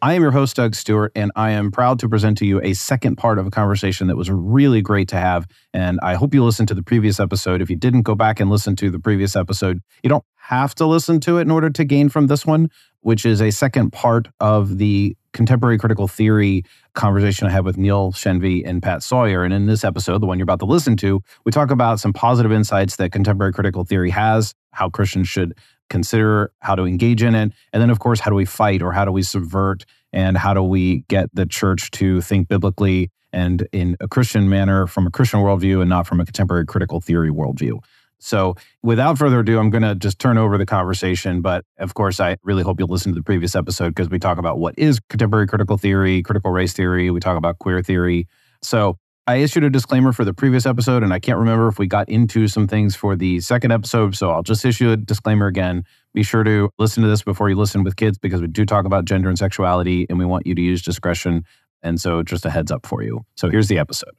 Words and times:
I 0.00 0.14
am 0.14 0.22
your 0.22 0.30
host, 0.30 0.54
Doug 0.54 0.76
Stewart, 0.76 1.10
and 1.16 1.32
I 1.34 1.50
am 1.50 1.72
proud 1.72 1.98
to 2.00 2.08
present 2.08 2.38
to 2.38 2.46
you 2.46 2.60
a 2.62 2.72
second 2.74 3.16
part 3.16 3.36
of 3.36 3.48
a 3.48 3.50
conversation 3.50 4.06
that 4.06 4.16
was 4.16 4.30
really 4.30 4.80
great 4.80 5.08
to 5.08 5.16
have. 5.16 5.44
And 5.74 5.98
I 6.04 6.14
hope 6.14 6.34
you 6.34 6.44
listened 6.44 6.68
to 6.68 6.74
the 6.74 6.84
previous 6.84 7.18
episode. 7.18 7.60
If 7.60 7.68
you 7.68 7.74
didn't 7.74 8.02
go 8.02 8.14
back 8.14 8.38
and 8.38 8.48
listen 8.48 8.76
to 8.76 8.90
the 8.90 9.00
previous 9.00 9.34
episode, 9.34 9.80
you 10.04 10.08
don't 10.08 10.24
have 10.36 10.72
to 10.76 10.86
listen 10.86 11.18
to 11.20 11.38
it 11.38 11.42
in 11.42 11.50
order 11.50 11.68
to 11.70 11.84
gain 11.84 12.10
from 12.10 12.28
this 12.28 12.46
one, 12.46 12.70
which 13.00 13.26
is 13.26 13.42
a 13.42 13.50
second 13.50 13.90
part 13.90 14.28
of 14.38 14.78
the 14.78 15.16
contemporary 15.32 15.78
critical 15.78 16.06
theory 16.06 16.62
conversation 16.94 17.48
I 17.48 17.50
had 17.50 17.64
with 17.64 17.76
Neil 17.76 18.12
Shenvi 18.12 18.62
and 18.64 18.80
Pat 18.80 19.02
Sawyer. 19.02 19.42
And 19.42 19.52
in 19.52 19.66
this 19.66 19.82
episode, 19.82 20.20
the 20.20 20.26
one 20.26 20.38
you're 20.38 20.44
about 20.44 20.60
to 20.60 20.64
listen 20.64 20.96
to, 20.98 21.20
we 21.44 21.50
talk 21.50 21.72
about 21.72 21.98
some 21.98 22.12
positive 22.12 22.52
insights 22.52 22.96
that 22.96 23.10
contemporary 23.10 23.52
critical 23.52 23.84
theory 23.84 24.10
has, 24.10 24.54
how 24.70 24.90
Christians 24.90 25.28
should 25.28 25.58
consider 25.88 26.52
how 26.60 26.74
to 26.74 26.84
engage 26.84 27.22
in 27.22 27.34
it. 27.34 27.52
And 27.72 27.82
then, 27.82 27.90
of 27.90 27.98
course, 27.98 28.20
how 28.20 28.30
do 28.30 28.36
we 28.36 28.44
fight 28.44 28.82
or 28.82 28.92
how 28.92 29.04
do 29.04 29.12
we 29.12 29.22
subvert 29.22 29.84
and 30.12 30.36
how 30.36 30.54
do 30.54 30.62
we 30.62 31.04
get 31.08 31.28
the 31.34 31.46
church 31.46 31.90
to 31.92 32.20
think 32.20 32.48
biblically 32.48 33.10
and 33.32 33.66
in 33.72 33.96
a 34.00 34.08
Christian 34.08 34.48
manner 34.48 34.86
from 34.86 35.06
a 35.06 35.10
Christian 35.10 35.40
worldview 35.40 35.80
and 35.80 35.90
not 35.90 36.06
from 36.06 36.20
a 36.20 36.24
contemporary 36.24 36.64
critical 36.64 37.00
theory 37.00 37.30
worldview. 37.30 37.78
So, 38.20 38.56
without 38.82 39.16
further 39.16 39.40
ado, 39.40 39.58
I'm 39.58 39.70
going 39.70 39.82
to 39.82 39.94
just 39.94 40.18
turn 40.18 40.38
over 40.38 40.58
the 40.58 40.66
conversation. 40.66 41.40
But 41.40 41.64
of 41.78 41.94
course, 41.94 42.18
I 42.18 42.36
really 42.42 42.64
hope 42.64 42.80
you'll 42.80 42.88
listen 42.88 43.12
to 43.12 43.18
the 43.18 43.22
previous 43.22 43.54
episode 43.54 43.90
because 43.90 44.08
we 44.08 44.18
talk 44.18 44.38
about 44.38 44.58
what 44.58 44.74
is 44.76 44.98
contemporary 45.08 45.46
critical 45.46 45.78
theory, 45.78 46.22
critical 46.22 46.50
race 46.50 46.72
theory, 46.72 47.10
we 47.10 47.20
talk 47.20 47.36
about 47.36 47.58
queer 47.58 47.82
theory. 47.82 48.26
So, 48.62 48.98
I 49.28 49.36
issued 49.36 49.62
a 49.62 49.68
disclaimer 49.68 50.14
for 50.14 50.24
the 50.24 50.32
previous 50.32 50.64
episode, 50.64 51.02
and 51.02 51.12
I 51.12 51.18
can't 51.18 51.36
remember 51.36 51.68
if 51.68 51.78
we 51.78 51.86
got 51.86 52.08
into 52.08 52.48
some 52.48 52.66
things 52.66 52.96
for 52.96 53.14
the 53.14 53.40
second 53.40 53.72
episode. 53.72 54.16
So 54.16 54.30
I'll 54.30 54.42
just 54.42 54.64
issue 54.64 54.90
a 54.90 54.96
disclaimer 54.96 55.46
again. 55.46 55.84
Be 56.14 56.22
sure 56.22 56.42
to 56.44 56.70
listen 56.78 57.02
to 57.02 57.10
this 57.10 57.22
before 57.22 57.50
you 57.50 57.54
listen 57.54 57.84
with 57.84 57.96
kids 57.96 58.16
because 58.16 58.40
we 58.40 58.46
do 58.46 58.64
talk 58.64 58.86
about 58.86 59.04
gender 59.04 59.28
and 59.28 59.38
sexuality, 59.38 60.06
and 60.08 60.18
we 60.18 60.24
want 60.24 60.46
you 60.46 60.54
to 60.54 60.62
use 60.62 60.80
discretion. 60.80 61.44
And 61.82 62.00
so, 62.00 62.22
just 62.22 62.46
a 62.46 62.50
heads 62.50 62.72
up 62.72 62.86
for 62.86 63.02
you. 63.02 63.26
So, 63.36 63.50
here's 63.50 63.68
the 63.68 63.78
episode. 63.78 64.12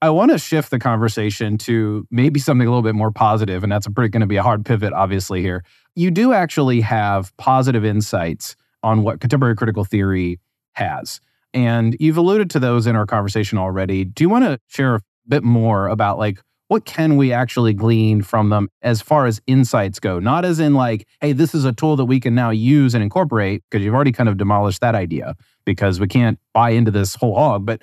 I 0.00 0.10
want 0.10 0.30
to 0.30 0.38
shift 0.38 0.70
the 0.70 0.78
conversation 0.78 1.58
to 1.58 2.06
maybe 2.08 2.38
something 2.38 2.68
a 2.68 2.70
little 2.70 2.84
bit 2.84 2.94
more 2.94 3.10
positive, 3.10 3.64
and 3.64 3.72
that's 3.72 3.88
pretty 3.88 4.10
going 4.10 4.20
to 4.20 4.28
be 4.28 4.36
a 4.36 4.44
hard 4.44 4.64
pivot, 4.64 4.92
obviously, 4.92 5.42
here. 5.42 5.64
You 5.96 6.12
do 6.12 6.32
actually 6.32 6.82
have 6.82 7.36
positive 7.36 7.84
insights 7.84 8.54
on 8.80 9.02
what 9.02 9.18
contemporary 9.18 9.56
critical 9.56 9.82
theory 9.82 10.38
has. 10.74 11.20
And 11.54 11.96
you've 12.00 12.18
alluded 12.18 12.50
to 12.50 12.58
those 12.58 12.86
in 12.86 12.96
our 12.96 13.06
conversation 13.06 13.56
already. 13.56 14.04
Do 14.04 14.24
you 14.24 14.28
want 14.28 14.44
to 14.44 14.58
share 14.66 14.96
a 14.96 15.00
bit 15.26 15.44
more 15.44 15.88
about 15.88 16.18
like 16.18 16.40
what 16.68 16.84
can 16.84 17.16
we 17.16 17.32
actually 17.32 17.72
glean 17.72 18.22
from 18.22 18.48
them 18.48 18.68
as 18.82 19.00
far 19.00 19.26
as 19.26 19.40
insights 19.46 20.00
go? 20.00 20.18
Not 20.18 20.44
as 20.44 20.58
in 20.58 20.74
like, 20.74 21.06
hey, 21.20 21.32
this 21.32 21.54
is 21.54 21.64
a 21.64 21.72
tool 21.72 21.94
that 21.96 22.06
we 22.06 22.18
can 22.18 22.34
now 22.34 22.50
use 22.50 22.94
and 22.94 23.02
incorporate, 23.02 23.62
because 23.70 23.84
you've 23.84 23.94
already 23.94 24.12
kind 24.12 24.28
of 24.28 24.36
demolished 24.38 24.80
that 24.80 24.94
idea 24.94 25.36
because 25.64 26.00
we 26.00 26.08
can't 26.08 26.38
buy 26.52 26.70
into 26.70 26.90
this 26.90 27.14
whole 27.14 27.36
hog, 27.36 27.64
but 27.64 27.82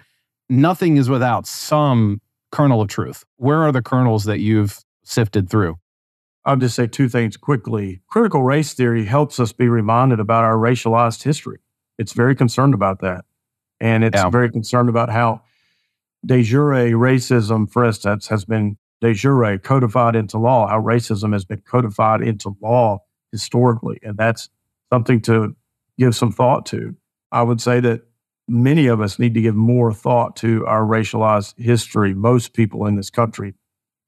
nothing 0.49 0.97
is 0.97 1.09
without 1.09 1.47
some 1.47 2.22
kernel 2.52 2.81
of 2.81 2.89
truth. 2.89 3.23
Where 3.38 3.61
are 3.64 3.72
the 3.72 3.81
kernels 3.81 4.25
that 4.25 4.39
you've 4.39 4.80
sifted 5.03 5.49
through? 5.49 5.77
I'll 6.43 6.58
just 6.58 6.76
say 6.76 6.87
two 6.87 7.08
things 7.08 7.37
quickly. 7.37 8.02
Critical 8.08 8.43
race 8.43 8.73
theory 8.73 9.05
helps 9.05 9.39
us 9.39 9.54
be 9.54 9.70
reminded 9.70 10.20
about 10.20 10.43
our 10.43 10.55
racialized 10.55 11.23
history. 11.23 11.60
It's 11.99 12.14
very 12.14 12.36
concerned 12.36 12.73
about 12.73 12.99
that. 13.02 13.26
And 13.81 14.03
it's 14.03 14.15
yeah. 14.15 14.30
very 14.30 14.49
concerned 14.52 14.89
about 14.89 15.09
how 15.09 15.42
de 16.23 16.43
jure 16.43 16.92
racism, 16.92 17.69
for 17.69 17.83
instance, 17.83 18.27
has 18.27 18.45
been 18.45 18.77
de 19.02 19.14
jure 19.14 19.58
codified 19.58 20.15
into 20.15 20.37
law, 20.37 20.67
how 20.67 20.80
racism 20.80 21.33
has 21.33 21.43
been 21.43 21.61
codified 21.61 22.21
into 22.21 22.55
law 22.61 22.99
historically. 23.31 23.99
And 24.03 24.15
that's 24.15 24.49
something 24.93 25.19
to 25.21 25.55
give 25.97 26.15
some 26.15 26.31
thought 26.31 26.67
to. 26.67 26.95
I 27.31 27.42
would 27.42 27.59
say 27.59 27.80
that 27.80 28.03
many 28.47 28.86
of 28.86 29.02
us 29.02 29.17
need 29.17 29.33
to 29.33 29.42
give 29.42 29.55
more 29.55 29.92
thought 29.92 30.36
to 30.37 30.65
our 30.67 30.83
racialized 30.83 31.58
history. 31.58 32.13
Most 32.13 32.53
people 32.53 32.86
in 32.86 32.98
this 32.98 33.09
country 33.09 33.55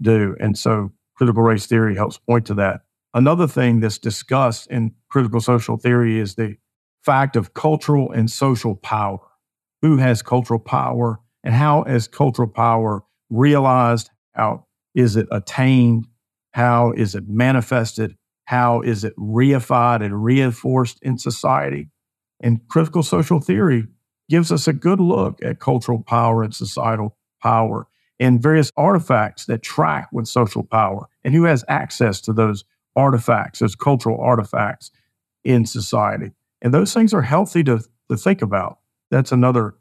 do. 0.02 0.36
And 0.40 0.56
so 0.56 0.92
critical 1.16 1.42
race 1.42 1.66
theory 1.66 1.96
helps 1.96 2.20
point 2.20 2.46
to 2.48 2.54
that. 2.56 2.82
Another 3.16 3.48
thing 3.48 3.80
that's 3.80 3.98
discussed 3.98 4.68
in 4.68 4.94
critical 5.10 5.42
social 5.42 5.78
theory 5.78 6.20
is 6.20 6.36
the 6.36 6.58
fact 7.02 7.36
of 7.36 7.56
cultural 7.56 8.12
and 8.12 8.30
social 8.30 8.76
power 8.76 9.20
who 9.84 9.98
has 9.98 10.22
cultural 10.22 10.62
power 10.62 11.20
and 11.44 11.54
how 11.54 11.84
is 11.84 12.08
cultural 12.08 12.48
power 12.48 13.04
realized? 13.30 14.10
How 14.32 14.66
is 14.96 15.18
it 15.18 15.28
attained? 15.30 16.08
How 16.54 16.94
is 16.94 17.16
it 17.16 17.28
manifested? 17.28 18.16
How 18.46 18.82
is 18.82 19.04
it 19.04 19.16
reified 19.18 20.04
and 20.04 20.24
reinforced 20.24 21.00
in 21.02 21.18
society? 21.18 21.90
And 22.40 22.66
critical 22.70 23.04
social 23.04 23.42
theory 23.42 23.88
gives 24.30 24.54
us 24.54 24.70
a 24.70 24.74
good 24.74 25.02
look 25.02 25.44
at 25.44 25.60
cultural 25.60 26.02
power 26.02 26.44
and 26.44 26.56
societal 26.56 27.18
power 27.42 27.88
and 28.22 28.42
various 28.42 28.72
artifacts 28.78 29.46
that 29.48 29.64
track 29.64 30.08
with 30.14 30.30
social 30.30 30.64
power 30.64 31.10
and 31.26 31.34
who 31.34 31.44
has 31.44 31.66
access 31.68 32.22
to 32.22 32.32
those 32.32 32.64
artifacts, 32.96 33.60
those 33.60 33.76
cultural 33.76 34.22
artifacts 34.22 34.92
in 35.44 35.66
society. 35.66 36.32
And 36.62 36.74
those 36.74 36.94
things 36.94 37.14
are 37.14 37.24
healthy 37.24 37.66
to, 37.66 37.84
to 38.10 38.16
think 38.16 38.42
about 38.42 38.80
that's 39.14 39.32
another 39.32 39.76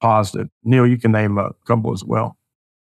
positive. 0.00 0.48
Neil, 0.64 0.86
you 0.86 0.98
can 0.98 1.12
name 1.12 1.38
a 1.38 1.50
couple 1.66 1.92
as 1.92 2.02
well. 2.02 2.36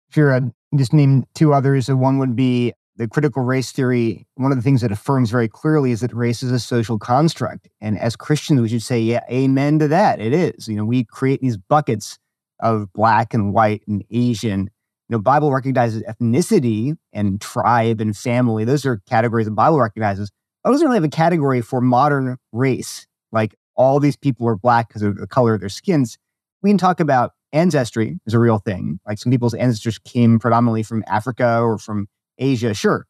Sure. 0.09 0.33
I'd 0.33 0.43
uh, 0.43 0.77
just 0.77 0.93
name 0.93 1.25
two 1.35 1.53
others. 1.53 1.89
Uh, 1.89 1.97
one 1.97 2.17
would 2.17 2.35
be 2.35 2.73
the 2.95 3.07
critical 3.07 3.43
race 3.43 3.71
theory. 3.71 4.25
One 4.35 4.51
of 4.51 4.57
the 4.57 4.61
things 4.61 4.81
that 4.81 4.91
affirms 4.91 5.29
very 5.31 5.49
clearly 5.49 5.91
is 5.91 5.99
that 5.99 6.13
race 6.13 6.43
is 6.43 6.51
a 6.51 6.59
social 6.59 6.97
construct. 6.97 7.67
And 7.81 7.99
as 7.99 8.15
Christians, 8.15 8.61
we 8.61 8.69
should 8.69 8.83
say, 8.83 8.99
yeah, 8.99 9.21
amen 9.29 9.79
to 9.79 9.87
that. 9.89 10.19
It 10.19 10.33
is. 10.33 10.67
You 10.67 10.77
know, 10.77 10.85
we 10.85 11.03
create 11.03 11.41
these 11.41 11.57
buckets 11.57 12.17
of 12.61 12.91
black 12.93 13.33
and 13.33 13.53
white 13.53 13.81
and 13.87 14.03
Asian. 14.11 14.69
You 15.09 15.17
know, 15.17 15.19
Bible 15.19 15.51
recognizes 15.51 16.03
ethnicity 16.03 16.95
and 17.11 17.41
tribe 17.41 17.99
and 17.99 18.15
family. 18.15 18.63
Those 18.63 18.85
are 18.85 19.01
categories 19.09 19.45
the 19.45 19.51
Bible 19.51 19.79
recognizes. 19.79 20.29
It 20.65 20.69
doesn't 20.69 20.85
really 20.85 20.97
have 20.97 21.03
a 21.03 21.09
category 21.09 21.61
for 21.61 21.81
modern 21.81 22.37
race. 22.53 23.07
Like 23.31 23.55
all 23.75 23.99
these 23.99 24.15
people 24.15 24.47
are 24.47 24.55
black 24.55 24.87
because 24.87 25.01
of 25.01 25.17
the 25.17 25.27
color 25.27 25.53
of 25.53 25.59
their 25.59 25.69
skins. 25.69 26.17
We 26.61 26.69
can 26.69 26.77
talk 26.77 26.99
about 26.99 27.31
ancestry 27.53 28.19
is 28.25 28.33
a 28.33 28.39
real 28.39 28.59
thing. 28.59 28.99
Like 29.05 29.17
some 29.17 29.31
people's 29.31 29.53
ancestors 29.53 29.99
came 29.99 30.39
predominantly 30.39 30.83
from 30.83 31.03
Africa 31.07 31.59
or 31.61 31.77
from 31.77 32.07
Asia, 32.37 32.73
sure. 32.73 33.07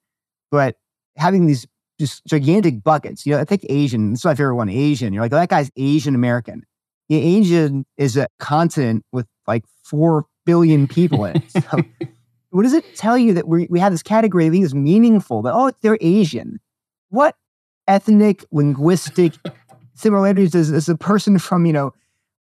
But 0.50 0.76
having 1.18 1.48
these 1.48 1.68
just 2.00 2.26
gigantic 2.26 2.84
buckets, 2.84 3.26
you 3.26 3.34
know, 3.34 3.40
I 3.40 3.46
think 3.46 3.66
Asian, 3.70 4.12
this 4.12 4.22
is 4.22 4.26
my 4.26 4.36
favorite 4.36 4.56
one, 4.56 4.70
Asian. 4.70 5.14
You're 5.14 5.24
like, 5.24 5.34
oh, 5.34 5.38
that 5.38 5.50
guy's 5.50 5.70
Asian 5.76 6.16
American. 6.16 6.64
Yeah, 7.10 7.20
Asian 7.20 7.86
is 7.98 8.18
a 8.18 8.28
continent 8.40 9.06
with 9.12 9.28
like 9.48 9.66
4 9.84 10.26
billion 10.46 10.88
people 10.88 11.26
in 11.26 11.38
it. 11.38 11.52
So 11.52 11.84
what 12.50 12.64
does 12.64 12.74
it 12.74 12.96
tell 12.96 13.18
you 13.18 13.34
that 13.34 13.48
we, 13.48 13.68
we 13.70 13.80
have 13.80 13.92
this 13.92 14.04
category 14.04 14.50
that 14.50 14.58
is 14.58 14.74
meaningful 14.74 15.42
that, 15.44 15.54
oh, 15.54 15.72
they're 15.82 15.98
Asian? 16.02 16.60
What 17.10 17.36
ethnic, 17.88 18.46
linguistic 18.52 19.34
similarities 20.02 20.52
does 20.52 20.90
a 20.90 20.98
person 20.98 21.40
from, 21.40 21.66
you 21.66 21.74
know, 21.74 21.94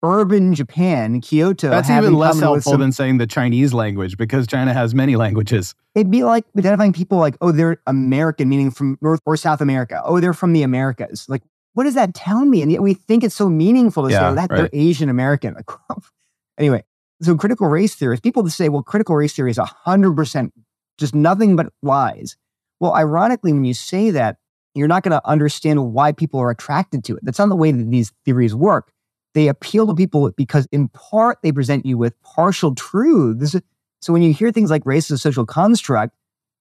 urban 0.03 0.53
Japan, 0.53 1.21
Kyoto. 1.21 1.69
That's 1.69 1.89
even 1.89 2.13
less 2.13 2.39
helpful 2.39 2.73
some, 2.73 2.81
than 2.81 2.91
saying 2.91 3.17
the 3.17 3.27
Chinese 3.27 3.73
language 3.73 4.17
because 4.17 4.47
China 4.47 4.73
has 4.73 4.95
many 4.95 5.15
languages. 5.15 5.75
It'd 5.95 6.11
be 6.11 6.23
like 6.23 6.45
identifying 6.57 6.93
people 6.93 7.19
like, 7.19 7.37
oh, 7.41 7.51
they're 7.51 7.77
American, 7.87 8.49
meaning 8.49 8.71
from 8.71 8.97
North 9.01 9.21
or 9.25 9.37
South 9.37 9.61
America. 9.61 10.01
Oh, 10.03 10.19
they're 10.19 10.33
from 10.33 10.53
the 10.53 10.63
Americas. 10.63 11.27
Like, 11.29 11.43
what 11.73 11.83
does 11.83 11.93
that 11.95 12.13
tell 12.13 12.45
me? 12.45 12.61
And 12.61 12.71
yet 12.71 12.81
we 12.81 12.93
think 12.93 13.23
it's 13.23 13.35
so 13.35 13.49
meaningful 13.49 14.03
to 14.03 14.11
yeah, 14.11 14.29
say 14.29 14.35
that 14.35 14.51
right. 14.51 14.57
they're 14.57 14.69
Asian 14.73 15.09
American. 15.09 15.53
Like, 15.53 15.69
anyway, 16.57 16.83
so 17.21 17.35
critical 17.35 17.67
race 17.67 17.95
theorists, 17.95 18.21
people 18.21 18.47
say, 18.49 18.69
well, 18.69 18.83
critical 18.83 19.15
race 19.15 19.33
theory 19.33 19.51
is 19.51 19.57
100% 19.57 20.51
just 20.97 21.15
nothing 21.15 21.55
but 21.55 21.71
lies. 21.81 22.37
Well, 22.79 22.95
ironically, 22.95 23.53
when 23.53 23.63
you 23.63 23.73
say 23.73 24.09
that, 24.11 24.37
you're 24.73 24.87
not 24.87 25.03
going 25.03 25.11
to 25.11 25.27
understand 25.27 25.93
why 25.93 26.11
people 26.11 26.39
are 26.39 26.49
attracted 26.49 27.03
to 27.05 27.15
it. 27.15 27.23
That's 27.23 27.39
not 27.39 27.49
the 27.49 27.55
way 27.55 27.71
that 27.71 27.91
these 27.91 28.11
theories 28.25 28.55
work 28.55 28.91
they 29.33 29.47
appeal 29.47 29.87
to 29.87 29.93
people 29.93 30.31
because 30.31 30.67
in 30.71 30.89
part 30.89 31.39
they 31.41 31.51
present 31.51 31.85
you 31.85 31.97
with 31.97 32.21
partial 32.21 32.75
truths. 32.75 33.55
So 34.01 34.13
when 34.13 34.21
you 34.21 34.33
hear 34.33 34.51
things 34.51 34.69
like 34.69 34.85
race 34.85 35.05
is 35.05 35.11
a 35.11 35.17
social 35.17 35.45
construct, 35.45 36.13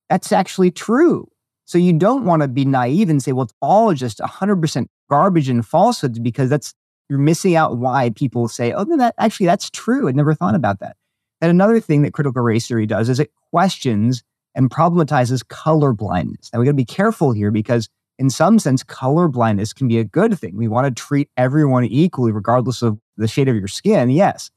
that's 0.09 0.31
actually 0.31 0.71
true. 0.71 1.29
So 1.65 1.77
you 1.77 1.93
don't 1.93 2.25
want 2.25 2.41
to 2.41 2.47
be 2.47 2.65
naive 2.65 3.09
and 3.09 3.21
say, 3.21 3.31
well, 3.31 3.43
it's 3.43 3.53
all 3.61 3.93
just 3.93 4.19
100% 4.19 4.87
garbage 5.09 5.49
and 5.49 5.65
falsehoods 5.65 6.19
because 6.19 6.49
that's 6.49 6.73
you're 7.09 7.19
missing 7.19 7.55
out 7.55 7.77
why 7.77 8.09
people 8.11 8.47
say, 8.47 8.71
oh, 8.71 8.83
no, 8.83 8.95
that 8.97 9.15
actually 9.17 9.45
that's 9.45 9.69
true. 9.69 10.07
I'd 10.07 10.15
never 10.15 10.33
thought 10.33 10.55
about 10.55 10.79
that. 10.79 10.95
And 11.41 11.49
another 11.49 11.79
thing 11.79 12.03
that 12.03 12.13
critical 12.13 12.41
race 12.41 12.67
theory 12.67 12.85
does 12.85 13.09
is 13.09 13.19
it 13.19 13.31
questions 13.51 14.23
and 14.55 14.69
problematizes 14.69 15.45
color 15.45 15.91
blindness. 15.91 16.49
Now 16.53 16.59
we 16.59 16.65
got 16.65 16.71
to 16.71 16.75
be 16.75 16.85
careful 16.85 17.33
here 17.33 17.51
because 17.51 17.89
in 18.21 18.29
some 18.29 18.59
sense, 18.59 18.83
color 18.83 19.27
blindness 19.27 19.73
can 19.73 19.87
be 19.87 19.97
a 19.97 20.03
good 20.03 20.37
thing. 20.37 20.55
We 20.55 20.67
want 20.67 20.85
to 20.85 21.03
treat 21.03 21.27
everyone 21.37 21.85
equally, 21.85 22.31
regardless 22.31 22.83
of 22.83 22.99
the 23.17 23.27
shade 23.27 23.49
of 23.49 23.55
your 23.55 23.67
skin, 23.67 24.11
yes. 24.11 24.51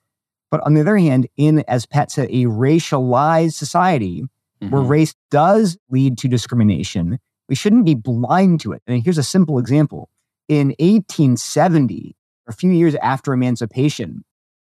But 0.51 0.61
on 0.67 0.75
the 0.75 0.83
other 0.83 0.99
hand, 0.99 1.29
in, 1.39 1.65
as 1.67 1.87
Pat 1.87 2.11
said, 2.11 2.29
a 2.29 2.45
racialized 2.45 3.55
society 3.55 4.21
mm-hmm. 4.21 4.69
where 4.69 4.83
race 4.83 5.15
does 5.31 5.79
lead 5.89 6.19
to 6.19 6.29
discrimination, 6.29 7.19
we 7.49 7.55
shouldn't 7.55 7.87
be 7.87 7.95
blind 7.95 8.61
to 8.61 8.73
it. 8.73 8.83
And 8.87 9.03
here's 9.03 9.17
a 9.17 9.23
simple 9.23 9.59
example. 9.59 10.11
In 10.47 10.75
1870, 10.79 12.15
a 12.47 12.53
few 12.53 12.71
years 12.71 12.95
after 12.97 13.33
emancipation, 13.33 14.27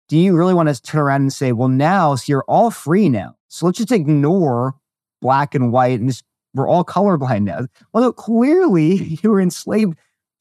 do 0.07 0.17
you 0.17 0.37
really 0.37 0.53
want 0.53 0.73
to 0.73 0.81
turn 0.81 1.01
around 1.01 1.21
and 1.21 1.33
say, 1.33 1.51
well, 1.51 1.67
now, 1.67 2.15
so 2.15 2.23
you're 2.27 2.45
all 2.47 2.71
free 2.71 3.09
now. 3.09 3.35
So 3.49 3.65
let's 3.65 3.77
just 3.77 3.91
ignore 3.91 4.73
black 5.21 5.53
and 5.53 5.73
white 5.73 5.99
and 5.99 6.07
just, 6.07 6.23
we're 6.55 6.69
all 6.69 6.83
colorblind 6.83 7.43
now. 7.43 7.67
Well, 7.93 8.03
no, 8.03 8.11
clearly 8.11 9.19
you 9.23 9.29
were 9.29 9.41
enslaved 9.41 9.97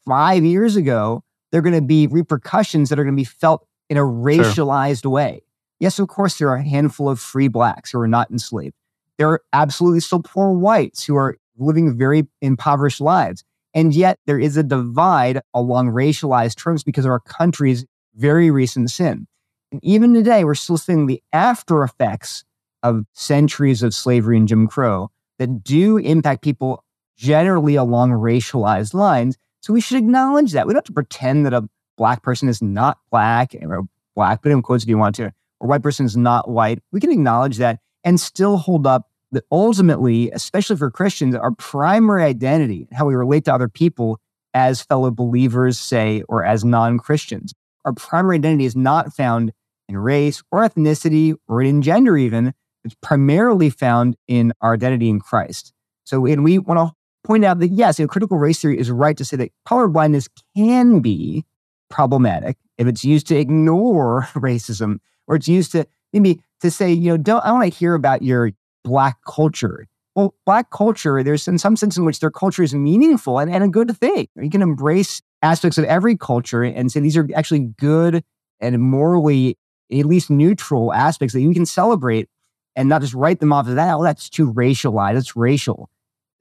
five 0.06 0.44
years 0.44 0.76
ago. 0.76 1.22
There 1.50 1.58
are 1.58 1.62
going 1.62 1.74
to 1.74 1.82
be 1.82 2.06
repercussions 2.06 2.88
that 2.88 2.98
are 2.98 3.04
going 3.04 3.14
to 3.14 3.20
be 3.20 3.24
felt 3.24 3.66
in 3.90 3.96
a 3.96 4.02
racialized 4.02 5.02
sure. 5.02 5.10
way. 5.10 5.42
Yes, 5.80 5.98
of 5.98 6.08
course, 6.08 6.38
there 6.38 6.48
are 6.48 6.56
a 6.56 6.68
handful 6.68 7.08
of 7.08 7.20
free 7.20 7.48
blacks 7.48 7.90
who 7.90 8.00
are 8.00 8.08
not 8.08 8.30
enslaved. 8.30 8.74
There 9.18 9.28
are 9.28 9.42
absolutely 9.52 10.00
still 10.00 10.22
poor 10.22 10.52
whites 10.52 11.04
who 11.04 11.16
are 11.16 11.36
living 11.56 11.96
very 11.96 12.26
impoverished 12.40 13.00
lives. 13.00 13.44
And 13.74 13.94
yet 13.94 14.18
there 14.26 14.38
is 14.38 14.56
a 14.56 14.62
divide 14.62 15.40
along 15.52 15.90
racialized 15.90 16.56
terms 16.56 16.84
because 16.84 17.04
of 17.04 17.10
our 17.10 17.20
country's 17.20 17.84
very 18.14 18.50
recent 18.50 18.90
sin. 18.90 19.26
And 19.72 19.80
even 19.82 20.14
today, 20.14 20.44
we're 20.44 20.54
still 20.54 20.78
seeing 20.78 21.06
the 21.06 21.22
after 21.32 21.82
effects 21.82 22.44
of 22.82 23.04
centuries 23.12 23.82
of 23.82 23.94
slavery 23.94 24.36
and 24.36 24.46
Jim 24.46 24.68
Crow 24.68 25.10
that 25.38 25.62
do 25.62 25.96
impact 25.96 26.42
people 26.42 26.84
generally 27.16 27.76
along 27.76 28.10
racialized 28.10 28.94
lines. 28.94 29.36
So 29.60 29.72
we 29.72 29.80
should 29.80 29.98
acknowledge 29.98 30.52
that. 30.52 30.66
We 30.66 30.72
don't 30.72 30.78
have 30.78 30.84
to 30.84 30.92
pretend 30.92 31.46
that 31.46 31.54
a 31.54 31.68
black 31.96 32.22
person 32.22 32.48
is 32.48 32.60
not 32.60 32.98
black 33.10 33.54
or 33.62 33.82
black, 34.14 34.42
but 34.42 34.52
in 34.52 34.62
quotes 34.62 34.84
if 34.84 34.88
you 34.88 34.98
want 34.98 35.16
to, 35.16 35.32
or 35.60 35.68
white 35.68 35.82
person 35.82 36.06
is 36.06 36.16
not 36.16 36.48
white. 36.48 36.80
We 36.92 37.00
can 37.00 37.10
acknowledge 37.10 37.58
that 37.58 37.80
and 38.02 38.20
still 38.20 38.56
hold 38.56 38.86
up 38.86 39.10
that 39.32 39.44
ultimately, 39.50 40.30
especially 40.30 40.76
for 40.76 40.90
Christians, 40.90 41.34
our 41.34 41.52
primary 41.52 42.24
identity, 42.24 42.86
how 42.92 43.06
we 43.06 43.14
relate 43.14 43.44
to 43.46 43.54
other 43.54 43.68
people 43.68 44.20
as 44.52 44.82
fellow 44.82 45.10
believers, 45.10 45.78
say, 45.78 46.22
or 46.28 46.44
as 46.44 46.64
non 46.64 46.98
Christians, 46.98 47.54
our 47.84 47.92
primary 47.92 48.36
identity 48.36 48.64
is 48.64 48.76
not 48.76 49.12
found 49.12 49.52
in 49.88 49.98
race 49.98 50.42
or 50.50 50.66
ethnicity 50.66 51.34
or 51.48 51.60
in 51.62 51.82
gender, 51.82 52.16
even. 52.16 52.54
It's 52.84 52.94
primarily 53.02 53.70
found 53.70 54.16
in 54.28 54.52
our 54.60 54.74
identity 54.74 55.08
in 55.08 55.20
Christ. 55.20 55.72
So, 56.04 56.26
and 56.26 56.44
we 56.44 56.58
want 56.58 56.78
to 56.78 56.94
point 57.26 57.44
out 57.44 57.58
that 57.60 57.68
yes, 57.68 57.98
you 57.98 58.04
know, 58.04 58.08
critical 58.08 58.38
race 58.38 58.60
theory 58.60 58.78
is 58.78 58.90
right 58.90 59.16
to 59.16 59.24
say 59.24 59.36
that 59.38 59.50
colorblindness 59.66 60.28
can 60.56 61.00
be 61.00 61.44
problematic 61.88 62.56
if 62.78 62.86
it's 62.86 63.04
used 63.04 63.26
to 63.28 63.36
ignore 63.36 64.22
racism 64.34 64.98
or 65.26 65.36
it's 65.36 65.48
used 65.48 65.72
to 65.72 65.86
maybe 66.12 66.40
to 66.60 66.70
say, 66.70 66.92
you 66.92 67.10
know, 67.10 67.16
don't 67.16 67.44
I 67.44 67.52
want 67.52 67.72
to 67.72 67.78
hear 67.78 67.94
about 67.94 68.22
your 68.22 68.52
black 68.84 69.16
culture. 69.26 69.86
Well, 70.14 70.34
black 70.46 70.70
culture, 70.70 71.22
there's 71.22 71.48
in 71.48 71.58
some 71.58 71.76
sense 71.76 71.96
in 71.96 72.04
which 72.04 72.20
their 72.20 72.30
culture 72.30 72.62
is 72.62 72.74
meaningful 72.74 73.38
and, 73.38 73.52
and 73.52 73.64
a 73.64 73.68
good 73.68 73.96
thing. 73.96 74.28
You 74.36 74.50
can 74.50 74.62
embrace 74.62 75.22
aspects 75.42 75.76
of 75.76 75.84
every 75.86 76.16
culture 76.16 76.62
and 76.62 76.92
say 76.92 77.00
these 77.00 77.16
are 77.16 77.28
actually 77.34 77.72
good 77.78 78.22
and 78.60 78.80
morally 78.80 79.58
at 79.92 80.06
least 80.06 80.30
neutral 80.30 80.92
aspects 80.92 81.34
that 81.34 81.40
you 81.40 81.52
can 81.52 81.66
celebrate 81.66 82.28
and 82.76 82.88
not 82.88 83.00
just 83.00 83.14
write 83.14 83.40
them 83.40 83.52
off 83.52 83.68
as 83.68 83.74
that. 83.74 83.94
Oh, 83.94 84.02
that's 84.02 84.28
too 84.28 84.52
racialized. 84.52 85.16
It's 85.16 85.36
racial. 85.36 85.90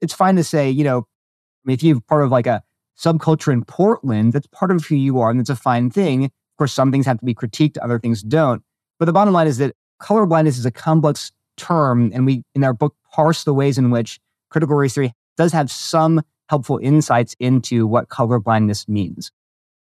It's 0.01 0.13
fine 0.13 0.35
to 0.35 0.43
say, 0.43 0.69
you 0.69 0.83
know, 0.83 0.99
I 0.99 1.63
mean, 1.65 1.73
if 1.75 1.83
you're 1.83 2.01
part 2.01 2.23
of 2.23 2.31
like 2.31 2.47
a 2.47 2.63
subculture 2.97 3.53
in 3.53 3.63
Portland, 3.63 4.33
that's 4.33 4.47
part 4.47 4.71
of 4.71 4.85
who 4.85 4.95
you 4.95 5.19
are 5.19 5.29
and 5.29 5.39
that's 5.39 5.49
a 5.49 5.55
fine 5.55 5.89
thing. 5.89 6.25
Of 6.25 6.57
course, 6.57 6.73
some 6.73 6.91
things 6.91 7.05
have 7.05 7.19
to 7.19 7.25
be 7.25 7.33
critiqued, 7.33 7.77
other 7.81 7.99
things 7.99 8.21
don't. 8.21 8.61
But 8.99 9.05
the 9.05 9.13
bottom 9.13 9.33
line 9.33 9.47
is 9.47 9.57
that 9.57 9.75
colorblindness 10.01 10.57
is 10.57 10.65
a 10.65 10.71
complex 10.71 11.31
term, 11.57 12.11
and 12.13 12.25
we 12.25 12.43
in 12.55 12.63
our 12.63 12.73
book 12.73 12.95
parse 13.11 13.43
the 13.43 13.53
ways 13.53 13.77
in 13.77 13.91
which 13.91 14.19
critical 14.49 14.75
race 14.75 14.93
theory 14.93 15.13
does 15.37 15.51
have 15.51 15.71
some 15.71 16.21
helpful 16.49 16.79
insights 16.81 17.35
into 17.39 17.87
what 17.87 18.09
colorblindness 18.09 18.87
means. 18.87 19.31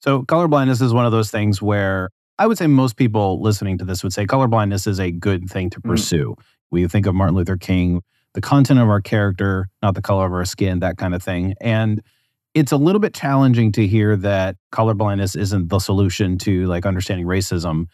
So, 0.01 0.23
colorblindness 0.23 0.81
is 0.81 0.93
one 0.93 1.05
of 1.05 1.11
those 1.11 1.31
things 1.31 1.61
where 1.61 2.09
I 2.39 2.47
would 2.47 2.57
say 2.57 2.67
most 2.67 2.95
people 2.95 3.41
listening 3.41 3.77
to 3.77 3.85
this 3.85 4.03
would 4.03 4.13
say 4.13 4.25
colorblindness 4.25 4.87
is 4.87 4.99
a 4.99 5.11
good 5.11 5.49
thing 5.49 5.69
to 5.71 5.79
mm. 5.79 5.89
pursue. 5.89 6.35
Mm. 6.37 6.43
We 6.71 6.87
think 6.87 7.05
of 7.05 7.15
Martin 7.15 7.35
Luther 7.35 7.57
King, 7.57 8.01
the 8.33 8.41
content 8.41 8.79
of 8.79 8.89
our 8.89 9.01
character, 9.01 9.69
not 9.81 9.95
the 9.95 10.01
color 10.01 10.25
of 10.25 10.33
our 10.33 10.45
skin, 10.45 10.79
that 10.79 10.97
kind 10.97 11.13
of 11.13 11.21
thing. 11.21 11.53
And 11.61 12.01
it's 12.53 12.71
a 12.71 12.77
little 12.77 12.99
bit 12.99 13.13
challenging 13.13 13.71
to 13.73 13.87
hear 13.87 14.15
that 14.17 14.57
colorblindness 14.71 15.35
isn't 15.35 15.69
the 15.69 15.79
solution 15.79 16.37
to 16.39 16.65
like 16.67 16.85
understanding 16.85 17.25
racism. 17.25 17.85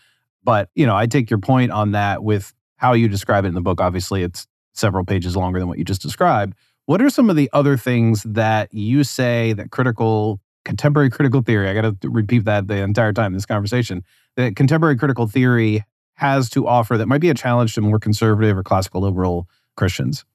But, 0.44 0.70
you 0.76 0.86
know, 0.86 0.96
I 0.96 1.08
take 1.08 1.30
your 1.30 1.40
point 1.40 1.72
on 1.72 1.92
that 1.92 2.24
with 2.24 2.54
how 2.78 2.94
you 2.94 3.08
describe 3.10 3.46
it 3.46 3.50
in 3.50 3.54
the 3.54 3.62
book. 3.62 3.82
Obviously, 3.82 4.24
it's 4.24 4.48
several 4.74 5.06
pages 5.06 5.36
longer 5.36 5.60
than 5.60 5.68
what 5.68 5.78
you 5.78 5.84
just 5.84 6.02
described. 6.02 6.56
What 6.86 7.02
are 7.02 7.10
some 7.10 7.30
of 7.30 7.36
the 7.36 7.50
other 7.54 7.78
things 7.78 8.24
that 8.24 8.74
you 8.74 9.04
say 9.04 9.54
that 9.54 9.72
critical, 9.72 10.40
contemporary 10.66 11.10
critical 11.10 11.42
theory, 11.42 11.70
I 11.70 11.74
got 11.74 12.02
to 12.02 12.10
repeat 12.10 12.46
that 12.46 12.68
the 12.68 12.78
entire 12.78 13.14
time 13.14 13.28
in 13.28 13.34
this 13.34 13.46
conversation, 13.46 14.04
that 14.38 14.56
contemporary 14.56 14.98
critical 14.98 15.28
theory 15.28 15.84
has 16.16 16.50
to 16.50 16.68
offer 16.68 16.98
that 16.98 17.08
might 17.08 17.22
be 17.22 17.30
a 17.30 17.34
challenge 17.34 17.76
to 17.76 17.82
more 17.82 18.00
conservative 18.00 18.58
or 18.58 18.64
classical 18.64 19.02
liberal 19.02 19.48
Christians? 19.78 20.26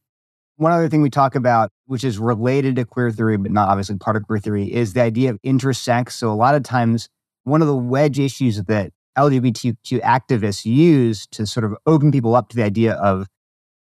One 0.57 0.71
other 0.71 0.89
thing 0.89 1.03
we 1.03 1.11
talk 1.11 1.35
about, 1.35 1.71
which 1.87 2.05
is 2.05 2.19
related 2.19 2.77
to 2.77 2.85
queer 2.85 3.11
theory, 3.11 3.37
but 3.37 3.51
not 3.51 3.69
obviously 3.69 3.97
part 3.97 4.17
of 4.17 4.25
queer 4.27 4.39
theory, 4.39 4.73
is 4.73 4.93
the 4.93 5.03
idea 5.03 5.31
of 5.31 5.43
intersex. 5.43 6.13
So, 6.13 6.31
a 6.31 6.35
lot 6.35 6.55
of 6.55 6.63
times, 6.63 7.09
one 7.43 7.61
of 7.61 7.67
the 7.67 7.77
wedge 7.77 8.21
issues 8.21 8.63
that 8.63 8.93
LGBTQ 9.19 10.01
activists 10.01 10.65
use 10.65 11.27
to 11.33 11.45
sort 11.47 11.65
of 11.65 11.75
open 11.87 12.13
people 12.13 12.37
up 12.37 12.49
to 12.51 12.57
the 12.57 12.63
idea 12.63 12.95
of 12.95 13.27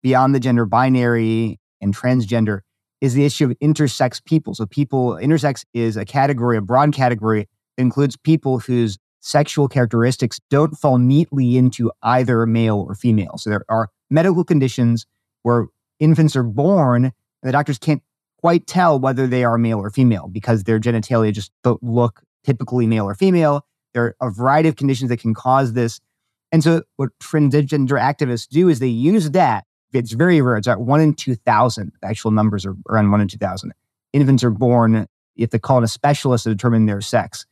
beyond 0.03 0.35
the 0.35 0.39
gender 0.39 0.65
binary 0.65 1.59
and 1.81 1.95
transgender 1.95 2.59
is 3.01 3.13
the 3.15 3.25
issue 3.25 3.45
of 3.45 3.57
intersex 3.59 4.23
people. 4.23 4.53
So, 4.53 4.67
people, 4.67 5.13
intersex 5.13 5.65
is 5.73 5.97
a 5.97 6.05
category, 6.05 6.57
a 6.57 6.61
broad 6.61 6.93
category 6.93 7.47
includes 7.79 8.15
people 8.15 8.59
whose 8.59 8.99
sexual 9.19 9.67
characteristics 9.67 10.39
don't 10.49 10.77
fall 10.77 10.97
neatly 10.97 11.57
into 11.57 11.91
either 12.01 12.45
male 12.45 12.85
or 12.87 12.95
female. 12.95 13.37
So, 13.37 13.49
there 13.49 13.65
are 13.69 13.89
medical 14.09 14.43
conditions 14.43 15.05
where 15.43 15.67
infants 15.99 16.35
are 16.35 16.43
born 16.43 17.05
and 17.05 17.13
the 17.47 17.51
doctors 17.51 17.77
can't 17.77 18.01
quite 18.37 18.67
tell 18.67 18.99
whether 18.99 19.27
they 19.27 19.43
are 19.43 19.57
male 19.57 19.79
or 19.79 19.89
female 19.89 20.27
because 20.27 20.63
their 20.63 20.79
genitalia 20.79 21.33
just 21.33 21.51
don't 21.63 21.81
look 21.83 22.21
typically 22.43 22.87
male 22.87 23.05
or 23.05 23.15
female. 23.15 23.65
There 23.93 24.15
are 24.21 24.29
a 24.29 24.31
variety 24.31 24.69
of 24.69 24.75
conditions 24.75 25.09
that 25.09 25.19
can 25.19 25.33
cause 25.33 25.73
this. 25.73 25.99
And 26.51 26.63
so, 26.63 26.83
what 26.95 27.09
transgender 27.19 27.99
activists 27.99 28.47
do 28.47 28.69
is 28.69 28.79
they 28.79 28.87
use 28.87 29.31
that. 29.31 29.65
It's 29.91 30.13
very 30.13 30.41
rare. 30.41 30.57
It's 30.57 30.67
at 30.67 30.81
one 30.81 31.01
in 31.01 31.13
2,000. 31.13 31.91
The 32.01 32.07
Actual 32.07 32.31
numbers 32.31 32.65
are 32.65 32.75
around 32.89 33.11
one 33.11 33.21
in 33.21 33.27
2,000. 33.27 33.71
Infants 34.13 34.43
are 34.43 34.51
born, 34.51 35.07
if 35.35 35.49
they 35.49 35.59
call 35.59 35.79
in 35.79 35.83
a 35.83 35.87
specialist 35.87 36.43
to 36.43 36.49
determine 36.49 36.85
their 36.85 37.01
sex. 37.01 37.45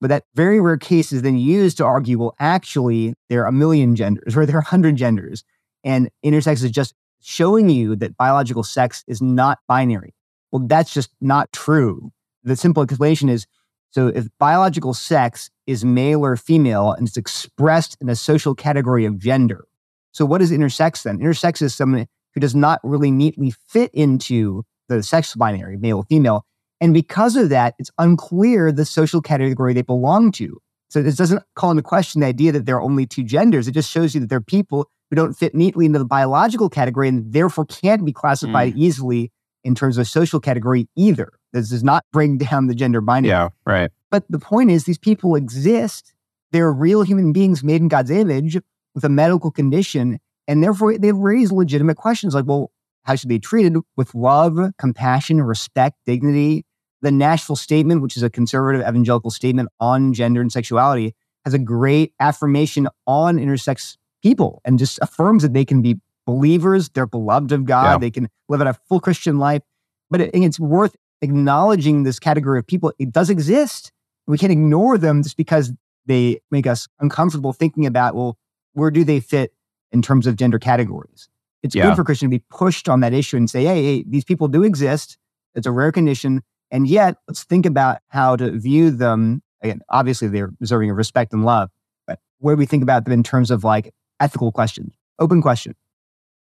But 0.00 0.08
that 0.08 0.24
very 0.34 0.60
rare 0.60 0.78
case 0.78 1.12
is 1.12 1.22
then 1.22 1.36
used 1.36 1.76
to 1.76 1.84
argue, 1.84 2.18
well, 2.18 2.34
actually, 2.38 3.14
there 3.28 3.42
are 3.42 3.48
a 3.48 3.52
million 3.52 3.96
genders 3.96 4.36
or 4.36 4.46
there 4.46 4.56
are 4.56 4.60
100 4.60 4.96
genders. 4.96 5.44
And 5.84 6.10
intersex 6.24 6.64
is 6.64 6.70
just 6.70 6.94
showing 7.20 7.68
you 7.68 7.96
that 7.96 8.16
biological 8.16 8.62
sex 8.62 9.04
is 9.06 9.20
not 9.20 9.58
binary. 9.68 10.14
Well, 10.52 10.66
that's 10.66 10.92
just 10.92 11.10
not 11.20 11.52
true. 11.52 12.12
The 12.44 12.56
simple 12.56 12.82
explanation 12.82 13.28
is 13.28 13.46
so 13.90 14.06
if 14.06 14.28
biological 14.38 14.94
sex 14.94 15.50
is 15.66 15.84
male 15.84 16.24
or 16.24 16.36
female 16.36 16.92
and 16.92 17.08
it's 17.08 17.16
expressed 17.16 17.96
in 18.00 18.08
a 18.08 18.14
social 18.16 18.54
category 18.54 19.04
of 19.04 19.18
gender. 19.18 19.66
So 20.12 20.24
what 20.24 20.40
is 20.40 20.52
intersex 20.52 21.02
then? 21.02 21.18
Intersex 21.18 21.60
is 21.60 21.74
someone 21.74 22.06
who 22.34 22.40
does 22.40 22.54
not 22.54 22.80
really 22.84 23.10
neatly 23.10 23.52
fit 23.68 23.90
into 23.92 24.64
the 24.88 25.02
sex 25.02 25.34
binary, 25.34 25.76
male 25.76 25.98
or 25.98 26.04
female. 26.04 26.44
And 26.80 26.94
because 26.94 27.36
of 27.36 27.50
that, 27.50 27.74
it's 27.78 27.90
unclear 27.98 28.72
the 28.72 28.84
social 28.84 29.20
category 29.20 29.74
they 29.74 29.82
belong 29.82 30.32
to. 30.32 30.58
So 30.88 31.02
this 31.02 31.16
doesn't 31.16 31.42
call 31.54 31.70
into 31.70 31.82
question 31.82 32.20
the 32.20 32.26
idea 32.26 32.52
that 32.52 32.66
there 32.66 32.76
are 32.76 32.82
only 32.82 33.06
two 33.06 33.22
genders. 33.22 33.68
It 33.68 33.72
just 33.72 33.90
shows 33.90 34.14
you 34.14 34.20
that 34.22 34.28
there 34.28 34.38
are 34.38 34.42
people 34.42 34.88
who 35.08 35.16
don't 35.16 35.34
fit 35.34 35.54
neatly 35.54 35.86
into 35.86 35.98
the 35.98 36.04
biological 36.04 36.68
category 36.68 37.08
and 37.08 37.32
therefore 37.32 37.66
can't 37.66 38.04
be 38.04 38.12
classified 38.12 38.74
mm. 38.74 38.78
easily 38.78 39.30
in 39.62 39.74
terms 39.74 39.98
of 39.98 40.08
social 40.08 40.40
category 40.40 40.88
either. 40.96 41.32
This 41.52 41.70
does 41.70 41.84
not 41.84 42.04
bring 42.12 42.38
down 42.38 42.66
the 42.66 42.74
gender 42.74 43.00
binary. 43.00 43.30
Yeah, 43.30 43.48
right. 43.66 43.90
But 44.10 44.24
the 44.28 44.38
point 44.38 44.70
is, 44.70 44.84
these 44.84 44.98
people 44.98 45.36
exist. 45.36 46.12
They're 46.52 46.72
real 46.72 47.02
human 47.02 47.32
beings 47.32 47.62
made 47.62 47.80
in 47.80 47.88
God's 47.88 48.10
image 48.10 48.58
with 48.94 49.04
a 49.04 49.08
medical 49.08 49.50
condition. 49.50 50.18
And 50.48 50.62
therefore, 50.62 50.98
they 50.98 51.12
raise 51.12 51.52
legitimate 51.52 51.96
questions 51.96 52.34
like, 52.34 52.46
well, 52.46 52.72
how 53.04 53.14
should 53.14 53.30
they 53.30 53.36
be 53.36 53.40
treated 53.40 53.76
with 53.96 54.14
love, 54.14 54.58
compassion, 54.78 55.40
respect, 55.42 55.96
dignity? 56.06 56.64
The 57.02 57.10
Nashville 57.10 57.56
Statement, 57.56 58.02
which 58.02 58.16
is 58.16 58.22
a 58.22 58.30
conservative 58.30 58.82
evangelical 58.82 59.30
statement 59.30 59.68
on 59.80 60.12
gender 60.12 60.40
and 60.40 60.52
sexuality, 60.52 61.14
has 61.44 61.54
a 61.54 61.58
great 61.58 62.12
affirmation 62.20 62.88
on 63.06 63.38
intersex 63.38 63.96
people 64.22 64.60
and 64.64 64.78
just 64.78 64.98
affirms 65.00 65.42
that 65.42 65.54
they 65.54 65.64
can 65.64 65.80
be 65.82 65.98
believers, 66.26 66.90
they're 66.90 67.06
beloved 67.06 67.52
of 67.52 67.64
God, 67.64 67.92
yeah. 67.92 67.98
they 67.98 68.10
can 68.10 68.28
live 68.48 68.60
out 68.60 68.66
a 68.66 68.74
full 68.74 69.00
Christian 69.00 69.38
life. 69.38 69.62
But 70.10 70.20
it, 70.20 70.30
it's 70.34 70.60
worth 70.60 70.96
acknowledging 71.22 72.02
this 72.02 72.18
category 72.18 72.58
of 72.58 72.66
people. 72.66 72.92
It 72.98 73.12
does 73.12 73.30
exist. 73.30 73.92
We 74.26 74.38
can't 74.38 74.52
ignore 74.52 74.98
them 74.98 75.22
just 75.22 75.36
because 75.36 75.72
they 76.06 76.40
make 76.50 76.66
us 76.66 76.88
uncomfortable 77.00 77.52
thinking 77.52 77.86
about, 77.86 78.14
well, 78.14 78.38
where 78.74 78.90
do 78.90 79.04
they 79.04 79.20
fit 79.20 79.52
in 79.92 80.02
terms 80.02 80.26
of 80.26 80.36
gender 80.36 80.58
categories? 80.58 81.28
It's 81.62 81.74
yeah. 81.74 81.88
good 81.88 81.96
for 81.96 82.04
Christian 82.04 82.30
to 82.30 82.38
be 82.38 82.44
pushed 82.50 82.88
on 82.88 83.00
that 83.00 83.12
issue 83.12 83.36
and 83.36 83.50
say, 83.50 83.64
hey, 83.64 83.82
hey, 83.82 84.04
these 84.06 84.24
people 84.24 84.48
do 84.48 84.62
exist. 84.62 85.18
It's 85.54 85.66
a 85.66 85.72
rare 85.72 85.92
condition. 85.92 86.42
And 86.70 86.86
yet, 86.86 87.16
let's 87.26 87.44
think 87.44 87.66
about 87.66 87.98
how 88.08 88.36
to 88.36 88.52
view 88.58 88.90
them. 88.90 89.42
Again, 89.62 89.80
obviously, 89.88 90.28
they're 90.28 90.52
deserving 90.60 90.90
of 90.90 90.96
respect 90.96 91.32
and 91.32 91.44
love, 91.44 91.70
but 92.06 92.20
where 92.38 92.56
we 92.56 92.66
think 92.66 92.82
about 92.82 93.04
them 93.04 93.12
in 93.12 93.22
terms 93.22 93.50
of 93.50 93.64
like 93.64 93.92
ethical 94.20 94.52
questions, 94.52 94.94
open 95.18 95.42
question. 95.42 95.74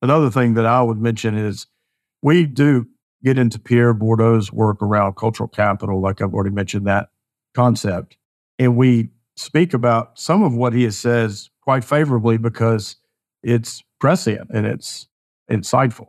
Another 0.03 0.31
thing 0.31 0.55
that 0.55 0.67
I 0.67 0.83
would 0.83 1.01
mention 1.01 1.37
is 1.37 1.67
we 2.23 2.45
do 2.45 2.87
get 3.25 3.39
into 3.39 3.59
Pierre 3.59 3.95
Bourdieu's 3.95 4.53
work 4.53 4.83
around 4.83 5.17
cultural 5.17 5.49
capital, 5.49 6.01
like 6.01 6.21
I've 6.21 6.35
already 6.35 6.55
mentioned 6.55 6.87
that 6.87 7.09
concept. 7.55 8.17
And 8.59 8.77
we 8.77 9.11
speak 9.37 9.75
about 9.75 10.19
some 10.19 10.43
of 10.43 10.55
what 10.55 10.73
he 10.73 10.91
says 10.91 11.51
quite 11.63 11.85
favorably 11.85 12.37
because 12.37 12.97
it's 13.43 13.83
prescient 14.01 14.51
and 14.53 14.67
it's 14.67 15.09
insightful. 15.51 16.09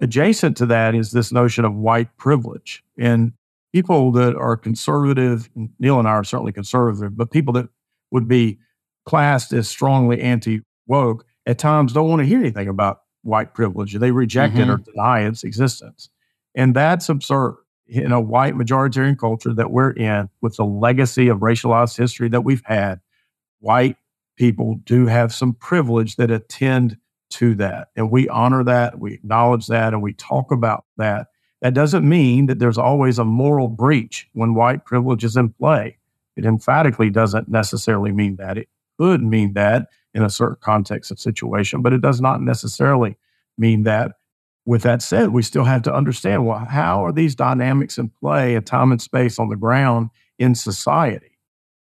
Adjacent 0.00 0.56
to 0.56 0.66
that 0.66 0.94
is 0.94 1.10
this 1.10 1.32
notion 1.32 1.64
of 1.64 1.74
white 1.74 2.16
privilege. 2.16 2.84
And 2.96 3.32
people 3.72 4.12
that 4.12 4.34
are 4.36 4.56
conservative, 4.56 5.48
Neil 5.78 5.98
and 5.98 6.08
I 6.08 6.12
are 6.12 6.24
certainly 6.24 6.52
conservative, 6.52 7.16
but 7.16 7.30
people 7.30 7.52
that 7.54 7.68
would 8.10 8.28
be 8.28 8.58
classed 9.06 9.52
as 9.52 9.68
strongly 9.68 10.20
anti 10.20 10.60
woke 10.86 11.24
at 11.46 11.58
times 11.58 11.92
don't 11.92 12.08
want 12.08 12.20
to 12.20 12.26
hear 12.26 12.38
anything 12.38 12.68
about 12.68 13.00
white 13.22 13.54
privilege. 13.54 13.94
They 13.94 14.10
reject 14.10 14.54
mm-hmm. 14.54 14.70
it 14.70 14.72
or 14.72 14.76
deny 14.78 15.20
its 15.26 15.44
existence. 15.44 16.08
And 16.54 16.74
that's 16.74 17.08
absurd 17.08 17.56
in 17.86 18.12
a 18.12 18.20
white 18.20 18.54
majoritarian 18.54 19.18
culture 19.18 19.54
that 19.54 19.70
we're 19.70 19.92
in 19.92 20.28
with 20.42 20.56
the 20.56 20.64
legacy 20.64 21.28
of 21.28 21.38
racialized 21.38 21.96
history 21.96 22.28
that 22.28 22.42
we've 22.42 22.64
had. 22.64 23.00
White 23.60 23.96
people 24.36 24.80
do 24.84 25.06
have 25.06 25.32
some 25.32 25.54
privilege 25.54 26.16
that 26.16 26.30
attend 26.30 26.96
to 27.30 27.54
that. 27.56 27.88
And 27.96 28.10
we 28.10 28.28
honor 28.28 28.64
that, 28.64 28.98
we 28.98 29.14
acknowledge 29.14 29.66
that, 29.66 29.92
and 29.92 30.02
we 30.02 30.12
talk 30.14 30.52
about 30.52 30.84
that. 30.96 31.28
That 31.60 31.74
doesn't 31.74 32.08
mean 32.08 32.46
that 32.46 32.58
there's 32.58 32.78
always 32.78 33.18
a 33.18 33.24
moral 33.24 33.68
breach 33.68 34.28
when 34.32 34.54
white 34.54 34.84
privilege 34.84 35.24
is 35.24 35.36
in 35.36 35.50
play. 35.50 35.98
It 36.36 36.44
emphatically 36.44 37.10
doesn't 37.10 37.48
necessarily 37.48 38.12
mean 38.12 38.36
that. 38.36 38.58
It 38.58 38.68
could 38.98 39.22
mean 39.22 39.54
that 39.54 39.88
in 40.14 40.22
a 40.22 40.30
certain 40.30 40.58
context 40.60 41.10
and 41.10 41.18
situation, 41.18 41.82
but 41.82 41.92
it 41.92 42.00
does 42.00 42.20
not 42.20 42.40
necessarily 42.40 43.16
mean 43.56 43.82
that. 43.84 44.12
With 44.64 44.82
that 44.82 45.00
said, 45.00 45.30
we 45.30 45.42
still 45.42 45.64
have 45.64 45.82
to 45.82 45.94
understand 45.94 46.46
well, 46.46 46.58
how 46.58 47.04
are 47.04 47.12
these 47.12 47.34
dynamics 47.34 47.96
in 47.96 48.10
play 48.10 48.54
at 48.54 48.66
time 48.66 48.92
and 48.92 49.00
space 49.00 49.38
on 49.38 49.48
the 49.48 49.56
ground 49.56 50.10
in 50.38 50.54
society? 50.54 51.38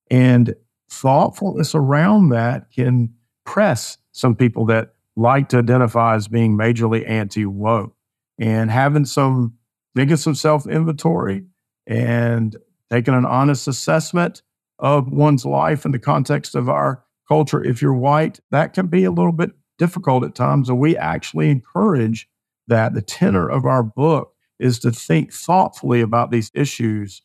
And 0.10 0.56
thoughtfulness 0.90 1.76
around 1.76 2.30
that 2.30 2.72
can 2.72 3.14
press 3.44 3.98
some 4.14 4.36
people 4.36 4.66
that 4.68 4.94
like 5.18 5.50
to 5.50 5.58
identify 5.58 6.16
as 6.16 6.28
being 6.28 6.58
majorly 6.58 7.08
anti 7.08 7.46
woke 7.46 7.94
and 8.40 8.72
having 8.72 9.06
some, 9.06 9.56
making 9.98 10.18
some 10.18 10.36
self 10.36 10.68
inventory 10.68 11.44
and 11.86 12.56
taking 12.90 13.14
an 13.14 13.26
honest 13.26 13.68
assessment 13.68 14.42
of 14.80 15.12
one's 15.12 15.46
life 15.46 15.86
in 15.86 15.92
the 15.92 16.00
context 16.00 16.56
of 16.56 16.70
our 16.70 17.04
culture. 17.28 17.64
If 17.64 17.82
you're 17.82 17.94
white, 17.94 18.40
that 18.52 18.74
can 18.74 18.88
be 18.88 19.04
a 19.04 19.12
little 19.12 19.32
bit 19.32 19.52
difficult 19.78 20.24
at 20.24 20.36
times. 20.36 20.70
And 20.70 20.80
we 20.80 20.96
actually 20.96 21.50
encourage 21.50 22.30
that. 22.68 22.94
The 22.94 23.02
tenor 23.02 23.50
of 23.50 23.66
our 23.66 23.84
book 23.84 24.34
is 24.60 24.80
to 24.80 24.92
think 24.92 25.34
thoughtfully 25.34 26.02
about 26.02 26.32
these 26.32 26.52
issues 26.54 27.22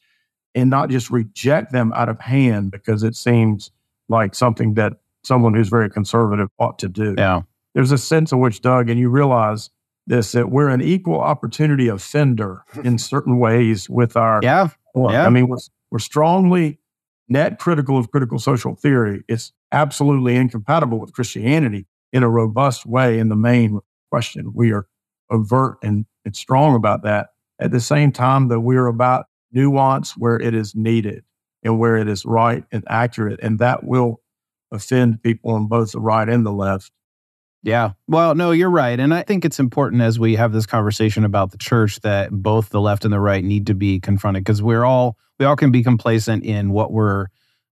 and 0.54 0.70
not 0.70 0.90
just 0.90 1.10
reject 1.10 1.72
them 1.72 1.92
out 1.94 2.08
of 2.08 2.20
hand 2.20 2.70
because 2.70 3.02
it 3.02 3.16
seems 3.16 3.70
like 4.08 4.34
something 4.34 4.74
that 4.74 4.94
someone 5.24 5.54
who's 5.54 5.68
very 5.68 5.90
conservative 5.90 6.48
ought 6.58 6.78
to 6.80 6.88
do. 6.88 7.14
Yeah 7.18 7.42
there's 7.74 7.92
a 7.92 7.98
sense 7.98 8.32
in 8.32 8.40
which, 8.40 8.60
Doug, 8.60 8.90
and 8.90 8.98
you 8.98 9.08
realize 9.08 9.70
this, 10.06 10.32
that 10.32 10.50
we're 10.50 10.68
an 10.68 10.80
equal 10.80 11.20
opportunity 11.20 11.88
offender 11.88 12.64
in 12.84 12.98
certain 12.98 13.38
ways 13.38 13.88
with 13.88 14.16
our. 14.16 14.40
Yeah. 14.42 14.68
yeah. 14.94 15.26
I 15.26 15.30
mean, 15.30 15.48
we're, 15.48 15.58
we're 15.90 15.98
strongly 15.98 16.78
net 17.28 17.58
critical 17.58 17.98
of 17.98 18.10
critical 18.10 18.38
social 18.38 18.74
theory. 18.74 19.22
It's 19.28 19.52
absolutely 19.70 20.36
incompatible 20.36 21.00
with 21.00 21.12
Christianity 21.12 21.86
in 22.12 22.22
a 22.22 22.28
robust 22.28 22.84
way 22.84 23.18
in 23.18 23.28
the 23.28 23.36
main 23.36 23.80
question. 24.10 24.52
We 24.54 24.72
are 24.72 24.86
overt 25.30 25.78
and, 25.82 26.04
and 26.24 26.36
strong 26.36 26.76
about 26.76 27.02
that. 27.04 27.28
At 27.58 27.70
the 27.70 27.80
same 27.80 28.12
time, 28.12 28.48
that 28.48 28.60
we're 28.60 28.86
about 28.86 29.26
nuance 29.52 30.16
where 30.16 30.36
it 30.36 30.54
is 30.54 30.74
needed 30.74 31.24
and 31.62 31.78
where 31.78 31.96
it 31.96 32.08
is 32.08 32.24
right 32.24 32.64
and 32.72 32.84
accurate. 32.88 33.40
And 33.42 33.58
that 33.60 33.84
will 33.84 34.20
offend 34.70 35.22
people 35.22 35.52
on 35.52 35.68
both 35.68 35.92
the 35.92 36.00
right 36.00 36.28
and 36.28 36.44
the 36.44 36.52
left. 36.52 36.90
Yeah. 37.62 37.92
Well, 38.08 38.34
no, 38.34 38.50
you're 38.50 38.70
right. 38.70 38.98
And 38.98 39.14
I 39.14 39.22
think 39.22 39.44
it's 39.44 39.60
important 39.60 40.02
as 40.02 40.18
we 40.18 40.34
have 40.34 40.52
this 40.52 40.66
conversation 40.66 41.24
about 41.24 41.52
the 41.52 41.58
church 41.58 42.00
that 42.00 42.30
both 42.32 42.70
the 42.70 42.80
left 42.80 43.04
and 43.04 43.12
the 43.12 43.20
right 43.20 43.44
need 43.44 43.68
to 43.68 43.74
be 43.74 44.00
confronted 44.00 44.42
because 44.42 44.60
we're 44.60 44.84
all, 44.84 45.16
we 45.38 45.46
all 45.46 45.54
can 45.54 45.70
be 45.70 45.84
complacent 45.84 46.44
in 46.44 46.72
what 46.72 46.92
we're, 46.92 47.26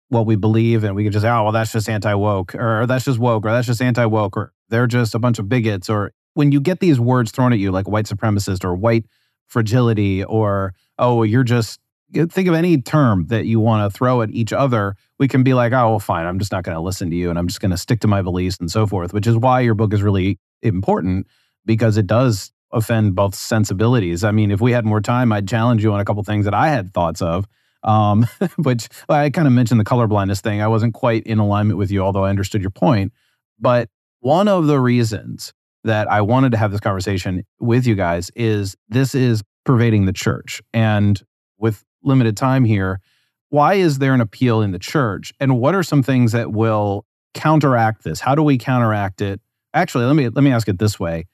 what 0.08 0.26
we 0.26 0.36
believe. 0.36 0.84
And 0.84 0.94
we 0.94 1.02
can 1.02 1.12
just 1.12 1.24
say, 1.24 1.28
oh, 1.28 1.44
well, 1.44 1.52
that's 1.52 1.72
just 1.72 1.88
anti 1.88 2.14
woke 2.14 2.54
or 2.54 2.86
that's 2.86 3.04
just 3.04 3.18
woke 3.18 3.44
or 3.44 3.50
that's 3.50 3.66
just 3.66 3.82
anti 3.82 4.06
woke 4.06 4.36
or 4.36 4.52
they're 4.68 4.86
just 4.86 5.14
a 5.16 5.18
bunch 5.18 5.40
of 5.40 5.48
bigots. 5.48 5.90
Or 5.90 6.12
when 6.34 6.52
you 6.52 6.60
get 6.60 6.78
these 6.78 7.00
words 7.00 7.32
thrown 7.32 7.52
at 7.52 7.58
you 7.58 7.72
like 7.72 7.88
white 7.88 8.06
supremacist 8.06 8.64
or 8.64 8.74
white 8.74 9.06
fragility 9.48 10.22
or, 10.22 10.72
oh, 10.98 11.24
you're 11.24 11.42
just 11.42 11.80
think 12.12 12.48
of 12.48 12.54
any 12.54 12.80
term 12.80 13.26
that 13.26 13.46
you 13.46 13.60
want 13.60 13.90
to 13.90 13.96
throw 13.96 14.22
at 14.22 14.30
each 14.30 14.52
other, 14.52 14.96
we 15.18 15.28
can 15.28 15.42
be 15.42 15.54
like, 15.54 15.72
oh, 15.72 15.90
well, 15.90 15.98
fine, 15.98 16.26
I'm 16.26 16.38
just 16.38 16.52
not 16.52 16.64
going 16.64 16.74
to 16.74 16.80
listen 16.80 17.10
to 17.10 17.16
you 17.16 17.30
and 17.30 17.38
I'm 17.38 17.46
just 17.46 17.60
going 17.60 17.70
to 17.70 17.78
stick 17.78 18.00
to 18.00 18.08
my 18.08 18.22
beliefs 18.22 18.56
and 18.60 18.70
so 18.70 18.86
forth, 18.86 19.12
which 19.12 19.26
is 19.26 19.36
why 19.36 19.60
your 19.60 19.74
book 19.74 19.92
is 19.94 20.02
really 20.02 20.38
important 20.62 21.26
because 21.64 21.96
it 21.96 22.06
does 22.06 22.52
offend 22.72 23.14
both 23.14 23.34
sensibilities. 23.34 24.24
I 24.24 24.30
mean, 24.30 24.50
if 24.50 24.60
we 24.60 24.72
had 24.72 24.84
more 24.84 25.00
time, 25.00 25.32
I'd 25.32 25.48
challenge 25.48 25.82
you 25.82 25.92
on 25.92 26.00
a 26.00 26.04
couple 26.04 26.22
things 26.22 26.44
that 26.44 26.54
I 26.54 26.68
had 26.68 26.92
thoughts 26.92 27.22
of. 27.22 27.46
Um, 27.82 28.26
which 28.56 28.88
well, 29.08 29.18
I 29.18 29.30
kind 29.30 29.46
of 29.46 29.54
mentioned 29.54 29.80
the 29.80 29.84
colorblindness 29.84 30.40
thing. 30.40 30.60
I 30.60 30.68
wasn't 30.68 30.94
quite 30.94 31.24
in 31.24 31.38
alignment 31.38 31.78
with 31.78 31.90
you, 31.90 32.02
although 32.02 32.24
I 32.24 32.30
understood 32.30 32.60
your 32.60 32.70
point. 32.70 33.12
But 33.58 33.88
one 34.20 34.48
of 34.48 34.66
the 34.66 34.78
reasons 34.78 35.52
that 35.84 36.10
I 36.10 36.20
wanted 36.20 36.52
to 36.52 36.58
have 36.58 36.72
this 36.72 36.80
conversation 36.80 37.44
with 37.58 37.86
you 37.86 37.94
guys 37.94 38.30
is 38.36 38.76
this 38.88 39.14
is 39.14 39.42
pervading 39.64 40.04
the 40.04 40.12
church. 40.12 40.60
And 40.74 41.20
with 41.58 41.84
limited 42.02 42.36
time 42.36 42.64
here, 42.64 43.00
why 43.48 43.74
is 43.74 43.98
there 43.98 44.14
an 44.14 44.20
appeal 44.20 44.62
in 44.62 44.70
the 44.70 44.78
church? 44.78 45.32
And 45.40 45.58
what 45.58 45.74
are 45.74 45.82
some 45.82 46.02
things 46.02 46.32
that 46.32 46.52
will 46.52 47.04
counteract 47.34 48.04
this? 48.04 48.20
How 48.20 48.34
do 48.34 48.42
we 48.42 48.58
counteract 48.58 49.20
it? 49.20 49.40
Actually, 49.74 50.04
let 50.06 50.16
me 50.16 50.28
let 50.28 50.42
me 50.42 50.52
ask 50.52 50.68
it 50.68 50.78
this 50.78 50.98
way. 50.98 51.26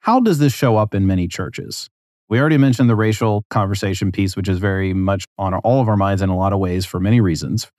How 0.00 0.20
does 0.20 0.38
this 0.38 0.52
show 0.52 0.76
up 0.76 0.94
in 0.94 1.06
many 1.06 1.28
churches? 1.28 1.88
We 2.28 2.40
already 2.40 2.58
mentioned 2.58 2.88
the 2.88 2.96
racial 2.96 3.44
conversation 3.50 4.10
piece, 4.10 4.36
which 4.36 4.48
is 4.48 4.58
very 4.58 4.94
much 4.94 5.26
on 5.38 5.54
all 5.54 5.80
of 5.80 5.88
our 5.88 5.96
minds 5.96 6.22
in 6.22 6.28
a 6.28 6.36
lot 6.36 6.52
of 6.52 6.58
ways 6.58 6.86
for 6.86 6.98
many 6.98 7.20
reasons. 7.20 7.70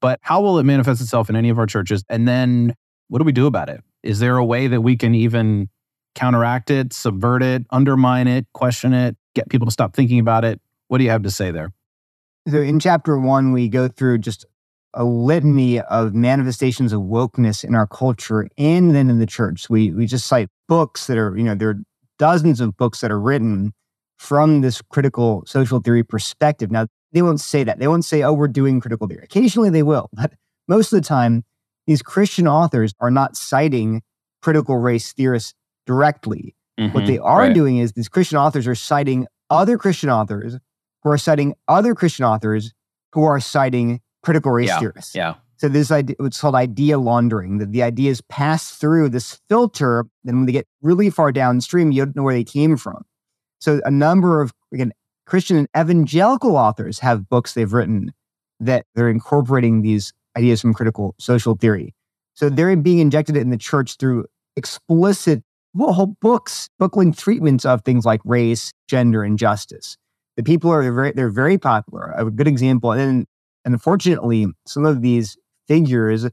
But 0.00 0.18
how 0.22 0.40
will 0.40 0.58
it 0.58 0.64
manifest 0.64 1.00
itself 1.00 1.30
in 1.30 1.36
any 1.36 1.48
of 1.48 1.58
our 1.58 1.66
churches? 1.66 2.04
And 2.08 2.28
then 2.28 2.74
what 3.08 3.18
do 3.18 3.24
we 3.24 3.32
do 3.32 3.46
about 3.46 3.68
it? 3.68 3.80
Is 4.02 4.18
there 4.18 4.36
a 4.36 4.44
way 4.44 4.66
that 4.66 4.80
we 4.80 4.96
can 4.96 5.14
even 5.14 5.68
counteract 6.14 6.70
it, 6.70 6.92
subvert 6.92 7.42
it, 7.42 7.64
undermine 7.70 8.26
it, 8.26 8.46
question 8.52 8.92
it, 8.92 9.16
get 9.34 9.48
people 9.48 9.66
to 9.66 9.72
stop 9.72 9.94
thinking 9.94 10.18
about 10.18 10.44
it? 10.44 10.60
What 10.88 10.98
do 10.98 11.04
you 11.04 11.10
have 11.10 11.22
to 11.22 11.30
say 11.30 11.50
there? 11.50 11.72
So 12.48 12.60
in 12.60 12.80
chapter 12.80 13.18
one, 13.18 13.52
we 13.52 13.68
go 13.68 13.88
through 13.88 14.18
just 14.18 14.44
a 14.94 15.04
litany 15.04 15.80
of 15.80 16.14
manifestations 16.14 16.92
of 16.92 17.00
wokeness 17.02 17.64
in 17.64 17.74
our 17.74 17.86
culture 17.86 18.48
and 18.58 18.94
then 18.94 19.08
in 19.08 19.18
the 19.18 19.26
church. 19.26 19.70
We 19.70 19.90
we 19.90 20.06
just 20.06 20.26
cite 20.26 20.48
books 20.68 21.06
that 21.06 21.18
are, 21.18 21.36
you 21.36 21.44
know, 21.44 21.54
there 21.54 21.70
are 21.70 21.82
dozens 22.18 22.60
of 22.60 22.76
books 22.76 23.00
that 23.00 23.10
are 23.10 23.20
written 23.20 23.72
from 24.18 24.60
this 24.60 24.82
critical 24.82 25.44
social 25.46 25.80
theory 25.80 26.02
perspective. 26.02 26.70
Now, 26.70 26.86
they 27.12 27.22
won't 27.22 27.40
say 27.40 27.64
that. 27.64 27.78
They 27.78 27.88
won't 27.88 28.04
say, 28.04 28.22
oh, 28.22 28.32
we're 28.32 28.48
doing 28.48 28.80
critical 28.80 29.06
theory. 29.06 29.24
Occasionally 29.24 29.70
they 29.70 29.82
will, 29.82 30.08
but 30.12 30.32
most 30.68 30.92
of 30.92 31.00
the 31.00 31.06
time, 31.06 31.44
these 31.86 32.02
Christian 32.02 32.46
authors 32.46 32.94
are 33.00 33.10
not 33.10 33.36
citing 33.36 34.02
critical 34.40 34.76
race 34.76 35.12
theorists 35.12 35.54
directly. 35.86 36.54
Mm-hmm, 36.78 36.94
what 36.94 37.06
they 37.06 37.18
are 37.18 37.40
right. 37.40 37.54
doing 37.54 37.78
is 37.78 37.92
these 37.92 38.08
Christian 38.08 38.38
authors 38.38 38.66
are 38.66 38.74
citing 38.74 39.26
other 39.50 39.76
Christian 39.76 40.08
authors 40.08 40.56
who 41.02 41.10
are 41.10 41.18
citing 41.18 41.54
other 41.68 41.94
Christian 41.94 42.24
authors 42.24 42.72
who 43.12 43.24
are 43.24 43.40
citing 43.40 44.00
critical 44.22 44.52
race 44.52 44.68
yeah, 44.68 44.78
theorists. 44.78 45.14
Yeah. 45.14 45.34
So 45.56 45.68
this 45.68 45.90
idea, 45.90 46.16
it's 46.20 46.40
called 46.40 46.54
idea 46.54 46.98
laundering. 46.98 47.58
That 47.58 47.72
the 47.72 47.82
ideas 47.82 48.20
pass 48.22 48.70
through 48.70 49.10
this 49.10 49.40
filter, 49.48 50.06
then 50.24 50.36
when 50.36 50.46
they 50.46 50.52
get 50.52 50.66
really 50.80 51.10
far 51.10 51.30
downstream, 51.30 51.92
you 51.92 52.04
don't 52.04 52.16
know 52.16 52.22
where 52.22 52.34
they 52.34 52.44
came 52.44 52.76
from. 52.76 53.04
So 53.60 53.80
a 53.84 53.90
number 53.90 54.40
of 54.40 54.52
again 54.72 54.92
Christian 55.26 55.56
and 55.56 55.68
evangelical 55.76 56.56
authors 56.56 56.98
have 56.98 57.28
books 57.28 57.54
they've 57.54 57.72
written 57.72 58.12
that 58.60 58.86
they're 58.94 59.08
incorporating 59.08 59.82
these 59.82 60.12
ideas 60.36 60.60
from 60.60 60.74
critical 60.74 61.14
social 61.18 61.56
theory. 61.56 61.94
So 62.34 62.48
they're 62.48 62.74
being 62.76 62.98
injected 62.98 63.36
in 63.36 63.50
the 63.50 63.58
church 63.58 63.96
through 63.96 64.26
explicit 64.56 65.42
well, 65.74 65.92
whole 65.92 66.16
books, 66.20 66.68
book 66.78 66.96
length 66.96 67.18
treatments 67.18 67.64
of 67.64 67.82
things 67.82 68.04
like 68.04 68.20
race, 68.24 68.72
gender, 68.88 69.22
and 69.22 69.38
justice. 69.38 69.96
The 70.36 70.42
people 70.42 70.70
are 70.70 70.90
very, 70.92 71.12
they're 71.12 71.30
very 71.30 71.58
popular. 71.58 72.12
A 72.16 72.30
good 72.30 72.48
example, 72.48 72.92
and, 72.92 73.26
unfortunately, 73.64 74.46
some 74.66 74.84
of 74.84 75.02
these 75.02 75.36
figures 75.68 76.26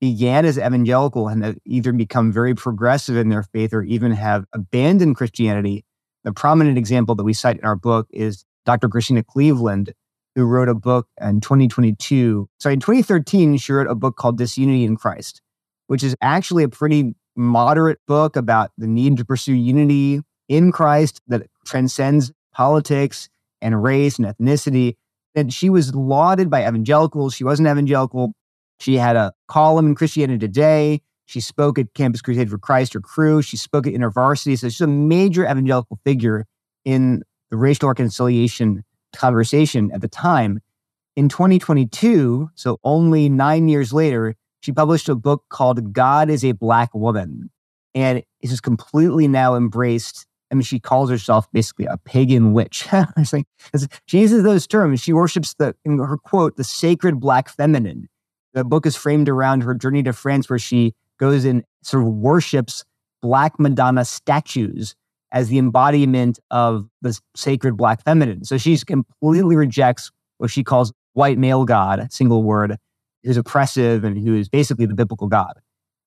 began 0.00 0.44
as 0.44 0.58
evangelical 0.58 1.28
and 1.28 1.42
have 1.42 1.56
either 1.64 1.92
become 1.92 2.32
very 2.32 2.54
progressive 2.54 3.16
in 3.16 3.30
their 3.30 3.42
faith 3.42 3.72
or 3.72 3.82
even 3.82 4.12
have 4.12 4.44
abandoned 4.52 5.16
Christianity. 5.16 5.84
The 6.24 6.32
prominent 6.32 6.76
example 6.76 7.14
that 7.14 7.24
we 7.24 7.32
cite 7.32 7.58
in 7.58 7.64
our 7.64 7.76
book 7.76 8.08
is 8.10 8.44
Dr. 8.66 8.88
Christena 8.88 9.22
Cleveland, 9.26 9.94
who 10.34 10.44
wrote 10.44 10.68
a 10.68 10.74
book 10.74 11.08
in 11.20 11.40
2022. 11.40 12.48
Sorry, 12.58 12.74
in 12.74 12.80
2013, 12.80 13.56
she 13.56 13.72
wrote 13.72 13.86
a 13.86 13.94
book 13.94 14.16
called 14.16 14.36
Disunity 14.36 14.84
in 14.84 14.96
Christ, 14.96 15.40
which 15.86 16.02
is 16.02 16.14
actually 16.20 16.64
a 16.64 16.68
pretty 16.68 17.14
moderate 17.36 18.00
book 18.06 18.36
about 18.36 18.72
the 18.76 18.86
need 18.86 19.16
to 19.16 19.24
pursue 19.24 19.54
unity 19.54 20.20
in 20.48 20.72
Christ 20.72 21.22
that 21.28 21.46
transcends 21.64 22.32
politics 22.52 23.28
and 23.60 23.82
race 23.82 24.18
and 24.18 24.26
ethnicity. 24.26 24.96
And 25.34 25.52
she 25.52 25.70
was 25.70 25.94
lauded 25.94 26.50
by 26.50 26.66
evangelicals. 26.66 27.34
She 27.34 27.44
wasn't 27.44 27.68
evangelical. 27.68 28.32
She 28.80 28.96
had 28.96 29.16
a 29.16 29.32
column 29.48 29.86
in 29.86 29.94
Christianity 29.94 30.38
Today. 30.38 31.02
She 31.26 31.40
spoke 31.40 31.78
at 31.78 31.92
Campus 31.94 32.22
Crusade 32.22 32.48
for 32.48 32.58
Christ 32.58 32.94
or 32.94 33.00
Cru. 33.00 33.42
She 33.42 33.56
spoke 33.56 33.86
at 33.86 33.92
InterVarsity. 33.92 34.58
So 34.58 34.68
she's 34.68 34.80
a 34.80 34.86
major 34.86 35.44
evangelical 35.44 35.98
figure 36.04 36.46
in 36.84 37.22
the 37.50 37.56
racial 37.56 37.88
reconciliation 37.88 38.84
conversation 39.14 39.90
at 39.92 40.00
the 40.00 40.08
time. 40.08 40.60
In 41.16 41.28
2022, 41.28 42.50
so 42.54 42.78
only 42.84 43.28
nine 43.28 43.68
years 43.68 43.92
later, 43.92 44.36
she 44.60 44.72
published 44.72 45.08
a 45.08 45.14
book 45.14 45.44
called 45.48 45.92
God 45.92 46.30
is 46.30 46.44
a 46.44 46.52
Black 46.52 46.94
Woman. 46.94 47.50
And 47.94 48.18
it 48.18 48.26
is 48.40 48.50
just 48.50 48.62
completely 48.62 49.26
now 49.26 49.54
embraced. 49.54 50.26
I 50.50 50.54
mean, 50.54 50.62
she 50.62 50.78
calls 50.78 51.10
herself 51.10 51.50
basically 51.52 51.86
a 51.86 51.96
pagan 51.96 52.52
witch. 52.52 52.86
like, 53.32 53.46
she 54.06 54.20
uses 54.20 54.42
those 54.42 54.66
terms. 54.66 55.00
She 55.00 55.12
worships 55.12 55.54
the, 55.54 55.74
in 55.84 55.98
her 55.98 56.16
quote, 56.16 56.56
the 56.56 56.64
sacred 56.64 57.18
black 57.18 57.48
feminine. 57.48 58.08
The 58.54 58.64
book 58.64 58.86
is 58.86 58.96
framed 58.96 59.28
around 59.28 59.62
her 59.62 59.74
journey 59.74 60.02
to 60.04 60.12
France, 60.12 60.48
where 60.48 60.58
she 60.58 60.94
goes 61.18 61.44
and 61.44 61.64
sort 61.82 62.04
of 62.04 62.08
worships 62.10 62.84
Black 63.22 63.58
Madonna 63.58 64.04
statues 64.04 64.94
as 65.32 65.48
the 65.48 65.58
embodiment 65.58 66.38
of 66.50 66.88
the 67.02 67.18
sacred 67.34 67.76
Black 67.76 68.02
feminine. 68.04 68.44
So 68.44 68.56
she 68.56 68.76
completely 68.78 69.56
rejects 69.56 70.10
what 70.38 70.50
she 70.50 70.62
calls 70.62 70.92
white 71.14 71.38
male 71.38 71.64
God, 71.64 72.12
single 72.12 72.42
word, 72.42 72.76
who's 73.24 73.36
oppressive 73.36 74.04
and 74.04 74.16
who 74.16 74.36
is 74.36 74.48
basically 74.48 74.86
the 74.86 74.94
biblical 74.94 75.26
God. 75.26 75.54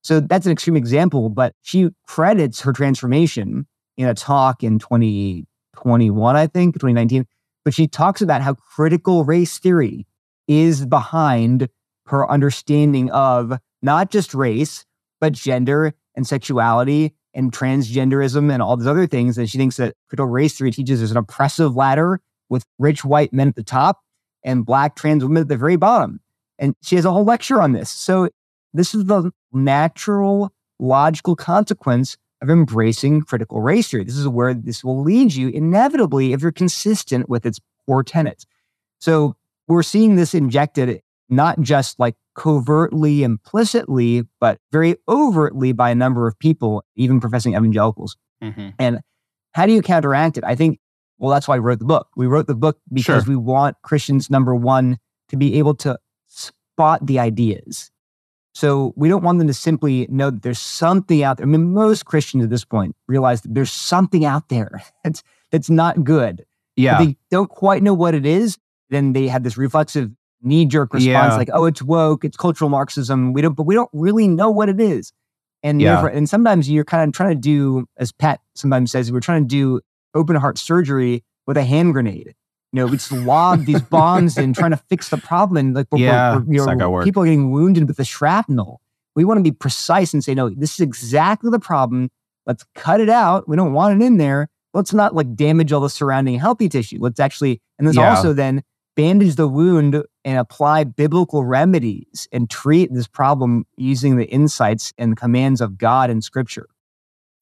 So 0.01 0.19
that's 0.19 0.45
an 0.45 0.51
extreme 0.51 0.77
example, 0.77 1.29
but 1.29 1.53
she 1.61 1.89
credits 2.07 2.61
her 2.61 2.71
transformation 2.71 3.67
in 3.99 4.07
a 4.07 4.13
talk 4.13 4.63
in 4.63 4.79
2021, 4.79 6.35
I 6.35 6.47
think, 6.47 6.75
2019. 6.75 7.27
But 7.65 7.73
she 7.73 7.85
talks 7.85 8.21
about 8.21 8.41
how 8.41 8.53
critical 8.53 9.25
race 9.25 9.59
theory 9.59 10.07
is 10.47 10.85
behind 10.85 11.67
her 12.07 12.27
understanding 12.31 13.11
of 13.11 13.59
not 13.81 14.09
just 14.09 14.33
race, 14.33 14.85
but 15.19 15.33
gender 15.33 15.93
and 16.15 16.25
sexuality 16.25 17.13
and 17.33 17.51
transgenderism 17.51 18.49
and 18.51 18.63
all 18.63 18.77
these 18.77 18.87
other 18.87 19.05
things. 19.05 19.37
And 19.37 19.49
she 19.49 19.57
thinks 19.57 19.75
that 19.75 19.95
critical 20.07 20.27
race 20.27 20.57
theory 20.57 20.71
teaches 20.71 20.99
there's 20.99 21.11
an 21.11 21.17
oppressive 21.17 21.75
ladder 21.75 22.21
with 22.47 22.63
rich 22.79 23.03
white 23.03 23.33
men 23.33 23.49
at 23.49 23.55
the 23.55 23.63
top 23.63 23.99
and 24.45 24.65
black 24.65 24.95
trans 24.95 25.23
women 25.25 25.41
at 25.41 25.49
the 25.49 25.57
very 25.57 25.75
bottom. 25.75 26.21
And 26.57 26.73
she 26.81 26.95
has 26.95 27.03
a 27.03 27.11
whole 27.11 27.25
lecture 27.25 27.61
on 27.61 27.73
this. 27.73 27.91
So 27.91 28.29
this 28.73 28.95
is 28.95 29.05
the 29.05 29.31
natural, 29.51 30.53
logical 30.79 31.35
consequence 31.35 32.15
of 32.41 32.49
embracing 32.49 33.21
critical 33.21 33.61
race 33.61 33.89
theory. 33.89 34.03
This 34.03 34.17
is 34.17 34.27
where 34.27 34.53
this 34.53 34.83
will 34.83 35.01
lead 35.01 35.33
you 35.33 35.49
inevitably 35.49 36.33
if 36.33 36.41
you're 36.41 36.51
consistent 36.51 37.29
with 37.29 37.45
its 37.45 37.59
core 37.85 38.03
tenets. 38.03 38.45
So 38.99 39.35
we're 39.67 39.83
seeing 39.83 40.15
this 40.15 40.33
injected 40.33 41.01
not 41.29 41.61
just 41.61 41.99
like 41.99 42.15
covertly, 42.35 43.23
implicitly, 43.23 44.23
but 44.39 44.59
very 44.71 44.95
overtly 45.07 45.73
by 45.73 45.91
a 45.91 45.95
number 45.95 46.27
of 46.27 46.37
people, 46.39 46.83
even 46.95 47.19
professing 47.19 47.53
evangelicals. 47.53 48.17
Mm-hmm. 48.41 48.69
And 48.79 49.01
how 49.53 49.65
do 49.65 49.73
you 49.73 49.81
counteract 49.81 50.37
it? 50.37 50.43
I 50.43 50.55
think, 50.55 50.79
well, 51.17 51.31
that's 51.31 51.47
why 51.47 51.55
we 51.55 51.65
wrote 51.65 51.79
the 51.79 51.85
book. 51.85 52.07
We 52.15 52.27
wrote 52.27 52.47
the 52.47 52.55
book 52.55 52.79
because 52.91 53.25
sure. 53.25 53.33
we 53.33 53.35
want 53.35 53.77
Christians, 53.83 54.29
number 54.29 54.55
one, 54.55 54.97
to 55.27 55.37
be 55.37 55.59
able 55.59 55.75
to 55.75 55.99
spot 56.27 57.05
the 57.05 57.19
ideas. 57.19 57.91
So 58.59 58.91
we 58.97 59.07
don't 59.07 59.23
want 59.23 59.39
them 59.39 59.47
to 59.47 59.53
simply 59.53 60.05
know 60.09 60.29
that 60.29 60.41
there's 60.41 60.59
something 60.59 61.23
out 61.23 61.37
there. 61.37 61.45
I 61.45 61.49
mean, 61.49 61.71
most 61.71 62.03
Christians 62.03 62.43
at 62.43 62.49
this 62.49 62.65
point 62.65 62.93
realize 63.07 63.39
that 63.43 63.53
there's 63.53 63.71
something 63.71 64.25
out 64.25 64.49
there 64.49 64.83
that's 65.05 65.23
that's 65.49 65.69
not 65.69 66.03
good. 66.03 66.45
Yeah. 66.75 66.97
But 66.97 67.05
they 67.05 67.17
don't 67.31 67.49
quite 67.49 67.81
know 67.83 67.93
what 67.93 68.15
it 68.15 68.25
is. 68.25 68.57
Then 68.89 69.13
they 69.13 69.29
have 69.29 69.43
this 69.43 69.55
reflexive 69.57 70.11
knee 70.41 70.65
jerk 70.65 70.93
response 70.93 71.31
yeah. 71.31 71.37
like, 71.37 71.49
oh, 71.53 71.67
it's 71.67 71.81
woke, 71.81 72.25
it's 72.25 72.35
cultural 72.35 72.69
Marxism. 72.69 73.31
We 73.31 73.41
don't, 73.41 73.53
but 73.53 73.63
we 73.63 73.75
don't 73.75 73.89
really 73.93 74.27
know 74.27 74.49
what 74.49 74.67
it 74.67 74.81
is. 74.81 75.13
And 75.63 75.81
yeah. 75.81 76.05
and 76.07 76.27
sometimes 76.27 76.69
you're 76.69 76.83
kind 76.83 77.07
of 77.07 77.15
trying 77.15 77.29
to 77.29 77.35
do, 77.35 77.87
as 77.95 78.11
Pat 78.11 78.41
sometimes 78.55 78.91
says, 78.91 79.09
we're 79.09 79.21
trying 79.21 79.43
to 79.43 79.47
do 79.47 79.79
open 80.13 80.35
heart 80.35 80.57
surgery 80.57 81.23
with 81.47 81.55
a 81.55 81.63
hand 81.63 81.93
grenade. 81.93 82.35
You 82.71 82.81
know, 82.81 82.85
we 82.85 82.97
just 82.97 83.11
lob 83.11 83.65
these 83.65 83.81
bombs 83.81 84.37
in 84.37 84.53
trying 84.53 84.71
to 84.71 84.77
fix 84.77 85.09
the 85.09 85.17
problem. 85.17 85.57
And 85.57 85.75
like, 85.75 85.87
yeah, 85.95 86.35
we're, 86.35 86.41
we're, 86.41 86.53
you 86.53 86.65
know, 86.77 87.03
people 87.03 87.23
are 87.23 87.25
getting 87.25 87.51
wounded 87.51 87.87
with 87.87 87.97
the 87.97 88.05
shrapnel. 88.05 88.81
We 89.15 89.25
want 89.25 89.39
to 89.39 89.43
be 89.43 89.51
precise 89.51 90.13
and 90.13 90.23
say, 90.23 90.35
no, 90.35 90.49
this 90.49 90.73
is 90.73 90.79
exactly 90.81 91.49
the 91.49 91.59
problem. 91.59 92.09
Let's 92.45 92.65
cut 92.75 93.01
it 93.01 93.09
out. 93.09 93.49
We 93.49 93.55
don't 93.55 93.73
want 93.73 94.01
it 94.01 94.05
in 94.05 94.17
there. 94.17 94.49
Let's 94.73 94.93
not 94.93 95.15
like 95.15 95.35
damage 95.35 95.73
all 95.73 95.81
the 95.81 95.89
surrounding 95.89 96.37
healthy 96.39 96.69
tissue. 96.69 96.97
Let's 96.99 97.19
actually, 97.19 97.59
and 97.77 97.87
there's 97.87 97.97
yeah. 97.97 98.15
also 98.15 98.33
then 98.33 98.61
bandage 98.95 99.35
the 99.35 99.47
wound 99.47 100.03
and 100.23 100.37
apply 100.37 100.83
biblical 100.83 101.45
remedies 101.45 102.27
and 102.31 102.49
treat 102.49 102.93
this 102.93 103.07
problem 103.07 103.65
using 103.77 104.17
the 104.17 104.25
insights 104.25 104.93
and 104.97 105.17
commands 105.17 105.61
of 105.61 105.77
God 105.77 106.09
in 106.09 106.21
Scripture. 106.21 106.67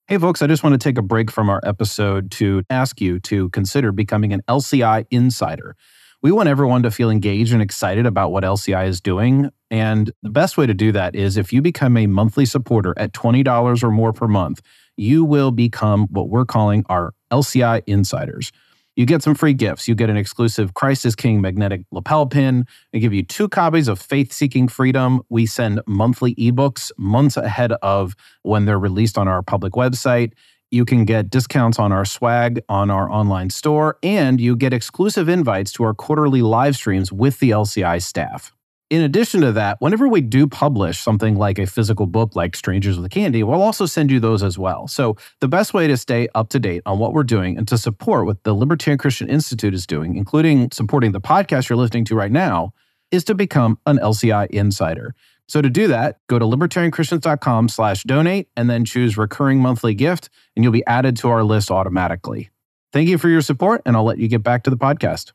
Hey, 0.10 0.18
folks, 0.18 0.42
I 0.42 0.48
just 0.48 0.64
want 0.64 0.72
to 0.72 0.78
take 0.78 0.98
a 0.98 1.02
break 1.02 1.30
from 1.30 1.50
our 1.50 1.60
episode 1.66 2.32
to 2.32 2.64
ask 2.70 3.02
you 3.02 3.20
to 3.20 3.50
consider 3.50 3.92
becoming 3.92 4.32
an 4.32 4.42
LCI 4.48 5.06
insider. 5.12 5.76
We 6.22 6.32
want 6.32 6.48
everyone 6.48 6.82
to 6.84 6.92
feel 6.92 7.10
engaged 7.10 7.52
and 7.52 7.62
excited 7.62 8.06
about 8.06 8.32
what 8.32 8.46
LCI 8.46 8.88
is 8.88 9.02
doing. 9.02 9.50
And 9.70 10.10
the 10.24 10.30
best 10.30 10.56
way 10.56 10.66
to 10.66 10.74
do 10.74 10.94
that 10.94 11.14
is 11.14 11.36
if 11.36 11.52
you 11.52 11.62
become 11.62 11.98
a 11.98 12.08
monthly 12.08 12.46
supporter 12.46 12.94
at 12.96 13.12
$20 13.12 13.84
or 13.84 13.92
more 13.92 14.14
per 14.14 14.30
month, 14.30 14.62
you 14.96 15.26
will 15.26 15.52
become 15.52 16.08
what 16.10 16.30
we're 16.30 16.46
calling 16.46 16.86
our 16.88 17.14
LCI 17.30 17.84
insiders 17.86 18.54
you 18.98 19.06
get 19.06 19.22
some 19.22 19.36
free 19.36 19.54
gifts. 19.54 19.88
You 19.88 19.94
get 19.94 20.10
an 20.10 20.18
exclusive 20.18 20.74
Christ 20.74 21.06
is 21.06 21.16
King 21.16 21.40
magnetic 21.40 21.84
lapel 21.92 22.26
pin. 22.26 22.66
We 22.92 23.00
give 23.00 23.14
you 23.14 23.24
two 23.24 23.48
copies 23.48 23.88
of 23.88 24.00
Faith 24.00 24.34
Seeking 24.34 24.68
Freedom. 24.68 25.22
We 25.30 25.46
send 25.46 25.82
monthly 25.86 26.34
ebooks 26.36 26.92
months 26.98 27.38
ahead 27.38 27.74
of 27.84 28.16
when 28.42 28.66
they're 28.66 28.80
released 28.80 29.18
on 29.18 29.28
our 29.28 29.44
public 29.44 29.74
website. 29.74 30.34
You 30.72 30.84
can 30.84 31.06
get 31.06 31.30
discounts 31.30 31.78
on 31.78 31.92
our 31.92 32.06
swag 32.06 32.60
on 32.68 32.90
our 32.90 33.10
online 33.10 33.52
store, 33.52 34.00
and 34.02 34.42
you 34.42 34.56
get 34.56 34.74
exclusive 34.74 35.30
invites 35.30 35.72
to 35.74 35.84
our 35.84 35.94
quarterly 35.94 36.42
live 36.42 36.76
streams 36.76 37.14
with 37.14 37.40
the 37.40 37.52
LCI 37.52 38.02
staff 38.02 38.52
in 38.90 39.02
addition 39.02 39.42
to 39.42 39.52
that, 39.52 39.82
whenever 39.82 40.08
we 40.08 40.22
do 40.22 40.48
publish 40.48 41.00
something 41.00 41.36
like 41.36 41.60
a 41.60 41.66
physical 41.66 42.06
book 42.06 42.36
like 42.36 42.56
Strangers 42.56 42.98
with 42.98 43.12
Candy, 43.12 43.44
we'll 43.44 43.62
also 43.62 43.86
send 43.86 44.10
you 44.10 44.20
those 44.20 44.44
as 44.44 44.58
well. 44.58 44.88
So, 44.88 45.18
the 45.42 45.48
best 45.48 45.74
way 45.74 45.88
to 45.88 45.98
stay 45.98 46.30
up 46.36 46.50
to 46.50 46.60
date 46.60 46.84
on 46.86 46.98
what 46.98 47.14
we're 47.14 47.24
doing 47.24 47.58
and 47.58 47.68
to 47.68 47.78
support 47.78 48.26
what 48.26 48.44
the 48.44 48.54
Libertarian 48.54 48.98
Christian 48.98 49.30
Institute 49.30 49.74
is 49.74 49.86
doing, 49.86 50.16
including 50.16 50.72
supporting 50.72 51.12
the 51.12 51.20
podcast 51.20 51.68
you're 51.68 51.78
listening 51.78 52.06
to 52.06 52.16
right 52.16 52.32
now, 52.32 52.74
is 53.12 53.26
to 53.26 53.36
become 53.36 53.78
an 53.86 53.98
LCI 53.98 54.48
insider. 54.52 55.14
So 55.50 55.62
to 55.62 55.70
do 55.70 55.88
that, 55.88 56.20
go 56.28 56.40
to 56.40 56.46
libertarianchristians.com 56.46 57.70
slash 57.70 58.04
donate 58.04 58.50
and 58.56 58.70
then 58.70 58.86
choose 58.86 59.18
recurring 59.18 59.60
monthly 59.60 59.96
gift, 59.96 60.30
and 60.56 60.64
you'll 60.64 60.74
be 60.74 60.86
added 60.86 61.18
to 61.18 61.30
our 61.30 61.44
list 61.44 61.72
automatically. 61.72 62.50
Thank 62.94 63.10
you 63.10 63.18
for 63.18 63.28
your 63.28 63.42
support, 63.42 63.82
and 63.86 63.96
I'll 63.96 64.06
let 64.06 64.18
you 64.18 64.28
get 64.30 64.44
back 64.44 64.64
to 64.64 64.70
the 64.70 64.78
podcast 64.78 65.34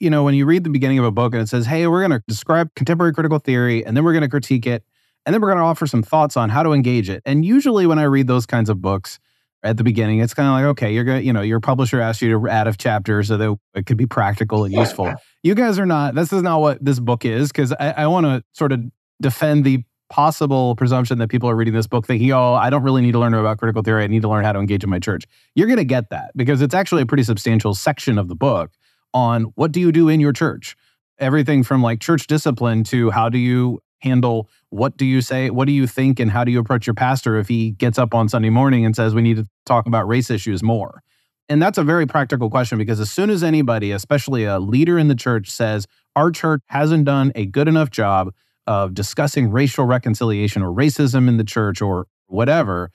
you 0.00 0.10
know, 0.10 0.24
when 0.24 0.34
you 0.34 0.46
read 0.46 0.64
the 0.64 0.70
beginning 0.70 0.98
of 0.98 1.04
a 1.04 1.10
book 1.10 1.32
and 1.32 1.42
it 1.42 1.48
says, 1.48 1.66
hey, 1.66 1.86
we're 1.86 2.06
going 2.06 2.18
to 2.18 2.22
describe 2.28 2.74
contemporary 2.74 3.12
critical 3.12 3.38
theory 3.38 3.84
and 3.84 3.96
then 3.96 4.04
we're 4.04 4.12
going 4.12 4.22
to 4.22 4.28
critique 4.28 4.66
it 4.66 4.84
and 5.24 5.34
then 5.34 5.40
we're 5.40 5.48
going 5.48 5.58
to 5.58 5.64
offer 5.64 5.86
some 5.86 6.02
thoughts 6.02 6.36
on 6.36 6.50
how 6.50 6.62
to 6.62 6.72
engage 6.72 7.10
it. 7.10 7.22
And 7.24 7.44
usually 7.44 7.86
when 7.86 7.98
I 7.98 8.04
read 8.04 8.26
those 8.26 8.46
kinds 8.46 8.70
of 8.70 8.80
books 8.80 9.18
at 9.62 9.76
the 9.76 9.84
beginning, 9.84 10.20
it's 10.20 10.34
kind 10.34 10.48
of 10.48 10.52
like, 10.54 10.64
okay, 10.72 10.94
you're 10.94 11.04
going 11.04 11.20
to, 11.20 11.24
you 11.26 11.32
know, 11.32 11.42
your 11.42 11.60
publisher 11.60 12.00
asked 12.00 12.22
you 12.22 12.38
to 12.38 12.48
add 12.48 12.68
a 12.68 12.74
chapter 12.74 13.22
so 13.22 13.36
that 13.36 13.58
it 13.74 13.86
could 13.86 13.96
be 13.96 14.06
practical 14.06 14.64
and 14.64 14.72
useful. 14.72 15.12
You 15.42 15.54
guys 15.54 15.78
are 15.78 15.86
not, 15.86 16.14
this 16.14 16.32
is 16.32 16.42
not 16.42 16.60
what 16.60 16.84
this 16.84 17.00
book 17.00 17.24
is 17.24 17.48
because 17.48 17.72
I, 17.72 17.90
I 17.90 18.06
want 18.06 18.26
to 18.26 18.44
sort 18.52 18.72
of 18.72 18.80
defend 19.20 19.64
the 19.64 19.82
possible 20.08 20.76
presumption 20.76 21.18
that 21.18 21.28
people 21.28 21.50
are 21.50 21.56
reading 21.56 21.74
this 21.74 21.88
book 21.88 22.06
thinking, 22.06 22.30
oh, 22.30 22.54
I 22.54 22.70
don't 22.70 22.84
really 22.84 23.02
need 23.02 23.12
to 23.12 23.18
learn 23.18 23.34
about 23.34 23.58
critical 23.58 23.82
theory. 23.82 24.04
I 24.04 24.06
need 24.06 24.22
to 24.22 24.28
learn 24.28 24.44
how 24.44 24.52
to 24.52 24.60
engage 24.60 24.84
in 24.84 24.90
my 24.90 25.00
church. 25.00 25.24
You're 25.56 25.66
going 25.66 25.78
to 25.78 25.84
get 25.84 26.10
that 26.10 26.30
because 26.36 26.62
it's 26.62 26.74
actually 26.74 27.02
a 27.02 27.06
pretty 27.06 27.24
substantial 27.24 27.74
section 27.74 28.18
of 28.18 28.28
the 28.28 28.36
book 28.36 28.70
on 29.16 29.44
what 29.54 29.72
do 29.72 29.80
you 29.80 29.90
do 29.90 30.10
in 30.10 30.20
your 30.20 30.34
church? 30.34 30.76
Everything 31.18 31.62
from 31.64 31.82
like 31.82 32.00
church 32.00 32.26
discipline 32.26 32.84
to 32.84 33.10
how 33.10 33.30
do 33.30 33.38
you 33.38 33.80
handle 34.00 34.50
what 34.68 34.98
do 34.98 35.06
you 35.06 35.22
say, 35.22 35.48
what 35.48 35.64
do 35.64 35.72
you 35.72 35.86
think, 35.86 36.20
and 36.20 36.30
how 36.30 36.44
do 36.44 36.52
you 36.52 36.60
approach 36.60 36.86
your 36.86 36.92
pastor 36.92 37.38
if 37.38 37.48
he 37.48 37.70
gets 37.70 37.98
up 37.98 38.12
on 38.12 38.28
Sunday 38.28 38.50
morning 38.50 38.84
and 38.84 38.94
says 38.94 39.14
we 39.14 39.22
need 39.22 39.38
to 39.38 39.46
talk 39.64 39.86
about 39.86 40.06
race 40.06 40.30
issues 40.30 40.62
more? 40.62 41.02
And 41.48 41.62
that's 41.62 41.78
a 41.78 41.82
very 41.82 42.06
practical 42.06 42.50
question 42.50 42.76
because 42.76 43.00
as 43.00 43.10
soon 43.10 43.30
as 43.30 43.42
anybody, 43.42 43.90
especially 43.90 44.44
a 44.44 44.58
leader 44.58 44.98
in 44.98 45.08
the 45.08 45.14
church, 45.14 45.48
says 45.50 45.86
our 46.14 46.30
church 46.30 46.60
hasn't 46.66 47.06
done 47.06 47.32
a 47.34 47.46
good 47.46 47.68
enough 47.68 47.90
job 47.90 48.34
of 48.66 48.92
discussing 48.92 49.50
racial 49.50 49.86
reconciliation 49.86 50.60
or 50.62 50.70
racism 50.70 51.26
in 51.26 51.38
the 51.38 51.44
church 51.44 51.80
or 51.80 52.06
whatever, 52.26 52.90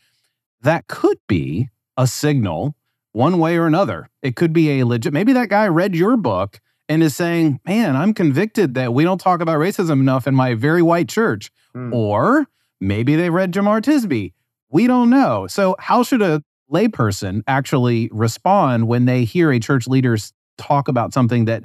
that 0.61 0.85
could 0.85 1.17
be 1.27 1.69
a 1.97 2.05
signal 2.05 2.75
one 3.13 3.39
way 3.39 3.57
or 3.57 3.65
another. 3.65 4.09
It 4.21 4.35
could 4.35 4.53
be 4.53 4.79
a 4.79 4.85
legit, 4.85 5.13
maybe 5.13 5.33
that 5.33 5.49
guy 5.49 5.67
read 5.67 5.95
your 5.95 6.17
book 6.17 6.59
and 6.87 7.03
is 7.03 7.15
saying, 7.15 7.59
man, 7.65 7.95
I'm 7.95 8.13
convicted 8.13 8.73
that 8.73 8.93
we 8.93 9.03
don't 9.03 9.19
talk 9.19 9.41
about 9.41 9.57
racism 9.59 9.99
enough 10.01 10.27
in 10.27 10.35
my 10.35 10.53
very 10.55 10.81
white 10.81 11.09
church. 11.09 11.51
Mm. 11.75 11.93
Or 11.93 12.47
maybe 12.79 13.15
they 13.15 13.29
read 13.29 13.53
Jemar 13.53 13.81
Tisby. 13.81 14.33
We 14.69 14.87
don't 14.87 15.09
know. 15.09 15.47
So, 15.47 15.75
how 15.79 16.03
should 16.03 16.21
a 16.21 16.43
layperson 16.71 17.43
actually 17.47 18.09
respond 18.11 18.87
when 18.87 19.05
they 19.05 19.23
hear 19.23 19.51
a 19.51 19.59
church 19.59 19.87
leader 19.87 20.17
talk 20.57 20.87
about 20.87 21.13
something 21.13 21.45
that 21.45 21.63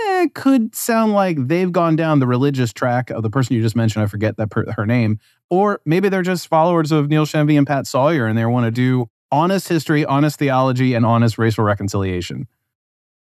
eh, 0.00 0.28
could 0.34 0.74
sound 0.74 1.12
like 1.12 1.36
they've 1.46 1.72
gone 1.72 1.96
down 1.96 2.18
the 2.18 2.26
religious 2.26 2.72
track 2.72 3.10
of 3.10 3.22
the 3.22 3.30
person 3.30 3.54
you 3.54 3.62
just 3.62 3.76
mentioned? 3.76 4.02
I 4.02 4.06
forget 4.06 4.36
that 4.36 4.50
per, 4.50 4.70
her 4.72 4.86
name. 4.86 5.18
Or 5.48 5.80
maybe 5.84 6.08
they're 6.08 6.22
just 6.22 6.48
followers 6.48 6.92
of 6.92 7.08
Neil 7.08 7.26
Shenvi 7.26 7.56
and 7.56 7.66
Pat 7.66 7.86
Sawyer 7.86 8.26
and 8.26 8.36
they 8.36 8.44
want 8.44 8.66
to 8.66 8.70
do 8.70 9.08
honest 9.32 9.68
history, 9.68 10.04
honest 10.04 10.38
theology, 10.38 10.94
and 10.94 11.04
honest 11.06 11.38
racial 11.38 11.64
reconciliation. 11.64 12.46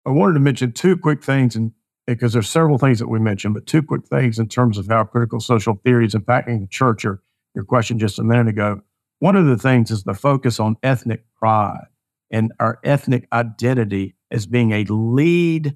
I 0.05 0.11
wanted 0.11 0.33
to 0.33 0.39
mention 0.39 0.71
two 0.71 0.97
quick 0.97 1.23
things, 1.23 1.55
and 1.55 1.71
because 2.07 2.33
there's 2.33 2.49
several 2.49 2.77
things 2.77 2.99
that 2.99 3.07
we 3.09 3.19
mentioned, 3.19 3.53
but 3.53 3.67
two 3.67 3.83
quick 3.83 4.07
things 4.07 4.39
in 4.39 4.47
terms 4.47 4.77
of 4.77 4.87
how 4.87 5.03
critical 5.03 5.39
social 5.39 5.79
theory 5.83 6.05
is 6.05 6.15
impacting 6.15 6.59
the 6.59 6.67
church. 6.67 7.03
Your 7.03 7.21
your 7.55 7.63
question 7.63 7.99
just 7.99 8.19
a 8.19 8.23
minute 8.23 8.47
ago. 8.47 8.81
One 9.19 9.35
of 9.35 9.45
the 9.45 9.57
things 9.57 9.91
is 9.91 10.03
the 10.03 10.13
focus 10.13 10.59
on 10.59 10.77
ethnic 10.81 11.25
pride 11.35 11.87
and 12.31 12.53
our 12.59 12.79
ethnic 12.83 13.27
identity 13.33 14.15
as 14.31 14.45
being 14.45 14.71
a 14.71 14.85
lead 14.85 15.75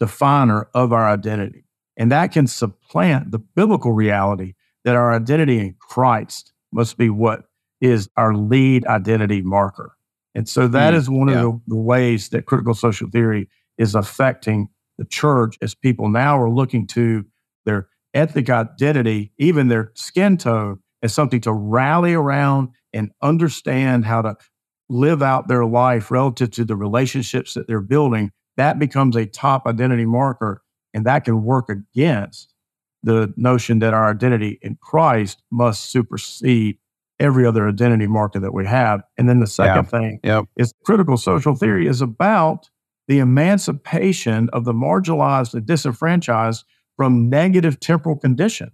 definer 0.00 0.68
of 0.74 0.92
our 0.92 1.08
identity. 1.08 1.66
And 1.96 2.10
that 2.10 2.32
can 2.32 2.46
supplant 2.46 3.30
the 3.30 3.38
biblical 3.38 3.92
reality 3.92 4.54
that 4.84 4.96
our 4.96 5.12
identity 5.12 5.58
in 5.58 5.76
Christ 5.78 6.52
must 6.72 6.96
be 6.96 7.10
what 7.10 7.44
is 7.80 8.08
our 8.16 8.34
lead 8.34 8.86
identity 8.86 9.42
marker. 9.42 9.96
And 10.34 10.48
so 10.48 10.68
that 10.68 10.94
mm, 10.94 10.96
is 10.96 11.10
one 11.10 11.28
yeah. 11.28 11.40
of 11.40 11.42
the, 11.42 11.60
the 11.68 11.76
ways 11.76 12.28
that 12.30 12.46
critical 12.46 12.74
social 12.74 13.08
theory 13.10 13.48
is 13.78 13.94
affecting 13.94 14.68
the 14.98 15.04
church 15.04 15.56
as 15.62 15.74
people 15.74 16.08
now 16.08 16.38
are 16.38 16.50
looking 16.50 16.86
to 16.88 17.24
their 17.64 17.88
ethnic 18.14 18.50
identity, 18.50 19.32
even 19.38 19.68
their 19.68 19.92
skin 19.94 20.36
tone, 20.36 20.80
as 21.02 21.14
something 21.14 21.40
to 21.40 21.52
rally 21.52 22.12
around 22.12 22.68
and 22.92 23.10
understand 23.22 24.04
how 24.04 24.22
to 24.22 24.36
live 24.88 25.22
out 25.22 25.48
their 25.48 25.64
life 25.64 26.10
relative 26.10 26.50
to 26.50 26.64
the 26.64 26.76
relationships 26.76 27.54
that 27.54 27.66
they're 27.66 27.80
building. 27.80 28.30
That 28.56 28.78
becomes 28.78 29.16
a 29.16 29.24
top 29.24 29.66
identity 29.66 30.04
marker, 30.04 30.62
and 30.92 31.06
that 31.06 31.24
can 31.24 31.44
work 31.44 31.70
against 31.70 32.52
the 33.02 33.32
notion 33.36 33.78
that 33.78 33.94
our 33.94 34.10
identity 34.10 34.58
in 34.60 34.76
Christ 34.82 35.42
must 35.50 35.90
supersede 35.90 36.76
every 37.20 37.46
other 37.46 37.68
identity 37.68 38.06
marker 38.06 38.40
that 38.40 38.54
we 38.54 38.66
have. 38.66 39.02
And 39.16 39.28
then 39.28 39.38
the 39.40 39.46
second 39.46 39.84
yeah. 39.84 40.00
thing 40.00 40.20
yep. 40.24 40.44
is 40.56 40.72
critical 40.84 41.16
social 41.16 41.54
theory 41.54 41.86
is 41.86 42.00
about 42.00 42.70
the 43.06 43.18
emancipation 43.18 44.48
of 44.52 44.64
the 44.64 44.72
marginalized 44.72 45.54
and 45.54 45.66
disenfranchised 45.66 46.64
from 46.96 47.28
negative 47.28 47.78
temporal 47.78 48.16
conditions. 48.16 48.72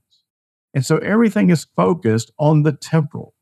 And 0.75 0.85
so 0.85 0.99
everything 0.99 1.51
is 1.51 1.67
focused 1.77 2.31
on 2.39 2.63
the 2.63 2.73
temporal, 2.73 3.35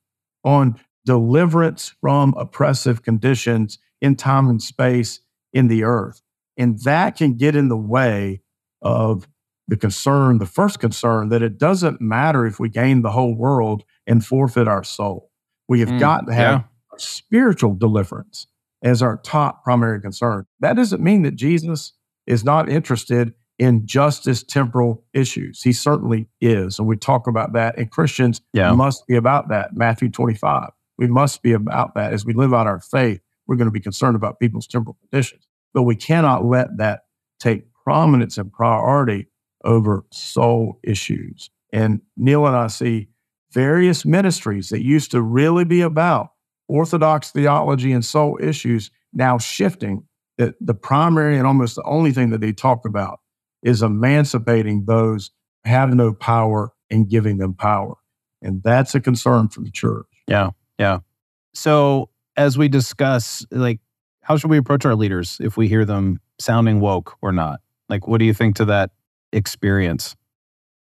on 0.45 0.81
deliverance 1.05 1.95
from 2.01 2.35
oppressive 2.37 3.03
conditions 3.03 3.79
in 4.01 4.17
time 4.17 4.49
and 4.49 4.63
space 4.63 5.21
in 5.53 5.69
the 5.69 5.85
earth. 5.85 6.23
And 6.57 6.79
that 6.81 7.17
can 7.17 7.37
get 7.37 7.57
in 7.57 7.69
the 7.69 7.77
way 7.77 8.41
of 8.83 9.27
the 9.69 9.77
concern, 9.77 10.39
the 10.39 10.47
first 10.47 10.79
concern 10.79 11.29
that 11.31 11.43
it 11.43 11.59
doesn't 11.59 12.01
matter 12.01 12.47
if 12.47 12.61
we 12.61 12.69
gain 12.69 13.03
the 13.03 13.11
whole 13.11 13.35
world 13.35 13.85
and 14.07 14.25
forfeit 14.25 14.69
our 14.69 14.85
soul. 14.85 15.31
We 15.69 15.81
have 15.81 15.89
mm, 15.89 16.01
got 16.01 16.27
to 16.27 16.35
have 16.35 16.61
yeah. 16.61 16.97
spiritual 16.99 17.75
deliverance 17.75 18.47
as 18.83 19.03
our 19.03 19.17
top 19.19 19.65
primary 19.65 20.01
concern. 20.01 20.47
That 20.61 20.77
doesn't 20.77 21.03
mean 21.03 21.23
that 21.23 21.37
Jesus 21.37 21.95
is 22.27 22.45
not 22.45 22.69
interested 22.69 23.33
in 23.59 23.87
justice 23.87 24.43
temporal 24.43 25.05
issues. 25.15 25.63
He 25.63 25.73
certainly 25.73 26.29
is. 26.41 26.79
And 26.79 26.89
we 26.89 26.97
talk 26.97 27.27
about 27.27 27.53
that. 27.55 27.79
And 27.79 27.91
Christians 27.91 28.41
yeah. 28.53 28.73
must 28.73 29.07
be 29.07 29.17
about 29.17 29.49
that. 29.49 29.75
Matthew 29.75 30.11
25. 30.11 30.71
We 30.99 31.07
must 31.07 31.43
be 31.43 31.53
about 31.53 31.95
that. 31.95 32.13
As 32.13 32.25
we 32.25 32.35
live 32.35 32.53
out 32.53 32.67
our 32.67 32.81
faith, 32.81 33.21
we're 33.47 33.57
going 33.57 33.69
to 33.69 33.73
be 33.73 33.81
concerned 33.81 34.17
about 34.17 34.41
people's 34.41 34.67
temporal 34.67 34.97
conditions. 35.01 35.47
But 35.73 35.83
we 35.83 35.97
cannot 35.97 36.45
let 36.45 36.77
that 36.79 37.03
take 37.39 37.65
prominence 37.85 38.39
and 38.39 38.53
priority 38.53 39.29
over 39.65 40.05
soul 40.13 40.79
issues. 40.83 41.51
And 41.73 42.01
Neil 42.17 42.47
and 42.47 42.57
I 42.57 42.69
see 42.69 43.09
various 43.53 44.05
ministries 44.05 44.69
that 44.69 44.85
used 44.85 45.11
to 45.13 45.23
really 45.23 45.65
be 45.65 45.81
about 45.81 46.31
orthodox 46.69 47.31
theology 47.31 47.93
and 47.93 48.05
soul 48.05 48.39
issues 48.41 48.91
now 49.13 49.39
shifting 49.39 50.05
that 50.39 50.55
the 50.61 50.75
primary 50.75 51.39
and 51.39 51.47
almost 51.47 51.77
the 51.77 51.83
only 51.85 52.13
thing 52.13 52.31
that 52.31 52.41
they 52.41 52.53
talk 52.53 52.85
about 52.85 53.21
is 53.63 53.83
emancipating 53.83 54.85
those 54.87 55.31
have 55.65 55.95
no 55.95 56.13
power 56.13 56.73
and 56.91 57.09
giving 57.09 57.39
them 57.39 57.55
power. 57.55 57.95
And 58.43 58.63
that's 58.63 58.95
a 58.95 59.01
concern 59.01 59.49
for 59.49 59.61
the 59.61 59.71
church. 59.71 60.07
Yeah. 60.29 60.51
Yeah. 60.79 60.99
So 61.55 62.11
as 62.37 62.59
we 62.59 62.69
discuss, 62.69 63.47
like, 63.51 63.81
how 64.23 64.37
should 64.37 64.51
we 64.51 64.59
approach 64.59 64.85
our 64.85 64.95
leaders 64.95 65.39
if 65.41 65.57
we 65.57 65.69
hear 65.69 65.85
them 65.85 66.21
sounding 66.41 66.81
woke 66.81 67.17
or 67.23 67.33
not? 67.33 67.61
Like, 67.89 68.07
what 68.09 68.19
do 68.19 68.25
you 68.25 68.35
think 68.35 68.57
to 68.57 68.65
that 68.67 68.91
experience? 69.35 70.17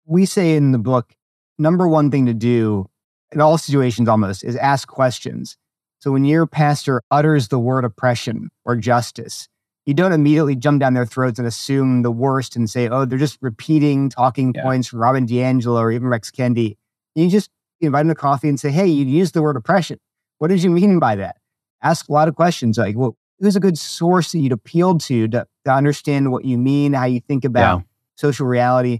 We 0.05 0.25
say 0.25 0.55
in 0.55 0.71
the 0.71 0.79
book, 0.79 1.13
number 1.57 1.87
one 1.87 2.11
thing 2.11 2.25
to 2.25 2.33
do 2.33 2.87
in 3.31 3.39
all 3.41 3.57
situations 3.57 4.09
almost 4.09 4.43
is 4.43 4.55
ask 4.57 4.87
questions. 4.87 5.57
So 5.99 6.11
when 6.11 6.25
your 6.25 6.47
pastor 6.47 7.01
utters 7.11 7.47
the 7.47 7.59
word 7.59 7.85
oppression 7.85 8.49
or 8.65 8.75
justice, 8.75 9.47
you 9.85 9.93
don't 9.93 10.11
immediately 10.11 10.55
jump 10.55 10.79
down 10.79 10.93
their 10.93 11.05
throats 11.05 11.39
and 11.39 11.47
assume 11.47 12.01
the 12.01 12.11
worst 12.11 12.55
and 12.55 12.69
say, 12.69 12.89
oh, 12.89 13.05
they're 13.05 13.19
just 13.19 13.37
repeating 13.41 14.09
talking 14.09 14.53
yeah. 14.55 14.63
points 14.63 14.87
from 14.87 14.99
Robin 14.99 15.25
DiAngelo 15.25 15.79
or 15.79 15.91
even 15.91 16.07
Rex 16.07 16.29
Kendi. 16.31 16.77
You 17.15 17.29
just 17.29 17.49
invite 17.79 18.01
them 18.01 18.09
to 18.09 18.15
coffee 18.15 18.49
and 18.49 18.59
say, 18.59 18.71
hey, 18.71 18.87
you 18.87 19.05
used 19.05 19.33
the 19.33 19.41
word 19.41 19.55
oppression. 19.55 19.99
What 20.37 20.49
did 20.49 20.63
you 20.63 20.69
mean 20.69 20.99
by 20.99 21.15
that? 21.15 21.37
Ask 21.83 22.09
a 22.09 22.13
lot 22.13 22.27
of 22.27 22.35
questions 22.35 22.77
like, 22.77 22.95
well, 22.95 23.15
who's 23.39 23.55
a 23.55 23.59
good 23.59 23.77
source 23.77 24.31
that 24.31 24.39
you'd 24.39 24.51
appeal 24.51 24.97
to 24.99 25.27
to, 25.27 25.47
to 25.65 25.71
understand 25.71 26.31
what 26.31 26.45
you 26.45 26.57
mean, 26.57 26.93
how 26.93 27.05
you 27.05 27.19
think 27.19 27.43
about 27.43 27.79
yeah. 27.79 27.83
Social 28.21 28.45
reality? 28.45 28.99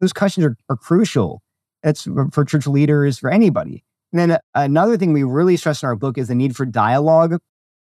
Those 0.00 0.12
questions 0.12 0.46
are, 0.46 0.56
are 0.70 0.76
crucial. 0.76 1.42
It's 1.82 2.08
for 2.32 2.44
church 2.44 2.66
leaders, 2.66 3.18
for 3.18 3.30
anybody. 3.30 3.84
And 4.12 4.20
then 4.20 4.30
uh, 4.32 4.38
another 4.54 4.96
thing 4.96 5.12
we 5.12 5.22
really 5.22 5.56
stress 5.56 5.82
in 5.82 5.88
our 5.88 5.96
book 5.96 6.16
is 6.16 6.28
the 6.28 6.34
need 6.34 6.56
for 6.56 6.64
dialogue 6.64 7.38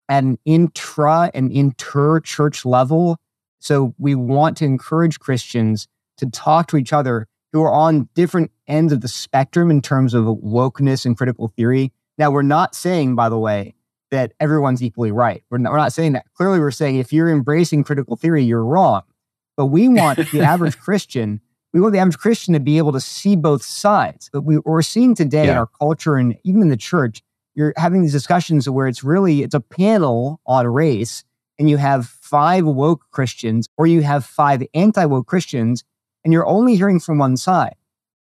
at 0.09 0.23
an 0.23 0.37
intra 0.45 1.29
and 1.33 1.51
inter 1.51 2.19
church 2.19 2.65
level. 2.65 3.17
So 3.59 3.93
we 3.97 4.15
want 4.15 4.57
to 4.57 4.65
encourage 4.65 5.19
Christians 5.19 5.87
to 6.17 6.29
talk 6.29 6.67
to 6.67 6.77
each 6.77 6.93
other 6.93 7.27
who 7.53 7.63
are 7.63 7.71
on 7.71 8.09
different 8.13 8.51
ends 8.67 8.93
of 8.93 9.01
the 9.01 9.07
spectrum 9.07 9.71
in 9.71 9.81
terms 9.81 10.13
of 10.13 10.25
wokeness 10.25 11.05
and 11.05 11.17
critical 11.17 11.51
theory. 11.55 11.91
Now, 12.17 12.31
we're 12.31 12.41
not 12.41 12.75
saying, 12.75 13.15
by 13.15 13.29
the 13.29 13.37
way, 13.37 13.75
that 14.11 14.33
everyone's 14.39 14.81
equally 14.81 15.11
right. 15.11 15.43
We're 15.49 15.59
not, 15.59 15.71
we're 15.71 15.77
not 15.77 15.93
saying 15.93 16.13
that. 16.13 16.25
Clearly, 16.33 16.59
we're 16.59 16.71
saying 16.71 16.97
if 16.97 17.13
you're 17.13 17.29
embracing 17.29 17.83
critical 17.83 18.15
theory, 18.15 18.43
you're 18.43 18.63
wrong. 18.65 19.03
But 19.57 19.65
we 19.65 19.87
want 19.89 20.19
the 20.31 20.41
average 20.41 20.79
Christian 20.79 21.41
we 21.73 21.81
want 21.81 21.93
the 21.93 21.99
average 21.99 22.17
Christian 22.17 22.53
to 22.53 22.59
be 22.59 22.77
able 22.77 22.93
to 22.93 22.99
see 22.99 23.35
both 23.35 23.61
sides. 23.63 24.29
But 24.31 24.41
we, 24.41 24.57
are 24.65 24.81
seeing 24.81 25.15
today 25.15 25.45
yeah. 25.45 25.51
in 25.51 25.57
our 25.57 25.67
culture 25.67 26.15
and 26.15 26.35
even 26.43 26.61
in 26.61 26.69
the 26.69 26.77
church, 26.77 27.21
you're 27.55 27.73
having 27.77 28.01
these 28.01 28.13
discussions 28.13 28.69
where 28.69 28.87
it's 28.87 29.03
really 29.03 29.43
it's 29.43 29.55
a 29.55 29.59
panel 29.59 30.39
on 30.45 30.65
race, 30.67 31.23
and 31.59 31.69
you 31.69 31.77
have 31.77 32.07
five 32.07 32.65
woke 32.65 33.03
Christians 33.11 33.67
or 33.77 33.87
you 33.87 34.01
have 34.01 34.25
five 34.25 34.63
anti-woke 34.73 35.27
Christians, 35.27 35.83
and 36.23 36.31
you're 36.31 36.47
only 36.47 36.75
hearing 36.75 36.99
from 36.99 37.17
one 37.17 37.35
side. 37.35 37.75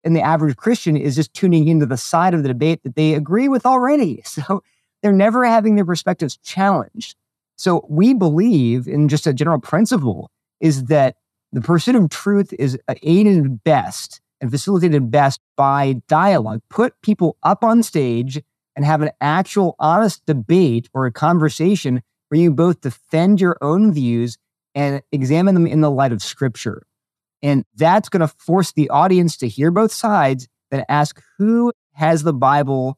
And 0.04 0.16
the 0.16 0.22
average 0.22 0.56
Christian 0.56 0.98
is 0.98 1.16
just 1.16 1.34
tuning 1.34 1.68
into 1.68 1.86
the 1.86 1.98
side 1.98 2.34
of 2.34 2.44
the 2.44 2.50
debate 2.50 2.84
that 2.84 2.96
they 2.96 3.14
agree 3.14 3.48
with 3.48 3.66
already. 3.66 4.24
So 4.34 4.64
they're 5.02 5.12
never 5.12 5.46
having 5.46 5.76
their 5.76 5.86
perspectives 5.86 6.38
challenged. 6.38 7.18
So 7.58 7.86
we 7.90 8.14
believe 8.14 8.88
in 8.88 9.10
just 9.10 9.28
a 9.28 9.34
general 9.34 9.60
principle 9.60 10.32
is 10.62 10.86
that 10.86 11.18
the 11.54 11.62
pursuit 11.62 11.96
of 11.96 12.10
truth 12.10 12.52
is 12.58 12.78
aided 13.04 13.64
best 13.64 14.22
and 14.42 14.50
facilitated 14.50 15.12
best 15.12 15.40
by 15.56 16.02
dialogue. 16.08 16.62
Put 16.70 17.00
people 17.02 17.38
up 17.44 17.64
on 17.64 17.84
stage 17.84 18.42
and 18.76 18.84
have 18.84 19.04
an 19.04 19.12
actual 19.22 19.76
honest 19.80 20.26
debate 20.26 20.90
or 20.94 21.06
a 21.06 21.12
conversation 21.12 22.02
where 22.30 22.42
you 22.42 22.52
both 22.52 22.82
defend 22.82 23.40
your 23.40 23.56
own 23.62 23.94
views 23.94 24.38
and 24.74 25.04
examine 25.12 25.54
them 25.54 25.68
in 25.68 25.82
the 25.82 25.92
light 25.92 26.12
of 26.12 26.24
scripture. 26.24 26.82
And 27.44 27.66
that's 27.76 28.10
going 28.10 28.22
to 28.22 28.28
force 28.28 28.72
the 28.72 28.90
audience 28.90 29.38
to 29.38 29.48
hear 29.48 29.70
both 29.70 29.92
sides. 29.92 30.48
that 30.72 30.86
ask 30.90 31.22
who 31.38 31.72
has 31.92 32.24
the 32.24 32.34
Bible 32.34 32.98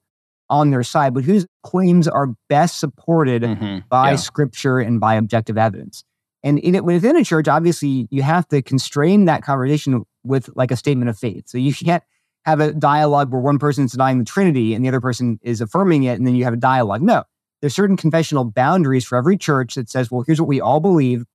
on 0.49 0.69
their 0.69 0.83
side, 0.83 1.13
but 1.13 1.25
whose 1.25 1.45
claims 1.63 2.07
are 2.07 2.29
best 2.47 2.79
supported 2.79 3.41
mm-hmm. 3.41 3.79
by 3.89 4.11
yeah. 4.11 4.15
scripture 4.15 4.79
and 4.79 5.01
by 5.01 5.15
objective 5.15 5.57
evidence. 5.57 6.05
And 6.45 6.59
in 6.59 6.75
it, 6.75 6.85
within 6.85 7.17
a 7.17 7.23
church, 7.23 7.47
obviously, 7.47 8.07
you 8.11 8.21
have 8.21 8.47
to 8.49 8.61
constrain 8.61 9.25
that 9.25 9.41
conversation 9.41 10.05
with 10.23 10.47
like 10.55 10.69
a 10.69 10.75
statement 10.75 11.09
of 11.09 11.17
faith. 11.17 11.49
So 11.49 11.57
you 11.57 11.73
can't 11.73 12.03
have 12.45 12.59
a 12.59 12.71
dialogue 12.71 13.31
where 13.31 13.41
one 13.41 13.57
person 13.57 13.85
is 13.85 13.93
denying 13.93 14.19
the 14.19 14.25
Trinity 14.25 14.75
and 14.75 14.85
the 14.85 14.89
other 14.89 15.01
person 15.01 15.39
is 15.41 15.59
affirming 15.59 16.03
it, 16.03 16.19
and 16.19 16.27
then 16.27 16.35
you 16.35 16.43
have 16.43 16.53
a 16.53 16.57
dialogue. 16.57 17.01
No, 17.01 17.23
there's 17.61 17.73
certain 17.73 17.97
confessional 17.97 18.45
boundaries 18.45 19.05
for 19.05 19.17
every 19.17 19.37
church 19.37 19.73
that 19.73 19.89
says, 19.89 20.11
well, 20.11 20.23
here's 20.25 20.39
what 20.39 20.47
we 20.47 20.61
all 20.61 20.79
believe. 20.79 21.25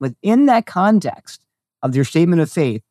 Within 0.00 0.46
that 0.46 0.66
context 0.66 1.44
of 1.82 1.94
your 1.94 2.04
statement 2.04 2.42
of 2.42 2.50
faith, 2.50 2.82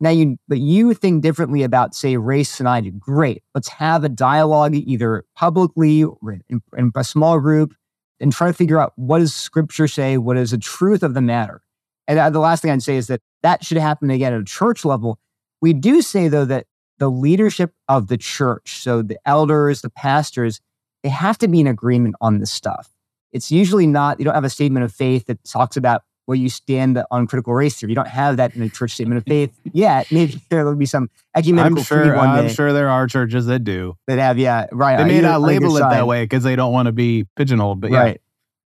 now 0.00 0.10
you, 0.10 0.38
but 0.48 0.58
you 0.58 0.92
think 0.92 1.22
differently 1.22 1.62
about, 1.62 1.94
say, 1.94 2.16
race 2.16 2.58
and 2.58 2.68
I 2.68 2.80
do. 2.80 2.90
Great. 2.90 3.44
Let's 3.54 3.68
have 3.68 4.02
a 4.02 4.08
dialogue 4.08 4.74
either 4.74 5.24
publicly 5.36 6.02
or 6.02 6.40
in, 6.48 6.60
in 6.76 6.90
a 6.96 7.04
small 7.04 7.38
group 7.38 7.74
and 8.22 8.32
try 8.32 8.46
to 8.46 8.52
figure 8.54 8.80
out 8.80 8.92
what 8.96 9.18
does 9.18 9.34
scripture 9.34 9.88
say? 9.88 10.16
What 10.16 10.36
is 10.36 10.52
the 10.52 10.58
truth 10.58 11.02
of 11.02 11.12
the 11.12 11.20
matter? 11.20 11.60
And 12.06 12.18
uh, 12.18 12.30
the 12.30 12.38
last 12.38 12.62
thing 12.62 12.70
I'd 12.70 12.82
say 12.82 12.96
is 12.96 13.08
that 13.08 13.20
that 13.42 13.64
should 13.64 13.76
happen 13.76 14.10
again 14.10 14.32
at 14.32 14.40
a 14.40 14.44
church 14.44 14.84
level. 14.84 15.18
We 15.60 15.72
do 15.72 16.00
say, 16.00 16.28
though, 16.28 16.44
that 16.44 16.66
the 16.98 17.10
leadership 17.10 17.72
of 17.88 18.06
the 18.06 18.16
church, 18.16 18.80
so 18.80 19.02
the 19.02 19.18
elders, 19.26 19.82
the 19.82 19.90
pastors, 19.90 20.60
they 21.02 21.08
have 21.08 21.36
to 21.38 21.48
be 21.48 21.60
in 21.60 21.66
agreement 21.66 22.14
on 22.20 22.38
this 22.38 22.52
stuff. 22.52 22.92
It's 23.32 23.50
usually 23.50 23.86
not, 23.86 24.20
you 24.20 24.24
don't 24.24 24.34
have 24.34 24.44
a 24.44 24.50
statement 24.50 24.84
of 24.84 24.92
faith 24.92 25.26
that 25.26 25.42
talks 25.44 25.76
about 25.76 26.02
where 26.26 26.36
you 26.36 26.48
stand 26.48 27.02
on 27.10 27.26
critical 27.26 27.52
race 27.54 27.78
theory. 27.78 27.90
You 27.90 27.96
don't 27.96 28.08
have 28.08 28.36
that 28.36 28.54
in 28.54 28.62
a 28.62 28.68
church 28.68 28.92
statement 28.92 29.18
of 29.18 29.24
faith 29.24 29.52
yet. 29.72 30.10
Maybe 30.12 30.40
there 30.48 30.64
will 30.64 30.74
be 30.76 30.86
some 30.86 31.10
ecumenical 31.36 31.78
I'm 31.78 31.84
sure, 31.84 32.16
I'm 32.16 32.48
sure 32.48 32.72
there 32.72 32.88
are 32.88 33.06
churches 33.06 33.46
that 33.46 33.64
do. 33.64 33.96
That 34.06 34.18
have, 34.18 34.38
yeah, 34.38 34.66
right. 34.72 34.96
They 34.96 35.04
may 35.04 35.20
not 35.20 35.40
label 35.40 35.76
it 35.76 35.80
that 35.80 36.06
way 36.06 36.24
because 36.24 36.44
they 36.44 36.56
don't 36.56 36.72
want 36.72 36.86
to 36.86 36.92
be 36.92 37.26
pigeonholed, 37.36 37.80
but 37.80 37.90
yeah. 37.90 37.98
Right. 37.98 38.20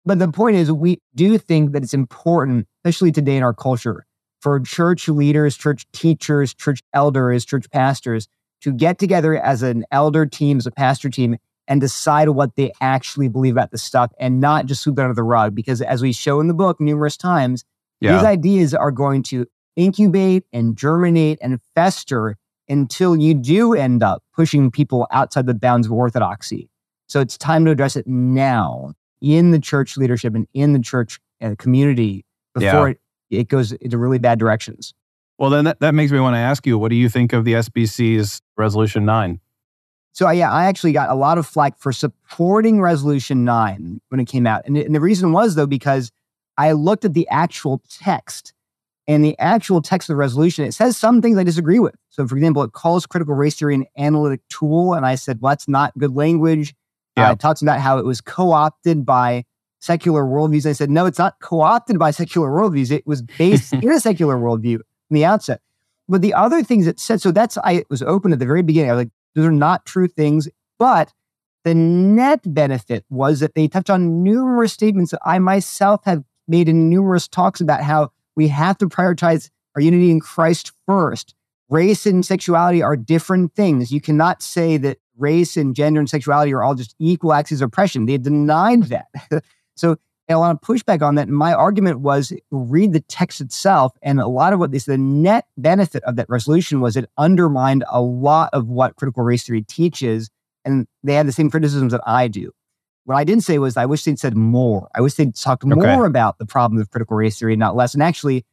But 0.07 0.19
the 0.19 0.29
point 0.29 0.57
is, 0.57 0.71
we 0.71 1.01
do 1.15 1.39
think 1.39 1.73
that 1.73 1.83
it's 1.83 1.95
important, 1.95 2.67
especially 2.85 3.11
today 3.11 3.37
in 3.37 3.43
our 3.43 3.55
culture, 3.55 4.07
for 4.41 4.61
church 4.61 5.09
leaders, 5.09 5.57
church 5.57 5.87
teachers, 5.93 6.53
church 6.53 6.83
elders, 6.93 7.47
church 7.47 7.71
pastors 7.71 8.29
to 8.61 8.73
get 8.73 8.99
together 8.99 9.37
as 9.37 9.63
an 9.63 9.85
elder 9.91 10.27
team, 10.27 10.59
as 10.59 10.67
a 10.67 10.71
pastor 10.71 11.09
team, 11.09 11.37
and 11.67 11.81
decide 11.81 12.29
what 12.31 12.57
they 12.57 12.73
actually 12.81 13.29
believe 13.29 13.55
about 13.55 13.71
the 13.71 13.79
stuff 13.79 14.13
and 14.19 14.41
not 14.41 14.67
just 14.67 14.83
sweep 14.83 14.99
it 14.99 15.03
under 15.03 15.15
the 15.15 15.23
rug. 15.23 15.55
Because 15.55 15.81
as 15.81 16.03
we 16.03 16.13
show 16.13 16.41
in 16.41 16.49
the 16.49 16.55
book 16.55 16.81
numerous 16.81 17.17
times, 17.17 17.65
yeah. 18.01 18.17
these 18.17 18.25
ideas 18.25 18.75
are 18.75 18.91
going 18.91 19.23
to 19.25 19.47
incubate 19.77 20.45
and 20.53 20.77
germinate 20.77 21.39
and 21.41 21.59
fester 21.75 22.37
until 22.69 23.17
you 23.17 23.35
do 23.35 23.75
end 23.75 24.03
up 24.03 24.23
pushing 24.35 24.71
people 24.71 25.07
outside 25.11 25.47
the 25.47 25.55
bounds 25.55 25.87
of 25.87 25.93
orthodoxy. 25.93 26.69
So 27.07 27.21
it's 27.21 27.37
time 27.37 27.65
to 27.67 27.71
address 27.71 27.97
it 27.97 28.07
now 28.07 28.95
in 29.21 29.51
the 29.51 29.59
church 29.59 29.97
leadership 29.97 30.35
and 30.35 30.47
in 30.55 30.73
the 30.73 30.79
church 30.79 31.19
uh, 31.41 31.55
community 31.59 32.25
before 32.55 32.89
yeah. 32.89 32.95
it, 33.31 33.41
it 33.41 33.49
goes 33.49 33.73
into 33.73 33.99
really 33.99 34.19
bad 34.19 34.39
directions. 34.39 34.95
Well, 35.39 35.51
then 35.51 35.65
that, 35.65 35.81
that 35.81 35.95
makes 35.95 36.13
me 36.13 36.21
want 36.21 36.35
to 36.35 36.39
ask 36.39 36.67
you, 36.67 36.79
what 36.79 36.91
do 36.91 36.97
you 36.97 37.09
think 37.09 37.33
of 37.33 37.45
the 37.45 37.55
SBC's 37.55 38.41
Resolution 38.57 39.05
9? 39.05 39.41
So 40.15 40.31
yeah, 40.31 40.51
I 40.51 40.67
actually 40.67 40.93
got 40.93 41.11
a 41.11 41.15
lot 41.15 41.39
of 41.39 41.47
flack 41.47 41.77
for 41.77 41.93
supporting 41.93 42.81
Resolution 42.81 43.45
9 43.45 44.01
when 44.09 44.21
it 44.21 44.27
came 44.27 44.47
out. 44.47 44.63
And, 44.65 44.77
and 44.77 44.95
the 44.95 45.01
reason 45.01 45.33
was 45.33 45.57
though, 45.57 45.67
because 45.67 46.13
I 46.57 46.71
looked 46.71 47.05
at 47.05 47.15
the 47.15 47.29
actual 47.29 47.83
text 47.91 48.55
and 49.09 49.25
the 49.25 49.37
actual 49.41 49.83
text 49.83 50.09
of 50.09 50.15
the 50.15 50.17
resolution, 50.17 50.65
it 50.65 50.73
says 50.73 50.97
some 50.97 51.21
things 51.21 51.37
I 51.37 51.43
disagree 51.43 51.81
with. 51.81 51.97
So 52.11 52.29
for 52.29 52.37
example, 52.37 52.63
it 52.63 52.73
calls 52.73 53.07
critical 53.07 53.35
race 53.35 53.57
theory 53.57 53.75
an 53.75 53.87
analytic 53.99 54.41
tool. 54.49 54.95
And 54.95 55.05
I 55.05 55.17
said, 55.17 55.41
well, 55.41 55.51
that's 55.51 55.67
not 55.67 55.93
good 55.99 56.15
language. 56.15 56.75
Yeah. 57.17 57.31
Uh, 57.31 57.33
it 57.33 57.41
talks 57.41 57.61
about 57.61 57.81
how 57.81 57.99
it 57.99 58.05
was 58.05 58.21
co-opted 58.21 59.05
by 59.05 59.45
secular 59.81 60.23
worldviews. 60.23 60.65
I 60.65 60.73
said, 60.75 60.91
no, 60.91 61.07
it's 61.07 61.19
not 61.19 61.41
co-opted 61.41 61.99
by 61.99 62.13
secular 62.13 62.51
worldviews. 62.51 62.93
It 62.93 63.05
was 63.05 63.21
based 63.21 63.73
in 63.73 63.91
a 63.91 63.99
secular 63.99 64.37
worldview 64.37 64.77
from 64.77 65.15
the 65.15 65.25
outset. 65.25 65.61
But 66.09 66.23
the 66.23 66.35
other 66.35 66.63
things 66.63 66.87
it 66.87 67.01
said, 67.01 67.21
so 67.21 67.33
that's 67.33 67.59
I 67.59 67.85
was 67.91 68.01
open 68.03 68.33
at 68.33 68.39
the 68.39 68.47
very 68.47 68.63
beginning. 68.63 68.91
I 68.91 68.95
was 68.95 69.05
like, 69.07 69.13
those 69.35 69.47
are 69.47 69.53
not 69.53 69.87
true 69.87 70.09
things. 70.09 70.49
But 70.79 71.13
the 71.65 71.75
net 71.75 72.41
benefit 72.45 73.05
was 73.09 73.41
that 73.41 73.55
they 73.55 73.69
touched 73.69 73.91
on 73.91 74.23
numerous 74.23 74.73
statements 74.73 75.13
that 75.13 75.21
I 75.25 75.39
myself 75.39 76.05
have 76.05 76.23
made 76.47 76.69
in 76.69 76.91
numerous 76.91 77.27
talks 77.27 77.61
about 77.61 77.83
how 77.83 78.11
we 78.37 78.49
have 78.49 78.79
to 78.79 78.89
prioritize 78.89 79.51
our 79.75 79.83
unity 79.83 80.11
in 80.11 80.21
Christ 80.21 80.73
first. 80.87 81.35
Race 81.71 82.07
and 82.07 82.25
sexuality 82.25 82.83
are 82.83 82.97
different 82.97 83.55
things. 83.55 83.91
You 83.91 84.01
cannot 84.01 84.43
say 84.43 84.77
that 84.79 84.99
race 85.17 85.57
and 85.57 85.75
gender 85.75 86.01
and 86.01 86.11
sexuality 86.11 86.53
are 86.53 86.63
all 86.63 86.75
just 86.75 86.95
equal 86.99 87.33
axes 87.33 87.63
of 87.63 87.69
oppression. 87.69 88.07
They 88.07 88.19
denied 88.19 88.85
that. 88.85 89.07
so 89.77 89.97
a 90.29 90.39
lot 90.39 90.55
of 90.55 90.61
pushback 90.61 91.03
on 91.03 91.17
that. 91.17 91.29
And 91.29 91.37
my 91.37 91.53
argument 91.53 92.01
was 92.01 92.33
read 92.51 92.93
the 92.93 93.01
text 93.01 93.41
itself. 93.41 93.93
And 94.03 94.21
a 94.21 94.27
lot 94.27 94.53
of 94.53 94.59
what 94.59 94.73
this, 94.73 94.85
the 94.85 94.99
net 94.99 95.47
benefit 95.57 96.03
of 96.05 96.17
that 96.17 96.29
resolution 96.29 96.81
was 96.81 96.97
it 96.97 97.11
undermined 97.19 97.85
a 97.89 98.01
lot 98.01 98.51
of 98.53 98.69
what 98.69 98.97
critical 98.97 99.23
race 99.23 99.45
theory 99.45 99.63
teaches. 99.63 100.31
And 100.65 100.87
they 101.03 101.15
had 101.15 101.27
the 101.27 101.33
same 101.33 101.51
criticisms 101.51 101.93
that 101.93 102.01
I 102.07 102.29
do. 102.29 102.53
What 103.05 103.17
I 103.17 103.25
didn't 103.25 103.45
say 103.45 103.59
was 103.59 103.77
I 103.77 103.85
wish 103.85 104.05
they'd 104.05 104.19
said 104.19 104.35
more. 104.35 104.89
I 104.95 105.03
wish 105.03 105.15
they'd 105.15 105.35
talked 105.35 105.63
okay. 105.65 105.75
more 105.75 106.07
about 106.07 106.39
the 106.39 106.47
problem 106.47 106.81
of 106.81 106.91
critical 106.91 107.17
race 107.17 107.39
theory, 107.39 107.55
not 107.55 107.77
less. 107.77 107.93
And 107.93 108.03
actually, 108.03 108.47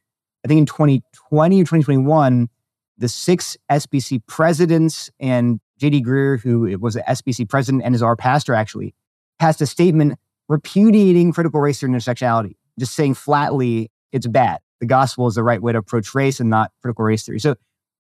I 0.44 0.48
think 0.48 0.58
in 0.58 0.66
2020 0.66 1.56
or 1.56 1.64
2021, 1.64 2.50
the 2.98 3.08
six 3.08 3.56
SBC 3.70 4.26
presidents 4.26 5.10
and 5.18 5.58
JD 5.80 6.04
Greear, 6.04 6.38
who 6.38 6.78
was 6.78 6.96
an 6.96 7.02
SBC 7.08 7.48
president 7.48 7.82
and 7.82 7.94
is 7.94 8.02
our 8.02 8.14
pastor 8.14 8.54
actually, 8.54 8.94
passed 9.38 9.62
a 9.62 9.66
statement 9.66 10.18
repudiating 10.52 11.32
critical 11.32 11.60
race 11.60 11.82
or 11.82 11.88
intersectionality, 11.88 12.52
just 12.78 12.94
saying 12.94 13.14
flatly 13.14 13.90
it's 14.12 14.26
bad. 14.26 14.60
The 14.80 14.86
gospel 14.86 15.26
is 15.26 15.34
the 15.34 15.42
right 15.42 15.62
way 15.62 15.72
to 15.72 15.78
approach 15.78 16.14
race 16.14 16.40
and 16.40 16.50
not 16.50 16.70
critical 16.82 17.06
race 17.06 17.24
theory. 17.24 17.40
So 17.40 17.54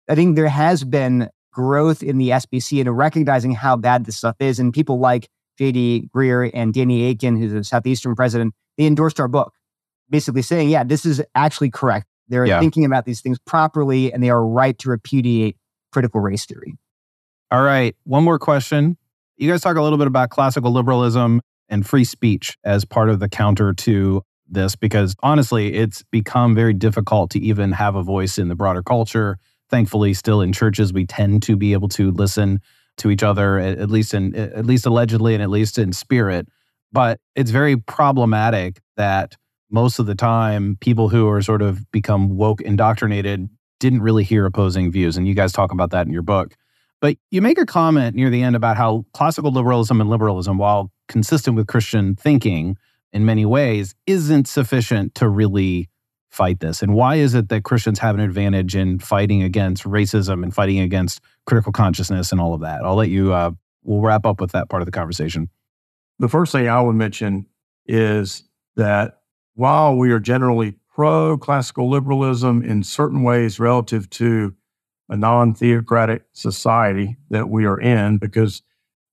I 0.09 0.15
think 0.15 0.35
there 0.35 0.49
has 0.49 0.83
been 0.83 1.29
growth 1.53 2.03
in 2.03 2.17
the 2.17 2.29
SBC 2.29 2.81
and 2.81 2.97
recognizing 2.97 3.53
how 3.53 3.77
bad 3.77 4.05
this 4.05 4.17
stuff 4.17 4.35
is. 4.39 4.59
And 4.59 4.73
people 4.73 4.99
like 4.99 5.29
JD 5.59 6.09
Greear 6.09 6.51
and 6.53 6.73
Danny 6.73 7.09
Akin, 7.09 7.37
who's 7.37 7.53
a 7.53 7.63
Southeastern 7.63 8.15
president, 8.15 8.53
they 8.77 8.85
endorsed 8.85 9.19
our 9.21 9.29
book, 9.29 9.53
basically 10.09 10.41
saying, 10.41 10.69
yeah, 10.69 10.83
this 10.83 11.05
is 11.05 11.21
actually 11.35 11.69
correct. 11.69 12.07
They're 12.27 12.45
yeah. 12.45 12.59
thinking 12.59 12.83
about 12.83 13.05
these 13.05 13.21
things 13.21 13.39
properly 13.39 14.11
and 14.11 14.21
they 14.21 14.29
are 14.29 14.45
right 14.45 14.77
to 14.79 14.89
repudiate 14.89 15.55
critical 15.93 16.19
race 16.19 16.45
theory. 16.45 16.77
All 17.49 17.63
right. 17.63 17.95
One 18.03 18.25
more 18.25 18.39
question. 18.39 18.97
You 19.37 19.49
guys 19.49 19.61
talk 19.61 19.77
a 19.77 19.81
little 19.81 19.97
bit 19.97 20.07
about 20.07 20.29
classical 20.31 20.71
liberalism 20.71 21.41
and 21.71 21.88
free 21.88 22.03
speech 22.03 22.57
as 22.63 22.86
part 22.86 23.10
of 23.10 23.19
the 23.19 23.29
counter 23.29 23.73
to 23.73 24.21
this 24.47 24.75
because 24.75 25.15
honestly, 25.23 25.73
it's 25.73 26.03
become 26.12 26.53
very 26.53 26.73
difficult 26.73 27.31
to 27.31 27.39
even 27.39 27.71
have 27.71 27.95
a 27.95 28.03
voice 28.03 28.38
in 28.38 28.49
the 28.49 28.55
broader 28.55 28.84
culture. 28.84 29.39
Thankfully, 29.69 30.13
still 30.13 30.41
in 30.41 30.51
churches, 30.51 30.91
we 30.91 31.05
tend 31.05 31.41
to 31.43 31.55
be 31.55 31.73
able 31.73 31.88
to 31.89 32.12
listen 32.12 32.60
to 32.97 33.10
each 33.10 33.23
other, 33.23 33.57
at 33.57 33.89
least 33.89 34.13
in 34.13 34.36
at 34.36 34.65
least 34.65 34.86
allegedly 34.86 35.34
and 35.34 35.41
at 35.41 35.49
least 35.49 35.77
in 35.77 35.93
spirit. 35.93 36.47
But 36.91 37.19
it's 37.36 37.51
very 37.51 37.77
problematic 37.77 38.81
that 38.97 39.38
most 39.71 39.97
of 39.97 40.05
the 40.05 40.15
time 40.15 40.77
people 40.81 41.07
who 41.07 41.29
are 41.29 41.41
sort 41.41 41.62
of 41.62 41.89
become 41.91 42.36
woke 42.36 42.62
indoctrinated 42.62 43.49
didn't 43.79 44.01
really 44.01 44.25
hear 44.25 44.45
opposing 44.45 44.91
views. 44.91 45.15
And 45.15 45.25
you 45.25 45.34
guys 45.34 45.53
talk 45.53 45.71
about 45.71 45.91
that 45.91 46.05
in 46.05 46.12
your 46.12 46.21
book. 46.21 46.53
But 46.99 47.17
you 47.31 47.41
make 47.41 47.57
a 47.57 47.65
comment 47.65 48.15
near 48.15 48.29
the 48.29 48.43
end 48.43 48.55
about 48.55 48.77
how 48.77 49.05
classical 49.13 49.51
liberalism 49.51 50.01
and 50.01 50.10
liberalism, 50.10 50.57
while 50.57 50.91
consistent 51.12 51.56
with 51.56 51.67
Christian 51.67 52.15
thinking 52.15 52.78
in 53.13 53.26
many 53.26 53.45
ways, 53.45 53.93
isn't 54.08 54.47
sufficient 54.47 55.15
to 55.15 55.28
really 55.28 55.89
fight 56.30 56.62
this. 56.62 56.82
And 56.82 56.93
why 56.93 57.15
is 57.15 57.36
it 57.36 57.50
that 57.50 57.63
Christians 57.63 58.00
have 58.00 58.15
an 58.15 58.21
advantage 58.21 58.76
in 58.76 59.00
fighting 59.00 59.43
against 59.43 59.84
racism 59.84 60.43
and 60.43 60.54
fighting 60.54 60.80
against 60.80 61.19
critical 61.45 61.74
consciousness 61.74 62.32
and 62.32 62.39
all 62.39 62.54
of 62.54 62.62
that? 62.62 62.84
I'll 62.84 62.95
let 62.95 63.10
you, 63.10 63.34
uh, 63.34 63.52
we'll 63.84 64.00
wrap 64.00 64.26
up 64.26 64.39
with 64.39 64.54
that 64.54 64.69
part 64.69 64.82
of 64.82 64.86
the 64.86 64.93
conversation. 64.93 65.50
The 66.19 66.30
first 66.30 66.54
thing 66.54 66.69
I 66.69 66.82
would 66.82 66.95
mention 66.95 67.47
is 67.86 68.43
that 68.78 69.19
while 69.56 69.97
we 69.97 70.12
are 70.12 70.19
generally 70.19 70.76
pro 70.93 71.38
classical 71.38 71.89
liberalism 71.89 72.63
in 72.63 72.84
certain 72.84 73.24
ways 73.24 73.60
relative 73.60 74.10
to 74.12 74.56
a 75.10 75.17
non 75.17 75.54
theocratic 75.54 76.24
society 76.32 77.17
that 77.30 77.50
we 77.50 77.65
are 77.65 77.80
in 77.80 78.17
because 78.17 78.62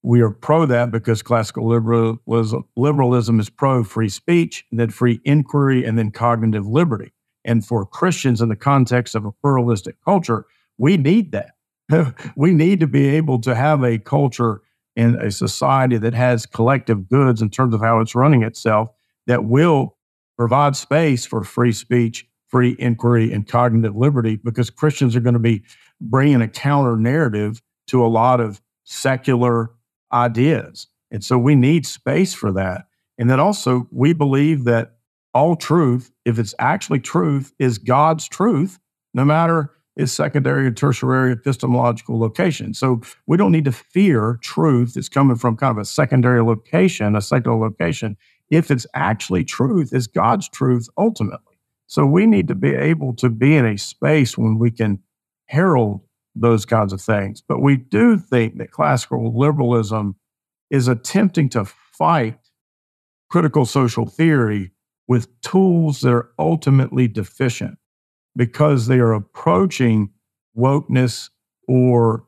we 0.01 0.21
are 0.21 0.29
pro 0.29 0.65
that 0.65 0.91
because 0.91 1.21
classical 1.21 1.67
liberalism, 1.67 2.65
liberalism 2.75 3.39
is 3.39 3.49
pro 3.49 3.83
free 3.83 4.09
speech, 4.09 4.65
then 4.71 4.89
free 4.89 5.19
inquiry, 5.25 5.83
and 5.83 5.97
then 5.97 6.11
cognitive 6.11 6.65
liberty. 6.65 7.11
And 7.43 7.65
for 7.65 7.85
Christians 7.85 8.41
in 8.41 8.49
the 8.49 8.55
context 8.55 9.15
of 9.15 9.25
a 9.25 9.31
pluralistic 9.31 9.95
culture, 10.03 10.45
we 10.77 10.97
need 10.97 11.31
that. 11.31 11.51
we 12.35 12.53
need 12.53 12.79
to 12.79 12.87
be 12.87 13.07
able 13.09 13.39
to 13.41 13.55
have 13.55 13.83
a 13.83 13.97
culture 13.97 14.61
and 14.95 15.15
a 15.15 15.31
society 15.31 15.97
that 15.97 16.13
has 16.13 16.45
collective 16.45 17.09
goods 17.09 17.41
in 17.41 17.49
terms 17.49 17.73
of 17.73 17.81
how 17.81 17.99
it's 17.99 18.15
running 18.15 18.43
itself 18.43 18.89
that 19.27 19.45
will 19.45 19.97
provide 20.37 20.75
space 20.75 21.25
for 21.25 21.43
free 21.43 21.71
speech, 21.71 22.27
free 22.47 22.75
inquiry, 22.79 23.31
and 23.31 23.47
cognitive 23.47 23.95
liberty 23.95 24.37
because 24.37 24.69
Christians 24.69 25.15
are 25.15 25.21
going 25.21 25.33
to 25.33 25.39
be 25.39 25.63
bringing 26.01 26.41
a 26.41 26.47
counter 26.47 26.95
narrative 26.95 27.61
to 27.87 28.05
a 28.05 28.07
lot 28.07 28.39
of 28.39 28.61
secular 28.83 29.71
ideas. 30.11 30.87
And 31.11 31.23
so 31.23 31.37
we 31.37 31.55
need 31.55 31.85
space 31.85 32.33
for 32.33 32.51
that. 32.53 32.87
And 33.17 33.29
then 33.29 33.39
also, 33.39 33.87
we 33.91 34.13
believe 34.13 34.63
that 34.65 34.95
all 35.33 35.55
truth, 35.55 36.11
if 36.25 36.39
it's 36.39 36.55
actually 36.59 36.99
truth, 36.99 37.53
is 37.59 37.77
God's 37.77 38.27
truth, 38.27 38.79
no 39.13 39.25
matter 39.25 39.71
its 39.95 40.13
secondary 40.13 40.65
or 40.65 40.71
tertiary 40.71 41.33
epistemological 41.33 42.17
location. 42.17 42.73
So 42.73 43.01
we 43.27 43.35
don't 43.35 43.51
need 43.51 43.65
to 43.65 43.71
fear 43.71 44.39
truth 44.41 44.93
that's 44.93 45.09
coming 45.09 45.35
from 45.35 45.57
kind 45.57 45.71
of 45.71 45.81
a 45.81 45.85
secondary 45.85 46.41
location, 46.41 47.15
a 47.15 47.21
secular 47.21 47.57
location, 47.57 48.15
if 48.49 48.71
it's 48.71 48.87
actually 48.93 49.43
truth, 49.43 49.93
is 49.93 50.07
God's 50.07 50.47
truth 50.47 50.87
ultimately. 50.97 51.57
So 51.87 52.05
we 52.05 52.25
need 52.25 52.47
to 52.47 52.55
be 52.55 52.73
able 52.73 53.13
to 53.15 53.29
be 53.29 53.55
in 53.55 53.65
a 53.65 53.77
space 53.77 54.37
when 54.37 54.57
we 54.57 54.71
can 54.71 54.99
herald 55.47 56.01
those 56.39 56.65
kinds 56.65 56.93
of 56.93 57.01
things. 57.01 57.41
But 57.41 57.61
we 57.61 57.77
do 57.77 58.17
think 58.17 58.57
that 58.57 58.71
classical 58.71 59.37
liberalism 59.37 60.15
is 60.69 60.87
attempting 60.87 61.49
to 61.49 61.65
fight 61.65 62.39
critical 63.29 63.65
social 63.65 64.05
theory 64.05 64.71
with 65.07 65.41
tools 65.41 66.01
that 66.01 66.11
are 66.11 66.31
ultimately 66.37 67.07
deficient 67.07 67.77
because 68.35 68.87
they 68.87 68.99
are 68.99 69.13
approaching 69.13 70.11
wokeness 70.57 71.29
or 71.67 72.25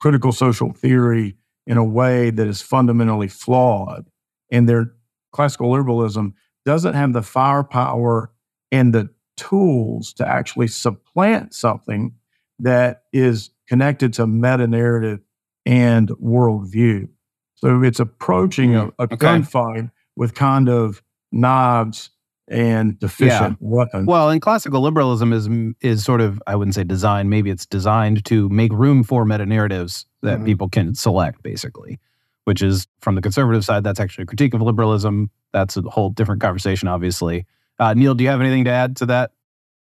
critical 0.00 0.32
social 0.32 0.72
theory 0.72 1.36
in 1.66 1.76
a 1.76 1.84
way 1.84 2.30
that 2.30 2.48
is 2.48 2.60
fundamentally 2.60 3.28
flawed. 3.28 4.08
And 4.50 4.68
their 4.68 4.92
classical 5.32 5.70
liberalism 5.70 6.34
doesn't 6.64 6.94
have 6.94 7.12
the 7.12 7.22
firepower 7.22 8.32
and 8.70 8.94
the 8.94 9.10
tools 9.36 10.12
to 10.14 10.26
actually 10.26 10.68
supplant 10.68 11.54
something 11.54 12.14
that 12.58 13.04
is 13.12 13.50
connected 13.68 14.12
to 14.14 14.26
meta 14.26 14.66
narrative 14.66 15.20
and 15.64 16.08
worldview. 16.10 17.08
So 17.54 17.82
it's 17.82 18.00
approaching 18.00 18.74
a, 18.74 18.86
a 18.86 18.92
okay. 19.00 19.16
gunfight 19.16 19.90
with 20.16 20.34
kind 20.34 20.68
of 20.68 21.02
knives 21.30 22.10
and 22.48 22.98
deficient 22.98 23.58
yeah. 23.60 23.68
weapons. 23.68 24.06
Well, 24.06 24.30
and 24.30 24.42
classical 24.42 24.80
liberalism 24.80 25.32
is 25.32 25.48
is 25.80 26.04
sort 26.04 26.20
of 26.20 26.42
I 26.46 26.56
wouldn't 26.56 26.74
say 26.74 26.84
designed, 26.84 27.30
maybe 27.30 27.50
it's 27.50 27.66
designed 27.66 28.24
to 28.26 28.48
make 28.48 28.72
room 28.72 29.04
for 29.04 29.24
meta 29.24 29.46
narratives 29.46 30.06
that 30.22 30.36
mm-hmm. 30.36 30.44
people 30.44 30.68
can 30.68 30.94
select, 30.94 31.42
basically. 31.42 31.98
Which 32.44 32.60
is 32.60 32.88
from 33.00 33.14
the 33.14 33.22
conservative 33.22 33.64
side, 33.64 33.84
that's 33.84 34.00
actually 34.00 34.22
a 34.22 34.26
critique 34.26 34.52
of 34.52 34.60
liberalism. 34.60 35.30
That's 35.52 35.76
a 35.76 35.82
whole 35.82 36.10
different 36.10 36.40
conversation, 36.40 36.88
obviously. 36.88 37.46
Uh, 37.78 37.94
Neil, 37.94 38.14
do 38.14 38.24
you 38.24 38.30
have 38.30 38.40
anything 38.40 38.64
to 38.64 38.70
add 38.70 38.96
to 38.96 39.06
that? 39.06 39.30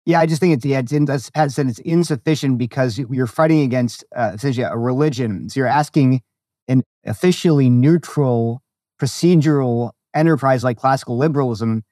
Yeah, 0.07 0.21
I 0.21 0.27
just 0.27 0.41
think 0.41 0.55
it's 0.55 0.65
yeah, 0.65 0.79
it's, 0.79 0.93
in, 0.93 1.09
as 1.11 1.31
said, 1.49 1.69
it's 1.69 1.79
insufficient 1.81 2.59
because 2.59 2.99
you're 2.99 3.27
fighting 3.27 3.61
against 3.61 4.05
uh, 4.17 4.33
essentially 4.35 4.65
a 4.65 4.77
religion. 4.77 5.49
So 5.49 5.61
you're 5.61 5.67
asking 5.67 6.23
an 6.69 6.83
officially 7.05 7.69
neutral 7.69 8.63
procedural 9.01 9.93
enterprise 10.15 10.65
like 10.65 10.79
classical 10.79 11.17
liberalism 11.17 11.85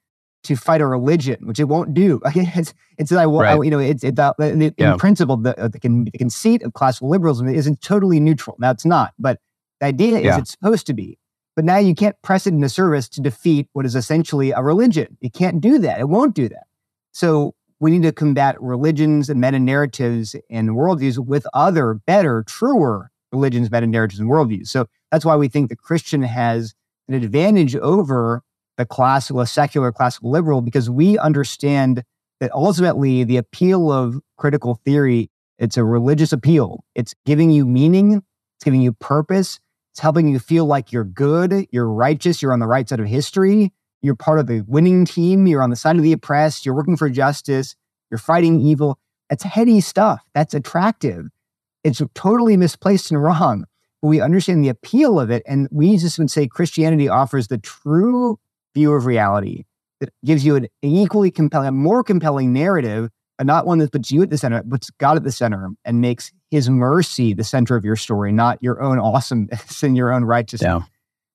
to 0.43 0.55
fight 0.55 0.81
a 0.81 0.85
religion, 0.85 1.45
which 1.45 1.59
it 1.59 1.65
won't 1.65 1.93
do. 1.93 2.21
it's 2.35 2.73
it's 2.97 3.11
I, 3.11 3.25
right. 3.25 3.63
you 3.63 3.69
know 3.69 3.79
it's 3.79 4.03
it, 4.03 4.15
the, 4.15 4.33
the, 4.37 4.73
yeah. 4.77 4.93
in 4.93 4.99
principle 4.99 5.37
the, 5.37 5.53
the, 5.53 5.79
the, 5.79 6.17
conceit 6.17 6.63
of 6.63 6.73
classical 6.73 7.09
liberalism 7.09 7.47
isn't 7.47 7.81
totally 7.81 8.19
neutral. 8.19 8.55
Now 8.59 8.71
it's 8.71 8.85
not, 8.85 9.13
but 9.19 9.39
the 9.79 9.87
idea 9.87 10.19
yeah. 10.19 10.33
is 10.33 10.37
it's 10.39 10.51
supposed 10.51 10.87
to 10.87 10.93
be. 10.93 11.17
But 11.55 11.65
now 11.65 11.77
you 11.77 11.93
can't 11.93 12.15
press 12.21 12.47
it 12.47 12.53
into 12.53 12.69
service 12.69 13.09
to 13.09 13.21
defeat 13.21 13.67
what 13.73 13.85
is 13.85 13.95
essentially 13.95 14.51
a 14.51 14.61
religion. 14.61 15.17
You 15.19 15.29
can't 15.29 15.59
do 15.59 15.77
that. 15.79 15.99
It 15.99 16.07
won't 16.07 16.33
do 16.33 16.47
that. 16.47 16.67
So 17.11 17.53
we 17.79 17.91
need 17.91 18.03
to 18.03 18.11
combat 18.11 18.61
religions 18.61 19.29
and 19.29 19.39
meta 19.39 19.59
narratives 19.59 20.35
and 20.49 20.69
worldviews 20.69 21.17
with 21.25 21.47
other, 21.53 21.93
better, 21.93 22.43
truer 22.43 23.11
religions, 23.31 23.71
meta 23.71 23.87
narratives, 23.87 24.19
and 24.19 24.29
worldviews. 24.29 24.67
So 24.67 24.87
that's 25.11 25.25
why 25.25 25.35
we 25.35 25.47
think 25.47 25.69
the 25.69 25.75
Christian 25.75 26.21
has 26.23 26.73
an 27.07 27.13
advantage 27.13 27.75
over 27.75 28.43
the 28.77 28.85
classical, 28.85 29.45
secular 29.45 29.91
classical 29.91 30.31
liberal, 30.31 30.61
because 30.61 30.89
we 30.89 31.17
understand 31.17 32.03
that 32.39 32.51
ultimately 32.53 33.23
the 33.23 33.37
appeal 33.37 33.91
of 33.91 34.19
critical 34.37 34.79
theory, 34.85 35.29
it's 35.57 35.77
a 35.77 35.83
religious 35.83 36.31
appeal. 36.31 36.83
It's 36.95 37.13
giving 37.25 37.49
you 37.51 37.65
meaning, 37.65 38.23
it's 38.57 38.63
giving 38.63 38.81
you 38.81 38.93
purpose, 38.93 39.59
it's 39.91 39.99
helping 39.99 40.27
you 40.29 40.39
feel 40.39 40.65
like 40.65 40.91
you're 40.91 41.03
good, 41.03 41.67
you're 41.71 41.89
righteous, 41.89 42.41
you're 42.41 42.53
on 42.53 42.59
the 42.59 42.67
right 42.67 42.87
side 42.87 42.99
of 42.99 43.07
history, 43.07 43.73
you're 44.01 44.15
part 44.15 44.39
of 44.39 44.47
the 44.47 44.61
winning 44.61 45.05
team, 45.05 45.47
you're 45.47 45.63
on 45.63 45.69
the 45.69 45.75
side 45.75 45.97
of 45.97 46.03
the 46.03 46.13
oppressed, 46.13 46.65
you're 46.65 46.75
working 46.75 46.97
for 46.97 47.09
justice, 47.09 47.75
you're 48.09 48.17
fighting 48.17 48.59
evil. 48.61 48.97
That's 49.29 49.43
heady 49.43 49.79
stuff. 49.81 50.23
That's 50.33 50.53
attractive. 50.53 51.27
It's 51.83 52.01
totally 52.15 52.57
misplaced 52.57 53.11
and 53.11 53.21
wrong. 53.21 53.65
But 54.01 54.07
we 54.07 54.21
understand 54.21 54.63
the 54.63 54.69
appeal 54.69 55.19
of 55.19 55.29
it. 55.29 55.43
And 55.45 55.67
we 55.71 55.97
just 55.97 56.17
would 56.17 56.31
say 56.31 56.47
Christianity 56.47 57.07
offers 57.07 57.47
the 57.47 57.57
true 57.57 58.39
view 58.73 58.93
of 58.93 59.05
reality 59.05 59.65
that 59.99 60.09
gives 60.25 60.45
you 60.45 60.55
an 60.55 60.67
equally 60.81 61.31
compelling, 61.31 61.67
a 61.67 61.71
more 61.71 62.03
compelling 62.03 62.53
narrative, 62.53 63.09
but 63.37 63.45
not 63.45 63.65
one 63.65 63.79
that 63.79 63.91
puts 63.91 64.11
you 64.11 64.21
at 64.21 64.29
the 64.29 64.37
center, 64.37 64.63
puts 64.63 64.89
God 64.91 65.17
at 65.17 65.23
the 65.23 65.31
center 65.31 65.69
and 65.85 66.01
makes 66.01 66.31
his 66.49 66.69
mercy 66.69 67.33
the 67.33 67.43
center 67.43 67.75
of 67.75 67.85
your 67.85 67.95
story, 67.95 68.31
not 68.31 68.57
your 68.61 68.81
own 68.81 68.99
awesomeness 68.99 69.83
and 69.83 69.95
your 69.95 70.11
own 70.11 70.25
righteousness. 70.25 70.67
Yeah. 70.67 70.81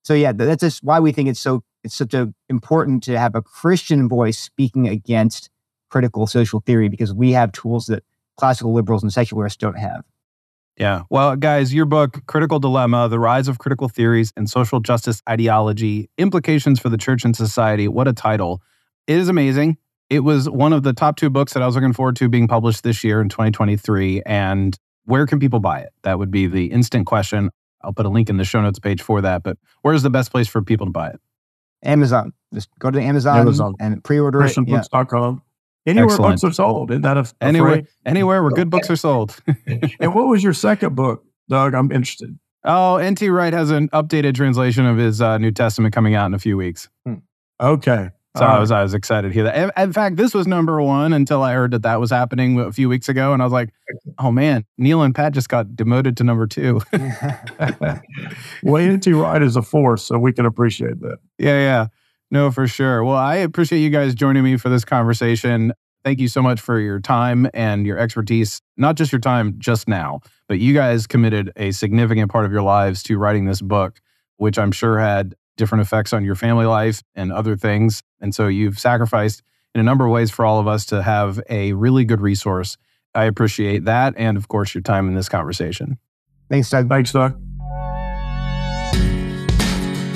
So 0.02 0.14
yeah, 0.14 0.32
that's 0.32 0.60
just 0.60 0.82
why 0.82 1.00
we 1.00 1.12
think 1.12 1.28
it's 1.28 1.40
so 1.40 1.62
it's 1.84 1.94
such 1.94 2.14
a 2.14 2.32
important 2.48 3.02
to 3.04 3.18
have 3.18 3.34
a 3.34 3.42
Christian 3.42 4.08
voice 4.08 4.38
speaking 4.38 4.88
against 4.88 5.50
critical 5.90 6.26
social 6.26 6.60
theory 6.60 6.88
because 6.88 7.14
we 7.14 7.32
have 7.32 7.52
tools 7.52 7.86
that 7.86 8.02
classical 8.36 8.72
liberals 8.72 9.02
and 9.02 9.12
secularists 9.12 9.58
don't 9.58 9.78
have. 9.78 10.04
Yeah. 10.76 11.02
Well, 11.08 11.36
guys, 11.36 11.72
your 11.72 11.84
book, 11.84 12.26
Critical 12.26 12.58
Dilemma 12.58 13.08
The 13.08 13.20
Rise 13.20 13.46
of 13.46 13.58
Critical 13.58 13.88
Theories 13.88 14.32
and 14.36 14.50
Social 14.50 14.80
Justice 14.80 15.22
Ideology 15.28 16.10
Implications 16.18 16.80
for 16.80 16.88
the 16.88 16.96
Church 16.96 17.24
and 17.24 17.36
Society. 17.36 17.86
What 17.86 18.08
a 18.08 18.12
title. 18.12 18.60
It 19.06 19.18
is 19.18 19.28
amazing. 19.28 19.76
It 20.10 20.20
was 20.20 20.48
one 20.50 20.72
of 20.72 20.82
the 20.82 20.92
top 20.92 21.16
two 21.16 21.30
books 21.30 21.52
that 21.52 21.62
I 21.62 21.66
was 21.66 21.76
looking 21.76 21.92
forward 21.92 22.16
to 22.16 22.28
being 22.28 22.48
published 22.48 22.82
this 22.82 23.04
year 23.04 23.20
in 23.20 23.28
2023. 23.28 24.22
And 24.26 24.76
where 25.04 25.26
can 25.26 25.38
people 25.38 25.60
buy 25.60 25.80
it? 25.80 25.90
That 26.02 26.18
would 26.18 26.30
be 26.30 26.46
the 26.48 26.66
instant 26.66 27.06
question. 27.06 27.50
I'll 27.82 27.92
put 27.92 28.06
a 28.06 28.08
link 28.08 28.28
in 28.28 28.36
the 28.36 28.44
show 28.44 28.60
notes 28.60 28.78
page 28.80 29.00
for 29.00 29.20
that. 29.20 29.42
But 29.44 29.58
where's 29.82 30.02
the 30.02 30.10
best 30.10 30.32
place 30.32 30.48
for 30.48 30.60
people 30.60 30.86
to 30.86 30.92
buy 30.92 31.10
it? 31.10 31.20
Amazon. 31.84 32.32
Just 32.52 32.68
go 32.78 32.90
to 32.90 33.00
Amazon, 33.00 33.38
Amazon. 33.38 33.74
and 33.80 34.02
pre-order. 34.02 34.40
Yeah. 34.40 35.36
Anywhere 35.86 36.06
Excellent. 36.06 36.40
books 36.40 36.44
are 36.44 36.52
sold. 36.52 36.90
Isn't 36.90 37.02
that 37.02 37.18
a, 37.18 37.30
anywhere, 37.42 37.82
anywhere 38.06 38.42
where 38.42 38.52
good 38.52 38.70
books 38.70 38.88
are 38.88 38.96
sold. 38.96 39.36
and 40.00 40.14
what 40.14 40.28
was 40.28 40.42
your 40.42 40.54
second 40.54 40.94
book, 40.94 41.24
Doug? 41.48 41.74
I'm 41.74 41.92
interested. 41.92 42.38
Oh, 42.64 42.96
N.T. 42.96 43.28
Wright 43.28 43.52
has 43.52 43.70
an 43.70 43.90
updated 43.90 44.34
translation 44.34 44.86
of 44.86 44.96
his 44.96 45.20
uh, 45.20 45.36
New 45.36 45.50
Testament 45.50 45.94
coming 45.94 46.14
out 46.14 46.24
in 46.26 46.34
a 46.34 46.38
few 46.38 46.56
weeks. 46.56 46.88
Hmm. 47.04 47.16
Okay. 47.60 48.10
So 48.36 48.44
I 48.44 48.48
uh-huh. 48.48 48.60
was 48.60 48.70
I 48.72 48.82
was 48.82 48.94
excited 48.94 49.28
to 49.28 49.34
hear 49.34 49.44
that. 49.44 49.72
In 49.78 49.92
fact, 49.92 50.16
this 50.16 50.34
was 50.34 50.48
number 50.48 50.82
one 50.82 51.12
until 51.12 51.40
I 51.42 51.52
heard 51.52 51.70
that 51.70 51.82
that 51.82 52.00
was 52.00 52.10
happening 52.10 52.58
a 52.58 52.72
few 52.72 52.88
weeks 52.88 53.08
ago, 53.08 53.32
and 53.32 53.40
I 53.40 53.46
was 53.46 53.52
like, 53.52 53.72
"Oh 54.18 54.32
man, 54.32 54.64
Neil 54.76 55.02
and 55.02 55.14
Pat 55.14 55.34
just 55.34 55.48
got 55.48 55.76
demoted 55.76 56.16
to 56.16 56.24
number 56.24 56.48
two. 56.48 56.80
well, 58.64 58.76
N.T. 58.76 59.12
Wright 59.12 59.40
is 59.40 59.54
a 59.54 59.62
force, 59.62 60.02
so 60.02 60.18
we 60.18 60.32
can 60.32 60.46
appreciate 60.46 61.00
that. 61.00 61.18
Yeah, 61.38 61.58
yeah, 61.60 61.86
no, 62.32 62.50
for 62.50 62.66
sure. 62.66 63.04
Well, 63.04 63.16
I 63.16 63.36
appreciate 63.36 63.78
you 63.78 63.90
guys 63.90 64.16
joining 64.16 64.42
me 64.42 64.56
for 64.56 64.68
this 64.68 64.84
conversation. 64.84 65.72
Thank 66.02 66.18
you 66.18 66.26
so 66.26 66.42
much 66.42 66.60
for 66.60 66.80
your 66.80 66.98
time 66.98 67.48
and 67.54 67.86
your 67.86 67.98
expertise. 67.98 68.60
Not 68.76 68.96
just 68.96 69.12
your 69.12 69.20
time 69.20 69.54
just 69.58 69.86
now, 69.86 70.20
but 70.48 70.58
you 70.58 70.74
guys 70.74 71.06
committed 71.06 71.52
a 71.54 71.70
significant 71.70 72.32
part 72.32 72.46
of 72.46 72.50
your 72.50 72.62
lives 72.62 73.04
to 73.04 73.16
writing 73.16 73.44
this 73.44 73.62
book, 73.62 74.00
which 74.38 74.58
I'm 74.58 74.72
sure 74.72 74.98
had 74.98 75.36
different 75.56 75.82
effects 75.82 76.12
on 76.12 76.24
your 76.24 76.34
family 76.34 76.66
life 76.66 77.02
and 77.14 77.32
other 77.32 77.56
things. 77.56 78.02
And 78.20 78.34
so 78.34 78.46
you've 78.48 78.78
sacrificed 78.78 79.42
in 79.74 79.80
a 79.80 79.84
number 79.84 80.04
of 80.04 80.10
ways 80.10 80.30
for 80.30 80.44
all 80.44 80.60
of 80.60 80.66
us 80.66 80.86
to 80.86 81.02
have 81.02 81.40
a 81.48 81.72
really 81.72 82.04
good 82.04 82.20
resource. 82.20 82.76
I 83.14 83.24
appreciate 83.24 83.84
that. 83.84 84.14
And 84.16 84.36
of 84.36 84.48
course, 84.48 84.74
your 84.74 84.82
time 84.82 85.08
in 85.08 85.14
this 85.14 85.28
conversation. 85.28 85.98
Thanks, 86.48 86.70
Doug. 86.70 86.88
Thanks, 86.88 87.12
Doug. 87.12 87.43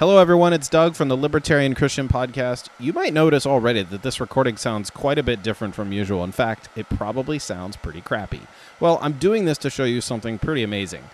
Hello, 0.00 0.16
everyone. 0.16 0.54
It's 0.54 0.70
Doug 0.70 0.94
from 0.94 1.08
the 1.08 1.16
Libertarian 1.16 1.74
Christian 1.74 2.08
Podcast. 2.08 2.70
You 2.78 2.94
might 2.94 3.12
notice 3.12 3.44
already 3.44 3.82
that 3.82 4.02
this 4.02 4.18
recording 4.18 4.56
sounds 4.56 4.88
quite 4.88 5.18
a 5.18 5.22
bit 5.22 5.42
different 5.42 5.74
from 5.74 5.92
usual. 5.92 6.24
In 6.24 6.32
fact, 6.32 6.70
it 6.74 6.88
probably 6.88 7.38
sounds 7.38 7.76
pretty 7.76 8.00
crappy. 8.00 8.40
Well, 8.80 8.98
I'm 9.02 9.18
doing 9.18 9.44
this 9.44 9.58
to 9.58 9.68
show 9.68 9.84
you 9.84 10.00
something 10.00 10.38
pretty 10.38 10.62
amazing. 10.62 11.04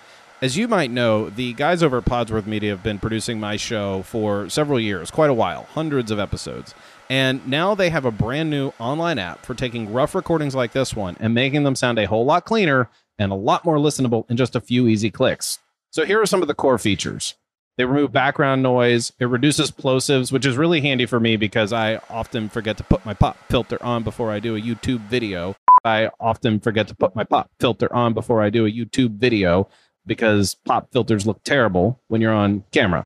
As 0.41 0.57
you 0.57 0.68
might 0.68 0.93
know, 0.93 1.30
the 1.30 1.53
guys 1.55 1.82
over 1.82 1.99
at 1.99 2.05
Podsworth 2.05 2.47
Media 2.47 2.70
have 2.70 2.84
been 2.84 3.01
producing 3.01 3.41
my 3.41 3.57
show 3.57 4.03
for 4.03 4.49
several 4.49 4.78
years, 4.78 5.11
quite 5.11 5.30
a 5.30 5.34
while, 5.34 5.64
hundreds 5.72 6.12
of 6.12 6.20
episodes. 6.20 6.72
And 7.11 7.45
now 7.45 7.74
they 7.74 7.91
have 7.91 8.05
a 8.05 8.12
brand 8.12 8.51
new 8.51 8.72
online 8.78 9.18
app 9.18 9.45
for 9.45 9.55
taking 9.55 9.93
rough 9.93 10.14
recordings 10.14 10.55
like 10.55 10.70
this 10.70 10.95
one 10.95 11.16
and 11.18 11.34
making 11.34 11.64
them 11.64 11.74
sound 11.74 11.99
a 11.99 12.07
whole 12.07 12.24
lot 12.24 12.45
cleaner 12.45 12.89
and 13.18 13.32
a 13.32 13.34
lot 13.34 13.64
more 13.64 13.78
listenable 13.78 14.30
in 14.30 14.37
just 14.37 14.55
a 14.55 14.61
few 14.61 14.87
easy 14.87 15.11
clicks. 15.11 15.59
So 15.91 16.05
here 16.05 16.22
are 16.22 16.26
some 16.26 16.41
of 16.41 16.47
the 16.47 16.55
core 16.55 16.78
features. 16.78 17.34
They 17.76 17.84
remove 17.84 18.10
background 18.10 18.62
noise. 18.62 19.12
It 19.18 19.26
reduces 19.26 19.70
plosives, 19.70 20.32
which 20.32 20.46
is 20.46 20.56
really 20.56 20.80
handy 20.80 21.04
for 21.04 21.20
me 21.20 21.36
because 21.36 21.72
I 21.74 22.00
often 22.08 22.48
forget 22.48 22.78
to 22.78 22.84
put 22.84 23.04
my 23.04 23.12
pop 23.12 23.36
filter 23.50 23.82
on 23.82 24.02
before 24.02 24.32
I 24.32 24.40
do 24.40 24.56
a 24.56 24.60
YouTube 24.60 25.00
video. 25.08 25.54
I 25.84 26.10
often 26.18 26.58
forget 26.58 26.88
to 26.88 26.94
put 26.94 27.14
my 27.14 27.24
pop 27.24 27.50
filter 27.60 27.92
on 27.94 28.14
before 28.14 28.42
I 28.42 28.48
do 28.48 28.64
a 28.64 28.70
YouTube 28.70 29.18
video 29.18 29.68
because 30.06 30.54
pop 30.54 30.90
filters 30.90 31.26
look 31.26 31.42
terrible 31.44 32.00
when 32.08 32.22
you're 32.22 32.32
on 32.32 32.64
camera. 32.72 33.04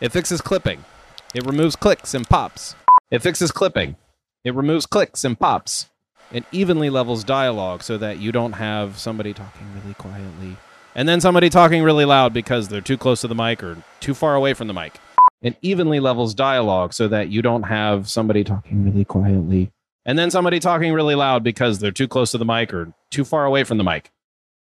It 0.00 0.12
fixes 0.12 0.42
clipping. 0.42 0.84
It 1.34 1.46
removes 1.46 1.74
clicks 1.74 2.12
and 2.12 2.28
pops. 2.28 2.74
It 3.10 3.22
fixes 3.22 3.50
clipping. 3.50 3.96
It 4.44 4.54
removes 4.54 4.84
clicks 4.84 5.24
and 5.24 5.38
pops. 5.38 5.88
It 6.30 6.44
evenly 6.52 6.90
levels 6.90 7.24
dialogue 7.24 7.82
so 7.82 7.96
that 7.96 8.18
you 8.18 8.30
don't 8.30 8.52
have 8.52 8.98
somebody 8.98 9.32
talking 9.32 9.66
really 9.74 9.94
quietly 9.94 10.56
and 10.96 11.06
then 11.06 11.20
somebody 11.20 11.50
talking 11.50 11.84
really 11.84 12.06
loud 12.06 12.32
because 12.32 12.68
they're 12.68 12.80
too 12.80 12.96
close 12.96 13.20
to 13.20 13.28
the 13.28 13.34
mic 13.34 13.62
or 13.62 13.76
too 14.00 14.14
far 14.14 14.34
away 14.34 14.54
from 14.54 14.66
the 14.66 14.74
mic. 14.74 14.94
It 15.42 15.56
evenly 15.60 16.00
levels 16.00 16.34
dialogue 16.34 16.94
so 16.94 17.06
that 17.08 17.28
you 17.28 17.42
don't 17.42 17.64
have 17.64 18.08
somebody 18.08 18.42
talking 18.42 18.82
really 18.82 19.04
quietly 19.04 19.70
and 20.06 20.18
then 20.18 20.30
somebody 20.30 20.58
talking 20.58 20.94
really 20.94 21.14
loud 21.14 21.44
because 21.44 21.78
they're 21.78 21.90
too 21.90 22.08
close 22.08 22.30
to 22.30 22.38
the 22.38 22.46
mic 22.46 22.72
or 22.72 22.94
too 23.10 23.24
far 23.24 23.44
away 23.44 23.62
from 23.62 23.76
the 23.76 23.84
mic. 23.84 24.10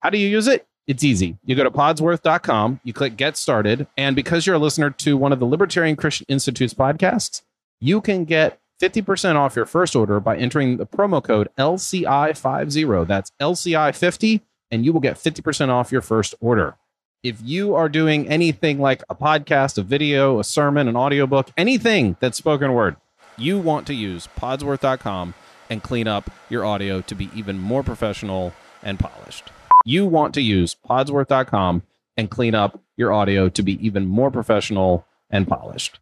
How 0.01 0.09
do 0.09 0.17
you 0.17 0.27
use 0.27 0.47
it? 0.47 0.67
It's 0.87 1.03
easy. 1.03 1.37
You 1.45 1.55
go 1.55 1.63
to 1.63 1.71
podsworth.com, 1.71 2.81
you 2.83 2.93
click 2.93 3.15
get 3.15 3.37
started, 3.37 3.87
and 3.95 4.15
because 4.15 4.45
you're 4.45 4.55
a 4.55 4.59
listener 4.59 4.89
to 4.89 5.15
one 5.15 5.31
of 5.31 5.39
the 5.39 5.45
Libertarian 5.45 5.95
Christian 5.95 6.25
Institute's 6.27 6.73
podcasts, 6.73 7.43
you 7.79 8.01
can 8.01 8.25
get 8.25 8.59
50% 8.81 9.35
off 9.35 9.55
your 9.55 9.65
first 9.65 9.95
order 9.95 10.19
by 10.19 10.35
entering 10.35 10.77
the 10.77 10.87
promo 10.87 11.23
code 11.23 11.47
LCI50. 11.57 13.07
That's 13.07 13.31
LCI50 13.39 14.41
and 14.71 14.85
you 14.85 14.93
will 14.93 14.99
get 14.99 15.17
50% 15.17 15.69
off 15.69 15.91
your 15.91 16.01
first 16.01 16.35
order. 16.39 16.75
If 17.21 17.41
you 17.43 17.75
are 17.75 17.89
doing 17.89 18.27
anything 18.29 18.79
like 18.79 19.03
a 19.09 19.15
podcast, 19.15 19.77
a 19.77 19.81
video, 19.81 20.39
a 20.39 20.43
sermon, 20.43 20.87
an 20.87 20.95
audiobook, 20.95 21.49
anything 21.57 22.15
that's 22.19 22.37
spoken 22.37 22.73
word, 22.73 22.95
you 23.37 23.57
want 23.57 23.87
to 23.87 23.93
use 23.93 24.27
podsworth.com 24.39 25.33
and 25.69 25.83
clean 25.83 26.07
up 26.07 26.31
your 26.49 26.65
audio 26.65 27.01
to 27.01 27.15
be 27.15 27.29
even 27.35 27.59
more 27.59 27.83
professional 27.83 28.53
and 28.81 28.99
polished. 28.99 29.51
You 29.85 30.05
want 30.05 30.33
to 30.35 30.41
use 30.41 30.75
podsworth.com 30.75 31.83
and 32.17 32.29
clean 32.29 32.55
up 32.55 32.81
your 32.97 33.13
audio 33.13 33.49
to 33.49 33.63
be 33.63 33.85
even 33.85 34.05
more 34.07 34.31
professional 34.31 35.05
and 35.29 35.47
polished. 35.47 35.99